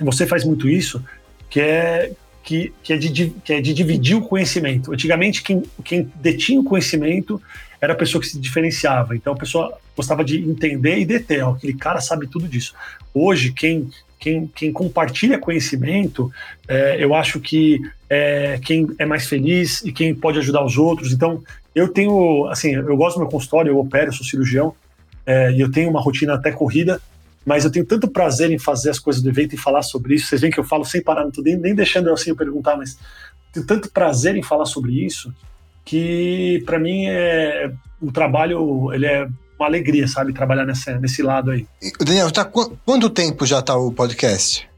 você 0.00 0.26
faz 0.26 0.44
muito 0.44 0.68
isso 0.68 1.02
que 1.50 1.60
é 1.60 2.12
que, 2.42 2.72
que, 2.82 2.92
é 2.94 2.96
de, 2.96 3.30
que 3.44 3.52
é 3.52 3.60
de 3.60 3.74
dividir 3.74 4.16
o 4.16 4.22
conhecimento. 4.22 4.90
Antigamente, 4.90 5.42
quem, 5.42 5.62
quem 5.84 6.10
detinha 6.14 6.58
o 6.58 6.64
conhecimento 6.64 7.42
era 7.80 7.92
a 7.92 7.96
pessoa 7.96 8.20
que 8.20 8.28
se 8.28 8.38
diferenciava. 8.38 9.14
Então, 9.14 9.32
a 9.32 9.36
pessoa 9.36 9.78
gostava 9.96 10.24
de 10.24 10.38
entender 10.38 10.98
e 10.98 11.04
deter. 11.04 11.44
Ó, 11.44 11.52
aquele 11.52 11.74
cara 11.74 12.00
sabe 12.00 12.26
tudo 12.26 12.48
disso. 12.48 12.74
Hoje, 13.14 13.52
quem, 13.52 13.90
quem, 14.18 14.46
quem 14.48 14.72
compartilha 14.72 15.38
conhecimento, 15.38 16.30
é, 16.66 16.96
eu 17.02 17.14
acho 17.14 17.40
que 17.40 17.80
é 18.10 18.58
quem 18.64 18.88
é 18.98 19.04
mais 19.04 19.26
feliz 19.26 19.82
e 19.84 19.92
quem 19.92 20.14
pode 20.14 20.38
ajudar 20.38 20.64
os 20.64 20.76
outros. 20.76 21.12
Então, 21.12 21.42
eu 21.74 21.88
tenho, 21.88 22.46
assim, 22.46 22.74
eu 22.74 22.96
gosto 22.96 23.16
do 23.16 23.20
meu 23.20 23.28
consultório, 23.28 23.70
eu 23.70 23.78
opero, 23.78 24.08
eu 24.08 24.12
sou 24.12 24.26
cirurgião, 24.26 24.74
é, 25.24 25.52
e 25.52 25.60
eu 25.60 25.70
tenho 25.70 25.90
uma 25.90 26.00
rotina 26.00 26.34
até 26.34 26.50
corrida, 26.50 27.00
mas 27.46 27.64
eu 27.64 27.70
tenho 27.70 27.84
tanto 27.84 28.08
prazer 28.08 28.50
em 28.50 28.58
fazer 28.58 28.90
as 28.90 28.98
coisas 28.98 29.22
do 29.22 29.28
evento 29.28 29.54
e 29.54 29.58
falar 29.58 29.82
sobre 29.82 30.14
isso. 30.14 30.26
Vocês 30.26 30.40
veem 30.40 30.52
que 30.52 30.58
eu 30.58 30.64
falo 30.64 30.84
sem 30.84 31.02
parar, 31.02 31.22
não 31.22 31.30
tô 31.30 31.42
nem, 31.42 31.56
nem 31.56 31.74
deixando 31.74 32.10
assim 32.10 32.30
eu 32.30 32.36
perguntar, 32.36 32.76
mas 32.76 32.98
tenho 33.52 33.64
tanto 33.64 33.90
prazer 33.90 34.36
em 34.36 34.42
falar 34.42 34.66
sobre 34.66 34.92
isso 35.04 35.32
que 35.88 36.62
para 36.66 36.78
mim 36.78 37.06
é 37.06 37.72
o 37.98 38.12
trabalho 38.12 38.92
ele 38.92 39.06
é 39.06 39.26
uma 39.58 39.66
alegria, 39.66 40.06
sabe, 40.06 40.34
trabalhar 40.34 40.66
nessa, 40.66 40.98
nesse 40.98 41.22
lado 41.22 41.50
aí. 41.50 41.66
Daniel, 41.98 42.30
tá, 42.30 42.44
quanto 42.44 43.08
tempo 43.08 43.46
já 43.46 43.62
tá 43.62 43.74
o 43.74 43.90
podcast? 43.90 44.68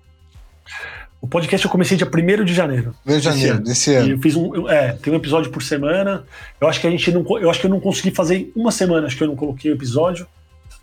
O 1.21 1.27
podcast 1.27 1.67
eu 1.67 1.71
comecei 1.71 1.97
dia 1.97 2.09
1 2.09 2.45
de 2.45 2.55
janeiro. 2.55 2.95
1 3.05 3.19
de 3.19 3.21
janeiro 3.21 3.55
ano. 3.57 3.65
desse 3.65 3.93
ano. 3.93 4.09
E 4.09 4.11
eu 4.13 4.19
fiz 4.19 4.37
um, 4.37 4.69
é, 4.69 4.93
tem 4.93 5.13
um 5.13 5.17
episódio 5.17 5.51
por 5.51 5.63
semana. 5.65 6.25
Eu 6.61 6.69
acho 6.69 6.81
que 6.81 6.87
a 6.87 6.91
gente 6.91 7.11
não, 7.11 7.25
eu 7.39 7.51
acho 7.51 7.61
que 7.61 7.67
eu 7.67 7.71
não 7.71 7.81
consegui 7.81 8.13
fazer 8.13 8.51
uma 8.55 8.71
semana, 8.71 9.09
acho 9.09 9.17
que 9.17 9.25
eu 9.25 9.29
não 9.29 9.37
coloquei 9.37 9.71
o 9.71 9.75
episódio. 9.75 10.29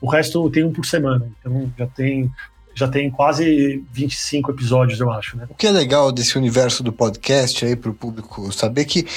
O 0.01 0.07
resto 0.07 0.47
tem 0.51 0.65
um 0.65 0.73
por 0.73 0.85
semana. 0.85 1.25
Então 1.39 1.71
já 1.77 1.87
tem 1.87 2.29
já 2.75 2.87
tem 2.87 3.09
quase 3.09 3.83
25 3.91 4.51
episódios, 4.51 4.99
eu 4.99 5.09
acho, 5.09 5.35
né? 5.35 5.47
O 5.49 5.55
que 5.55 5.65
é 5.65 5.71
legal 5.71 6.11
desse 6.11 6.37
universo 6.37 6.83
do 6.83 6.93
podcast 6.93 7.65
aí 7.65 7.75
para 7.75 7.89
o 7.89 7.93
público 7.93 8.51
saber 8.53 8.85
que 8.85 9.07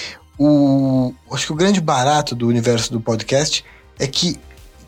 o 0.43 1.13
acho 1.31 1.47
que 1.47 1.53
o 1.53 1.57
grande 1.57 1.81
barato 1.81 2.35
do 2.35 2.49
universo 2.49 2.91
do 2.91 3.01
podcast 3.01 3.63
é 3.99 4.07
que 4.07 4.39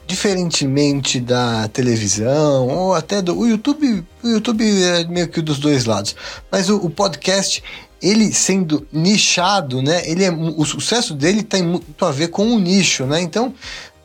diferentemente 0.06 1.20
da 1.20 1.68
televisão 1.68 2.68
ou 2.68 2.94
até 2.94 3.20
do 3.20 3.38
o 3.38 3.46
YouTube, 3.46 4.04
o 4.22 4.28
YouTube 4.28 4.64
é 4.82 5.04
meio 5.04 5.28
que 5.28 5.42
dos 5.42 5.58
dois 5.58 5.84
lados, 5.84 6.16
mas 6.50 6.70
o, 6.70 6.76
o 6.76 6.88
podcast 6.88 7.62
ele 8.00 8.32
sendo 8.32 8.86
nichado, 8.90 9.80
né? 9.80 10.02
Ele 10.08 10.24
é 10.24 10.32
o 10.32 10.64
sucesso 10.64 11.14
dele 11.14 11.42
tem 11.42 11.62
muito 11.62 12.04
a 12.04 12.10
ver 12.10 12.28
com 12.28 12.48
o 12.48 12.58
nicho, 12.58 13.04
né? 13.06 13.20
Então 13.20 13.54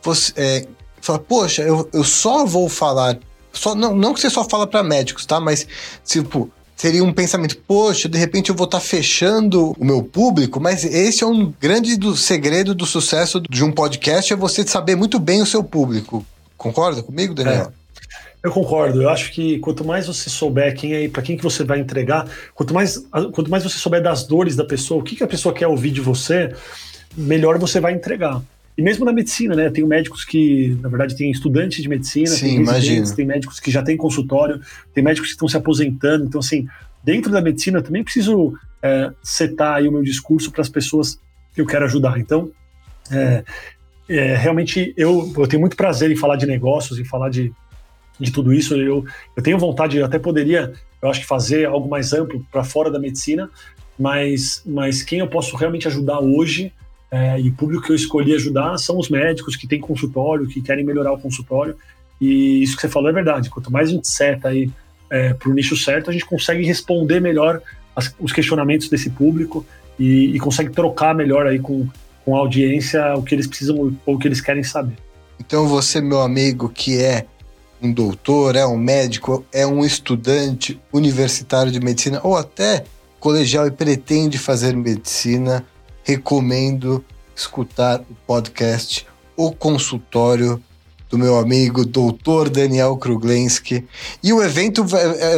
você 0.04 0.34
é, 0.36 0.68
fala, 1.02 1.20
poxa, 1.20 1.64
eu, 1.64 1.90
eu 1.94 2.04
só 2.04 2.46
vou 2.46 2.68
falar. 2.70 3.18
Só, 3.52 3.74
não, 3.74 3.96
não 3.96 4.14
que 4.14 4.20
você 4.20 4.30
só 4.30 4.48
fala 4.48 4.68
para 4.68 4.84
médicos, 4.84 5.26
tá? 5.26 5.40
Mas, 5.40 5.66
tipo, 6.06 6.52
seria 6.78 7.04
um 7.04 7.12
pensamento, 7.12 7.58
poxa, 7.68 8.08
de 8.08 8.18
repente 8.18 8.52
eu 8.52 8.56
vou 8.56 8.66
estar 8.66 8.80
tá 8.80 8.86
fechando 8.86 9.76
o 9.78 9.84
meu 9.84 10.04
público, 10.04 10.60
mas 10.60 10.86
esse 10.86 11.24
é 11.24 11.28
um 11.28 11.52
grande 11.60 11.98
do 11.98 12.16
segredo 12.16 12.76
do 12.76 12.86
sucesso 12.86 13.42
de 13.42 13.64
um 13.64 13.72
podcast, 13.72 14.32
é 14.32 14.36
você 14.36 14.66
saber 14.66 14.96
muito 14.96 15.20
bem 15.20 15.42
o 15.42 15.46
seu 15.46 15.64
público. 15.64 16.24
Concorda 16.56 17.02
comigo, 17.02 17.34
Daniel? 17.34 17.74
Eu 18.44 18.52
concordo. 18.52 19.02
Eu 19.02 19.10
acho 19.10 19.32
que 19.32 19.58
quanto 19.60 19.84
mais 19.84 20.06
você 20.06 20.30
souber 20.30 20.76
quem 20.76 20.94
é, 20.94 21.10
para 21.10 21.24
quem 21.24 21.36
que 21.36 21.44
você 21.44 21.64
vai 21.64 21.80
entregar, 21.80 22.28
quanto 22.54 22.74
mais, 22.74 22.98
quanto 23.34 23.50
mais 23.50 23.64
você 23.64 23.78
souber 23.78 24.02
das 24.02 24.26
dores 24.26 24.56
da 24.56 24.64
pessoa, 24.64 25.02
o 25.02 25.04
que, 25.04 25.16
que 25.16 25.24
a 25.24 25.28
pessoa 25.28 25.54
quer 25.54 25.68
ouvir 25.68 25.92
de 25.92 26.00
você, 26.00 26.56
melhor 27.16 27.58
você 27.58 27.80
vai 27.80 27.94
entregar. 27.94 28.42
E 28.78 28.82
mesmo 28.82 29.04
na 29.04 29.12
medicina, 29.12 29.56
né? 29.56 29.72
Tem 29.72 29.84
médicos 29.84 30.24
que, 30.24 30.78
na 30.82 30.88
verdade, 30.88 31.16
tem 31.16 31.32
estudantes 31.32 31.82
de 31.82 31.90
medicina, 31.90 32.28
Sim, 32.28 32.64
tem 32.64 32.64
tem 33.16 33.26
médicos 33.26 33.60
que 33.60 33.72
já 33.72 33.82
têm 33.82 33.98
consultório, 33.98 34.62
tem 34.94 35.04
médicos 35.04 35.30
que 35.30 35.34
estão 35.34 35.48
se 35.48 35.58
aposentando. 35.58 36.26
Então, 36.26 36.40
assim, 36.40 36.68
dentro 37.04 37.32
da 37.32 37.42
medicina 37.42 37.80
eu 37.80 37.84
também 37.84 38.04
preciso 38.04 38.54
é, 38.84 39.12
setar 39.24 39.78
aí 39.78 39.88
o 39.88 39.92
meu 39.92 40.04
discurso 40.04 40.52
para 40.52 40.62
as 40.62 40.70
pessoas 40.70 41.20
que 41.56 41.62
eu 41.62 41.66
quero 41.66 41.86
ajudar. 41.86 42.20
Então, 42.20 42.52
é, 43.12 43.44
é, 44.08 44.36
realmente 44.36 44.94
eu, 44.96 45.34
eu 45.36 45.48
tenho 45.48 45.60
muito 45.60 45.76
prazer 45.76 46.12
em 46.12 46.16
falar 46.16 46.36
de 46.36 46.46
negócios, 46.46 47.00
em 47.00 47.04
falar 47.04 47.30
de, 47.30 47.52
de 48.20 48.32
tudo 48.32 48.54
isso. 48.54 48.76
Eu, 48.76 49.04
eu 49.36 49.42
tenho 49.42 49.58
vontade, 49.58 49.98
eu 49.98 50.06
até 50.06 50.20
poderia, 50.20 50.74
eu 51.02 51.10
acho 51.10 51.22
que 51.22 51.26
fazer 51.26 51.66
algo 51.66 51.90
mais 51.90 52.14
amplo 52.14 52.46
para 52.52 52.64
fora 52.64 52.92
da 52.92 53.00
medicina, 53.00 53.50
mas, 53.98 54.62
mas 54.64 55.02
quem 55.02 55.18
eu 55.18 55.28
posso 55.28 55.56
realmente 55.56 55.88
ajudar 55.88 56.20
hoje 56.20 56.72
é, 57.10 57.40
e 57.40 57.50
o 57.50 57.54
público 57.54 57.84
que 57.84 57.92
eu 57.92 57.96
escolhi 57.96 58.34
ajudar 58.34 58.78
são 58.78 58.98
os 58.98 59.10
médicos 59.10 59.56
que 59.56 59.68
têm 59.68 59.80
consultório, 59.80 60.48
que 60.48 60.62
querem 60.62 60.86
melhorar 60.86 61.14
o 61.14 61.20
consultório. 61.20 61.76
E 62.20 62.62
isso 62.62 62.76
que 62.76 62.82
você 62.82 62.90
falou 62.90 63.10
é 63.10 63.14
verdade. 63.14 63.50
Quanto 63.50 63.72
mais 63.72 63.90
a 63.90 63.92
gente 63.94 64.08
seta 64.08 64.50
aí 64.50 64.70
é, 65.10 65.34
para 65.34 65.50
o 65.50 65.54
nicho 65.54 65.78
certo, 65.78 66.10
a 66.10 66.14
gente 66.14 66.26
consegue 66.26 66.64
responder 66.64 67.22
melhor 67.22 67.62
as, 67.96 68.14
os 68.20 68.34
questionamentos 68.34 68.90
desse 68.90 69.10
público 69.10 69.66
e, 69.98 70.36
e, 70.36 70.40
consegue 70.40 70.72
trocar 70.72 71.16
melhor 71.16 71.48
aí 71.48 71.60
com, 71.60 71.88
com 72.26 72.36
a 72.36 72.40
audiência 72.40 73.16
o 73.16 73.24
que 73.24 73.34
eles 73.34 73.48
precisam 73.48 73.96
ou 74.06 74.16
o 74.16 74.20
que 74.20 74.28
eles 74.28 74.42
querem 74.42 74.64
saber. 74.64 74.96
Então 75.40 75.68
você, 75.68 76.02
meu 76.02 76.22
amigo, 76.22 76.70
que 76.70 77.02
é 77.02 77.26
um 77.82 77.92
doutor, 77.92 78.56
é 78.56 78.66
um 78.66 78.78
médico, 78.78 79.46
é 79.52 79.66
um 79.66 79.86
estudante 79.86 80.80
universitário 80.92 81.72
de 81.72 81.80
medicina 81.80 82.20
ou 82.24 82.36
até 82.36 82.84
colegial 83.20 83.66
e 83.66 83.72
pretende 83.72 84.38
fazer 84.38 84.76
medicina, 84.76 85.66
recomendo 86.08 87.04
escutar 87.36 88.00
o 88.00 88.16
podcast 88.26 89.06
O 89.36 89.52
Consultório 89.52 90.64
do 91.10 91.18
meu 91.18 91.38
amigo 91.38 91.86
doutor 91.86 92.50
Daniel 92.50 92.96
Kruglenski. 92.96 93.86
E 94.24 94.32
o 94.32 94.42
evento 94.42 94.86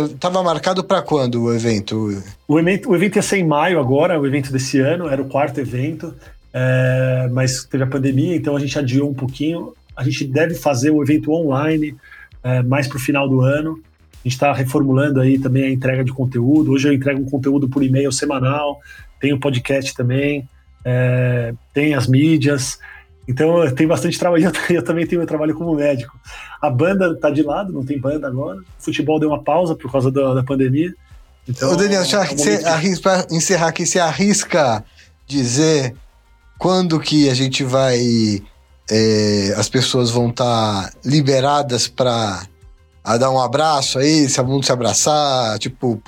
estava 0.05 0.43
marcado 0.43 0.83
para 0.83 1.01
quando 1.01 1.41
o 1.41 1.53
evento? 1.53 2.11
o 2.47 2.59
evento? 2.59 2.91
O 2.91 2.95
evento 2.95 3.15
ia 3.15 3.21
ser 3.23 3.37
em 3.37 3.47
maio 3.47 3.79
agora, 3.79 4.19
o 4.19 4.27
evento 4.27 4.51
desse 4.51 4.79
ano, 4.79 5.07
era 5.07 5.19
o 5.19 5.27
quarto 5.27 5.59
evento, 5.59 6.13
é, 6.53 7.27
mas 7.31 7.63
teve 7.63 7.83
a 7.83 7.87
pandemia, 7.87 8.35
então 8.35 8.55
a 8.55 8.59
gente 8.59 8.77
adiou 8.77 9.09
um 9.09 9.13
pouquinho. 9.13 9.73
A 9.97 10.03
gente 10.03 10.23
deve 10.25 10.53
fazer 10.53 10.91
o 10.91 11.01
evento 11.01 11.31
online 11.31 11.95
é, 12.43 12.61
mais 12.61 12.87
para 12.87 12.97
o 12.97 12.99
final 12.99 13.27
do 13.27 13.41
ano. 13.41 13.81
A 14.13 14.27
gente 14.27 14.33
está 14.33 14.53
reformulando 14.53 15.19
aí 15.19 15.39
também 15.39 15.63
a 15.63 15.71
entrega 15.71 16.03
de 16.03 16.13
conteúdo. 16.13 16.73
Hoje 16.73 16.87
eu 16.87 16.93
entrego 16.93 17.19
um 17.19 17.29
conteúdo 17.29 17.67
por 17.67 17.83
e-mail 17.83 18.11
semanal, 18.11 18.79
tem 19.19 19.33
o 19.33 19.39
podcast 19.39 19.93
também, 19.95 20.47
é, 20.89 21.53
tem 21.73 21.93
as 21.93 22.07
mídias. 22.07 22.79
Então 23.27 23.69
tem 23.75 23.87
bastante 23.87 24.17
trabalho. 24.17 24.51
Eu 24.69 24.83
também 24.83 25.05
tenho 25.05 25.19
meu 25.19 25.27
trabalho 25.27 25.53
como 25.53 25.75
médico. 25.75 26.19
A 26.59 26.69
banda 26.69 27.15
tá 27.15 27.29
de 27.29 27.43
lado, 27.43 27.71
não 27.71 27.85
tem 27.85 27.99
banda 27.99 28.27
agora. 28.27 28.59
O 28.59 28.83
futebol 28.83 29.19
deu 29.19 29.29
uma 29.29 29.43
pausa 29.43 29.75
por 29.75 29.91
causa 29.91 30.11
da, 30.11 30.33
da 30.33 30.43
pandemia. 30.43 30.93
Então, 31.47 31.71
Ô 31.71 31.75
Daniel, 31.75 32.01
é 32.01 32.03
um 32.03 32.37
você 32.37 32.59
para 33.01 33.27
encerrar 33.31 33.67
aqui, 33.67 33.85
você 33.85 33.99
arrisca 33.99 34.83
dizer 35.27 35.95
quando 36.57 36.99
que 36.99 37.29
a 37.29 37.33
gente 37.33 37.63
vai. 37.63 38.41
É, 38.91 39.53
as 39.55 39.69
pessoas 39.69 40.09
vão 40.09 40.29
estar 40.29 40.89
tá 40.89 40.91
liberadas 41.05 41.87
para 41.87 42.41
dar 43.19 43.29
um 43.29 43.39
abraço 43.39 43.99
aí, 43.99 44.27
se 44.27 44.41
mundo 44.41 44.65
se 44.65 44.71
abraçar, 44.71 45.59
tipo, 45.59 46.01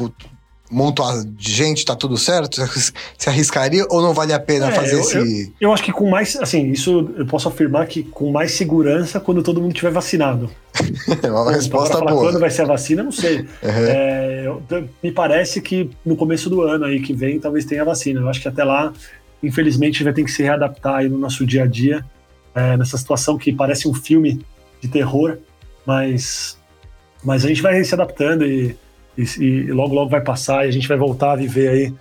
monto 0.72 1.04
de 1.36 1.52
gente, 1.52 1.86
tá 1.86 1.96
tudo 1.96 2.18
certo? 2.18 2.62
Se 3.18 3.30
arriscaria 3.30 3.86
ou 3.90 4.02
não 4.02 4.14
vale 4.14 4.32
a 4.32 4.40
pena 4.40 4.70
é, 4.70 4.72
fazer 4.72 4.96
eu, 4.96 5.00
esse. 5.02 5.18
Eu, 5.18 5.54
eu, 5.68 5.74
acho 5.74 5.84
que 5.84 5.92
com 5.92 6.10
mais, 6.10 6.36
assim, 6.38 6.72
isso 6.72 7.12
eu 7.18 7.26
posso 7.26 7.50
afirmar 7.50 7.86
que 7.88 8.04
com 8.04 8.32
mais 8.32 8.54
segurança 8.54 9.20
quando 9.20 9.44
todo 9.44 9.62
mundo 9.62 9.74
tiver 9.74 9.92
vacinado. 9.92 10.50
é 11.22 11.30
uma 11.30 11.52
resposta 11.52 11.98
falar 11.98 12.12
boa. 12.12 12.24
Quando 12.24 12.40
vai 12.40 12.50
ser 12.50 12.62
a 12.62 12.66
vacina, 12.66 13.04
não 13.04 13.12
sei. 13.12 13.40
Uhum. 13.40 13.48
É, 13.64 14.44
eu, 14.46 14.64
me 15.04 15.12
parece 15.12 15.60
que 15.62 15.90
no 16.06 16.16
começo 16.16 16.50
do 16.50 16.62
ano 16.62 16.86
aí 16.86 17.02
que 17.02 17.14
vem 17.14 17.40
talvez 17.40 17.66
tenha 17.66 17.82
a 17.82 17.86
vacina. 17.86 18.22
Eu 18.22 18.30
acho 18.30 18.42
que 18.42 18.48
até 18.48 18.64
lá, 18.64 18.94
infelizmente, 19.44 20.04
vai 20.04 20.14
ter 20.14 20.24
que 20.24 20.32
se 20.32 20.42
readaptar 20.42 20.96
aí 20.96 21.10
no 21.10 21.18
nosso 21.18 21.46
dia 21.46 21.64
a 21.64 21.68
dia, 21.68 22.06
é, 22.56 22.78
nessa 22.78 22.98
situação 22.98 23.38
que 23.38 23.52
parece 23.52 23.88
um 23.88 23.94
filme 23.94 24.40
de 24.82 24.88
terror, 24.88 25.38
mas, 25.86 26.58
mas 27.24 27.44
a 27.44 27.48
gente 27.48 27.62
vai 27.62 27.84
se 27.84 27.94
adaptando 27.94 28.46
e 28.46 28.76
e, 29.22 29.44
e, 29.44 29.72
logo, 29.72 29.94
logo 29.94 30.10
vai 30.10 30.22
passar 30.22 30.66
e 30.66 30.70
a 30.70 30.72
gente 30.72 30.88
vai 30.88 30.98
voltar 30.98 31.34
a 31.34 31.36
viver 31.36 31.70
aí, 31.70 31.94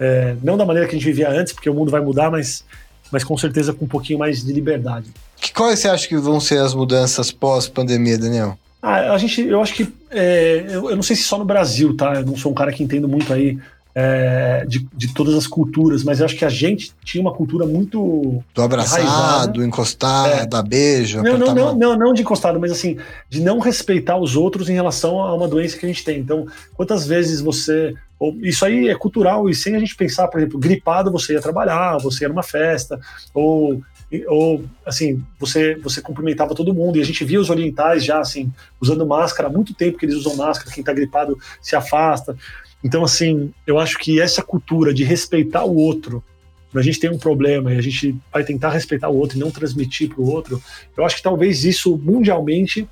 é, 0.00 0.36
não 0.42 0.56
da 0.56 0.64
maneira 0.64 0.88
que 0.88 0.94
a 0.94 0.98
gente 0.98 1.06
vivia 1.06 1.30
antes, 1.30 1.52
porque 1.52 1.68
o 1.68 1.74
mundo 1.74 1.90
vai 1.90 2.00
mudar, 2.00 2.30
mas, 2.30 2.64
mas 3.10 3.24
com 3.24 3.36
certeza 3.36 3.72
com 3.72 3.84
um 3.84 3.88
pouquinho 3.88 4.18
mais 4.18 4.44
de 4.44 4.52
liberdade. 4.52 5.08
Que, 5.36 5.52
quais 5.52 5.78
você 5.78 5.88
acha 5.88 6.06
que 6.06 6.16
vão 6.16 6.40
ser 6.40 6.58
as 6.58 6.74
mudanças 6.74 7.30
pós-pandemia, 7.30 8.18
Daniel? 8.18 8.58
Ah, 8.80 9.12
a 9.12 9.18
gente, 9.18 9.40
eu 9.40 9.60
acho 9.60 9.74
que, 9.74 9.92
é, 10.10 10.64
eu, 10.68 10.90
eu, 10.90 10.96
não 10.96 11.02
sei 11.02 11.16
se 11.16 11.24
só 11.24 11.36
no 11.36 11.44
Brasil, 11.44 11.96
tá? 11.96 12.14
Eu 12.14 12.26
não 12.26 12.36
sou 12.36 12.52
um 12.52 12.54
cara 12.54 12.72
que 12.72 12.82
entendo 12.82 13.08
muito 13.08 13.32
aí 13.32 13.58
é, 14.00 14.64
de, 14.64 14.88
de, 14.94 15.12
todas 15.12 15.34
as 15.34 15.44
culturas, 15.44 16.04
mas 16.04 16.20
eu 16.20 16.26
acho 16.26 16.36
que 16.36 16.44
a 16.44 16.48
gente 16.48 16.92
tinha 17.04 17.20
uma 17.20 17.34
cultura 17.34 17.66
muito. 17.66 18.40
Do 18.54 18.62
abraçado, 18.62 19.54
do 19.54 19.64
encostado, 19.64 20.42
é. 20.42 20.46
da 20.46 20.62
beijo. 20.62 21.20
Não, 21.20 21.36
não, 21.36 21.52
não, 21.52 21.74
não, 21.74 21.96
não 21.98 22.14
de 22.14 22.22
encostado, 22.22 22.60
mas 22.60 22.70
assim, 22.70 22.96
de 23.28 23.40
não 23.40 23.58
respeitar 23.58 24.16
os 24.16 24.36
outros 24.36 24.68
em 24.68 24.74
relação 24.74 25.20
a 25.20 25.34
uma 25.34 25.48
doença 25.48 25.76
que 25.76 25.84
a 25.84 25.88
gente 25.88 26.04
tem. 26.04 26.20
Então, 26.20 26.46
quantas 26.74 27.08
vezes 27.08 27.40
você. 27.40 27.92
Isso 28.40 28.64
aí 28.64 28.88
é 28.88 28.94
cultural, 28.94 29.50
e 29.50 29.54
sem 29.54 29.74
a 29.74 29.80
gente 29.80 29.96
pensar, 29.96 30.28
por 30.28 30.38
exemplo, 30.38 30.60
gripado 30.60 31.10
você 31.10 31.32
ia 31.32 31.40
trabalhar, 31.40 31.98
você 31.98 32.22
ia 32.22 32.28
numa 32.28 32.44
festa, 32.44 33.00
ou 33.34 33.80
ou 34.28 34.64
assim, 34.86 35.22
você 35.40 35.74
você 35.74 36.00
cumprimentava 36.00 36.54
todo 36.54 36.72
mundo 36.72 36.98
e 36.98 37.00
a 37.00 37.04
gente 37.04 37.24
via 37.24 37.40
os 37.40 37.50
orientais 37.50 38.04
já 38.04 38.20
assim, 38.20 38.50
usando 38.80 39.04
máscara 39.04 39.48
há 39.48 39.52
muito 39.52 39.74
tempo 39.74 39.98
que 39.98 40.06
eles 40.06 40.14
usam 40.14 40.36
máscara, 40.36 40.72
quem 40.72 40.82
está 40.82 40.92
gripado 40.92 41.36
se 41.60 41.74
afasta. 41.74 42.36
Então, 42.82 43.04
assim, 43.04 43.52
eu 43.66 43.78
acho 43.78 43.98
que 43.98 44.20
essa 44.20 44.42
cultura 44.42 44.94
de 44.94 45.04
respeitar 45.04 45.64
o 45.64 45.76
outro, 45.76 46.22
quando 46.70 46.82
a 46.82 46.84
gente 46.84 47.00
tem 47.00 47.10
um 47.10 47.18
problema 47.18 47.72
e 47.72 47.78
a 47.78 47.80
gente 47.80 48.16
vai 48.32 48.44
tentar 48.44 48.70
respeitar 48.70 49.08
o 49.08 49.16
outro 49.16 49.36
e 49.36 49.40
não 49.40 49.50
transmitir 49.50 50.08
para 50.08 50.20
o 50.20 50.30
outro, 50.30 50.62
eu 50.96 51.04
acho 51.04 51.16
que 51.16 51.22
talvez 51.22 51.64
isso 51.64 51.96
mundialmente 51.98 52.88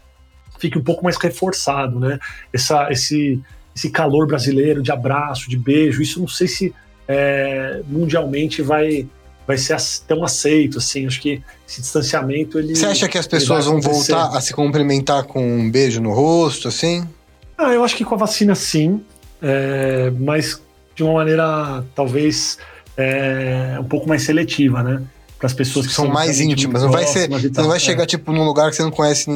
fique 0.58 0.78
um 0.78 0.82
pouco 0.82 1.04
mais 1.04 1.16
reforçado, 1.16 2.00
né? 2.00 2.18
Essa, 2.52 2.90
esse, 2.90 3.40
esse 3.74 3.90
calor 3.90 4.26
brasileiro 4.26 4.82
de 4.82 4.90
abraço, 4.90 5.48
de 5.48 5.56
beijo, 5.56 6.02
isso 6.02 6.18
não 6.18 6.28
sei 6.28 6.48
se 6.48 6.74
é, 7.06 7.82
mundialmente 7.86 8.62
vai 8.62 9.06
vai 9.46 9.56
ser 9.56 9.76
tão 10.08 10.24
aceito, 10.24 10.78
assim, 10.78 11.06
acho 11.06 11.20
que 11.20 11.40
esse 11.68 11.80
distanciamento 11.80 12.58
ele... 12.58 12.74
Você 12.74 12.86
acha 12.86 13.08
que 13.08 13.16
as 13.16 13.28
pessoas 13.28 13.66
vão 13.66 13.80
voltar 13.80 14.36
a 14.36 14.40
se 14.40 14.52
cumprimentar 14.52 15.22
com 15.22 15.60
um 15.60 15.70
beijo 15.70 16.00
no 16.00 16.12
rosto, 16.12 16.66
assim? 16.66 17.08
Ah, 17.56 17.72
eu 17.72 17.84
acho 17.84 17.94
que 17.94 18.04
com 18.04 18.16
a 18.16 18.18
vacina 18.18 18.56
sim, 18.56 19.00
é, 19.42 20.10
mas 20.18 20.60
de 20.94 21.02
uma 21.02 21.14
maneira 21.14 21.84
talvez 21.94 22.58
é, 22.96 23.76
um 23.78 23.84
pouco 23.84 24.08
mais 24.08 24.22
seletiva, 24.22 24.82
né? 24.82 25.02
Para 25.38 25.48
as 25.48 25.52
pessoas 25.52 25.86
que 25.86 25.92
são, 25.92 26.06
são 26.06 26.14
mais 26.14 26.40
íntimas. 26.40 26.82
Não 26.82 26.90
vai 26.90 27.06
ser, 27.06 27.28
você 27.28 27.50
não 27.60 27.68
vai 27.68 27.78
chegar 27.78 28.04
é. 28.04 28.06
tipo 28.06 28.32
num 28.32 28.44
lugar 28.44 28.70
que 28.70 28.76
você 28.76 28.82
não 28.82 28.90
conhece 28.90 29.28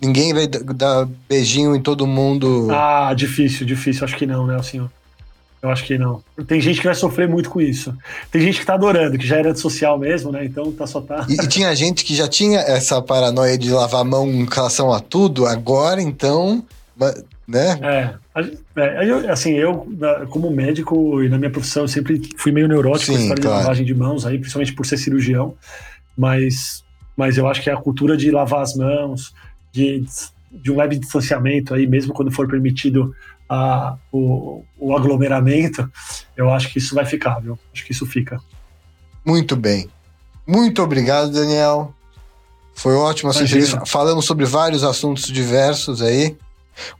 ninguém, 0.00 0.34
vai 0.34 0.46
dar 0.46 1.08
beijinho 1.26 1.74
em 1.74 1.80
todo 1.80 2.06
mundo. 2.06 2.68
Ah, 2.70 3.14
difícil, 3.16 3.64
difícil. 3.64 4.04
Acho 4.04 4.16
que 4.16 4.26
não, 4.26 4.46
né, 4.46 4.62
senhor? 4.62 4.90
Eu 5.62 5.70
acho 5.70 5.84
que 5.84 5.96
não. 5.98 6.22
Tem 6.46 6.60
gente 6.60 6.80
que 6.80 6.86
vai 6.86 6.94
sofrer 6.94 7.26
muito 7.26 7.50
com 7.50 7.60
isso. 7.60 7.96
Tem 8.30 8.42
gente 8.42 8.60
que 8.60 8.66
tá 8.66 8.74
adorando, 8.74 9.18
que 9.18 9.26
já 9.26 9.38
era 9.38 9.54
social 9.54 9.98
mesmo, 9.98 10.30
né? 10.30 10.44
Então 10.44 10.70
tá 10.70 10.86
só 10.86 11.00
tá. 11.00 11.26
E, 11.28 11.32
e 11.32 11.48
tinha 11.48 11.74
gente 11.74 12.04
que 12.04 12.14
já 12.14 12.28
tinha 12.28 12.60
essa 12.60 13.00
paranoia 13.00 13.56
de 13.56 13.70
lavar 13.70 14.02
a 14.02 14.04
mão 14.04 14.28
em 14.28 14.44
relação 14.44 14.92
a 14.92 15.00
tudo, 15.00 15.46
agora 15.46 16.00
então 16.00 16.62
né? 17.46 17.78
É, 17.82 18.14
é 18.76 19.30
assim, 19.30 19.52
eu, 19.52 19.86
como 20.30 20.50
médico 20.50 21.22
e 21.22 21.28
na 21.28 21.38
minha 21.38 21.50
profissão, 21.50 21.84
eu 21.84 21.88
sempre 21.88 22.20
fui 22.36 22.52
meio 22.52 22.68
neurótico 22.68 23.06
Sim, 23.06 23.12
com 23.12 23.18
a 23.18 23.22
história 23.22 23.42
claro. 23.42 23.56
de 23.56 23.62
lavagem 23.62 23.86
de 23.86 23.94
mãos, 23.94 24.26
aí, 24.26 24.38
principalmente 24.38 24.72
por 24.74 24.86
ser 24.86 24.96
cirurgião, 24.96 25.54
mas, 26.16 26.84
mas 27.16 27.36
eu 27.36 27.46
acho 27.46 27.62
que 27.62 27.70
a 27.70 27.76
cultura 27.76 28.16
de 28.16 28.30
lavar 28.30 28.62
as 28.62 28.74
mãos, 28.74 29.34
de, 29.72 30.04
de 30.50 30.72
um 30.72 30.76
leve 30.76 30.96
distanciamento 30.96 31.74
aí, 31.74 31.86
mesmo 31.86 32.12
quando 32.12 32.30
for 32.30 32.48
permitido 32.48 33.14
a, 33.48 33.96
o, 34.12 34.62
o 34.78 34.96
aglomeramento, 34.96 35.90
eu 36.36 36.50
acho 36.50 36.70
que 36.72 36.78
isso 36.78 36.94
vai 36.94 37.04
ficar, 37.04 37.40
viu? 37.40 37.58
Acho 37.72 37.84
que 37.84 37.92
isso 37.92 38.06
fica. 38.06 38.40
Muito 39.24 39.56
bem. 39.56 39.88
Muito 40.46 40.82
obrigado, 40.82 41.30
Daniel. 41.30 41.94
Foi 42.74 42.94
ótimo 42.94 43.30
entrevista. 43.30 43.84
Falamos 43.84 44.24
sobre 44.24 44.44
vários 44.44 44.84
assuntos 44.84 45.26
diversos 45.26 46.00
aí. 46.00 46.36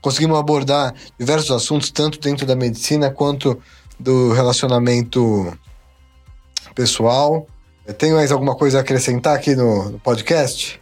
Conseguimos 0.01 0.37
abordar 0.37 0.93
diversos 1.17 1.51
assuntos, 1.51 1.91
tanto 1.91 2.19
dentro 2.19 2.45
da 2.45 2.55
medicina 2.55 3.09
quanto 3.09 3.59
do 3.99 4.31
relacionamento 4.33 5.57
pessoal. 6.73 7.47
Tem 7.97 8.13
mais 8.13 8.31
alguma 8.31 8.55
coisa 8.55 8.77
a 8.77 8.81
acrescentar 8.81 9.35
aqui 9.35 9.55
no, 9.55 9.91
no 9.91 9.99
podcast? 9.99 10.79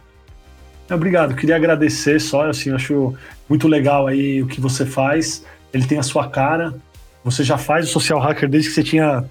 Obrigado, 0.90 1.34
queria 1.34 1.56
agradecer 1.56 2.20
só, 2.20 2.48
assim, 2.48 2.70
acho 2.72 3.14
muito 3.48 3.68
legal 3.68 4.06
aí 4.06 4.42
o 4.42 4.46
que 4.46 4.60
você 4.60 4.86
faz. 4.86 5.44
Ele 5.72 5.86
tem 5.86 5.98
a 5.98 6.02
sua 6.02 6.28
cara. 6.28 6.74
Você 7.24 7.44
já 7.44 7.58
faz 7.58 7.86
o 7.86 7.88
Social 7.88 8.18
Hacker 8.18 8.48
desde 8.48 8.70
que 8.70 8.74
você 8.74 8.82
tinha 8.82 9.24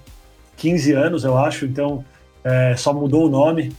15 0.56 0.92
anos, 0.92 1.24
eu 1.24 1.36
acho, 1.36 1.64
então 1.64 2.04
é, 2.44 2.74
só 2.76 2.92
mudou 2.92 3.26
o 3.26 3.28
nome. 3.28 3.72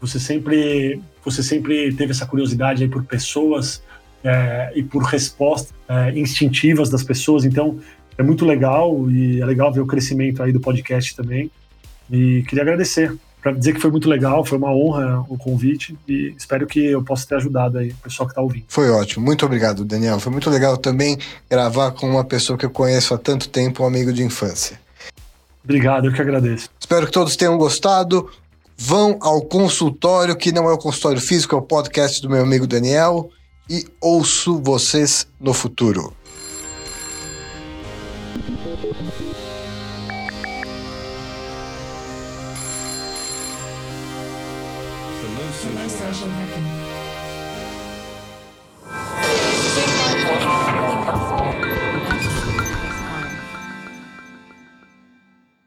Você 0.00 0.20
sempre, 0.20 1.00
você 1.24 1.42
sempre 1.42 1.94
teve 1.94 2.12
essa 2.12 2.26
curiosidade 2.26 2.82
aí 2.82 2.88
por 2.88 3.04
pessoas 3.04 3.82
é, 4.24 4.72
e 4.74 4.82
por 4.82 5.02
respostas 5.02 5.74
é, 5.88 6.18
instintivas 6.18 6.90
das 6.90 7.02
pessoas, 7.02 7.44
então 7.44 7.78
é 8.18 8.22
muito 8.22 8.44
legal 8.44 9.10
e 9.10 9.40
é 9.40 9.44
legal 9.44 9.72
ver 9.72 9.80
o 9.80 9.86
crescimento 9.86 10.42
aí 10.42 10.52
do 10.52 10.60
podcast 10.60 11.14
também. 11.14 11.50
E 12.10 12.42
queria 12.48 12.62
agradecer 12.62 13.16
para 13.42 13.52
dizer 13.52 13.74
que 13.74 13.80
foi 13.80 13.92
muito 13.92 14.08
legal, 14.08 14.44
foi 14.44 14.58
uma 14.58 14.74
honra 14.74 15.24
o 15.28 15.38
convite 15.38 15.96
e 16.08 16.34
espero 16.36 16.66
que 16.66 16.84
eu 16.84 17.02
possa 17.04 17.28
ter 17.28 17.36
ajudado 17.36 17.78
aí 17.78 17.90
o 17.90 17.96
pessoal 17.96 18.26
que 18.26 18.32
está 18.32 18.42
ouvindo. 18.42 18.64
Foi 18.66 18.90
ótimo, 18.90 19.24
muito 19.24 19.46
obrigado, 19.46 19.84
Daniel. 19.84 20.18
Foi 20.18 20.32
muito 20.32 20.50
legal 20.50 20.76
também 20.76 21.16
gravar 21.48 21.92
com 21.92 22.10
uma 22.10 22.24
pessoa 22.24 22.58
que 22.58 22.66
eu 22.66 22.70
conheço 22.70 23.14
há 23.14 23.18
tanto 23.18 23.48
tempo, 23.48 23.84
um 23.84 23.86
amigo 23.86 24.12
de 24.12 24.24
infância. 24.24 24.80
Obrigado, 25.62 26.06
eu 26.06 26.12
que 26.12 26.20
agradeço. 26.20 26.68
Espero 26.80 27.06
que 27.06 27.12
todos 27.12 27.36
tenham 27.36 27.56
gostado. 27.56 28.28
Vão 28.76 29.16
ao 29.20 29.40
consultório, 29.42 30.36
que 30.36 30.50
não 30.50 30.68
é 30.68 30.72
o 30.72 30.78
consultório 30.78 31.20
físico, 31.20 31.54
é 31.54 31.58
o 31.58 31.62
podcast 31.62 32.20
do 32.20 32.28
meu 32.28 32.42
amigo 32.42 32.66
Daniel. 32.66 33.30
E 33.68 33.84
ouço 34.00 34.60
vocês 34.62 35.26
no 35.40 35.52
futuro. 35.52 36.15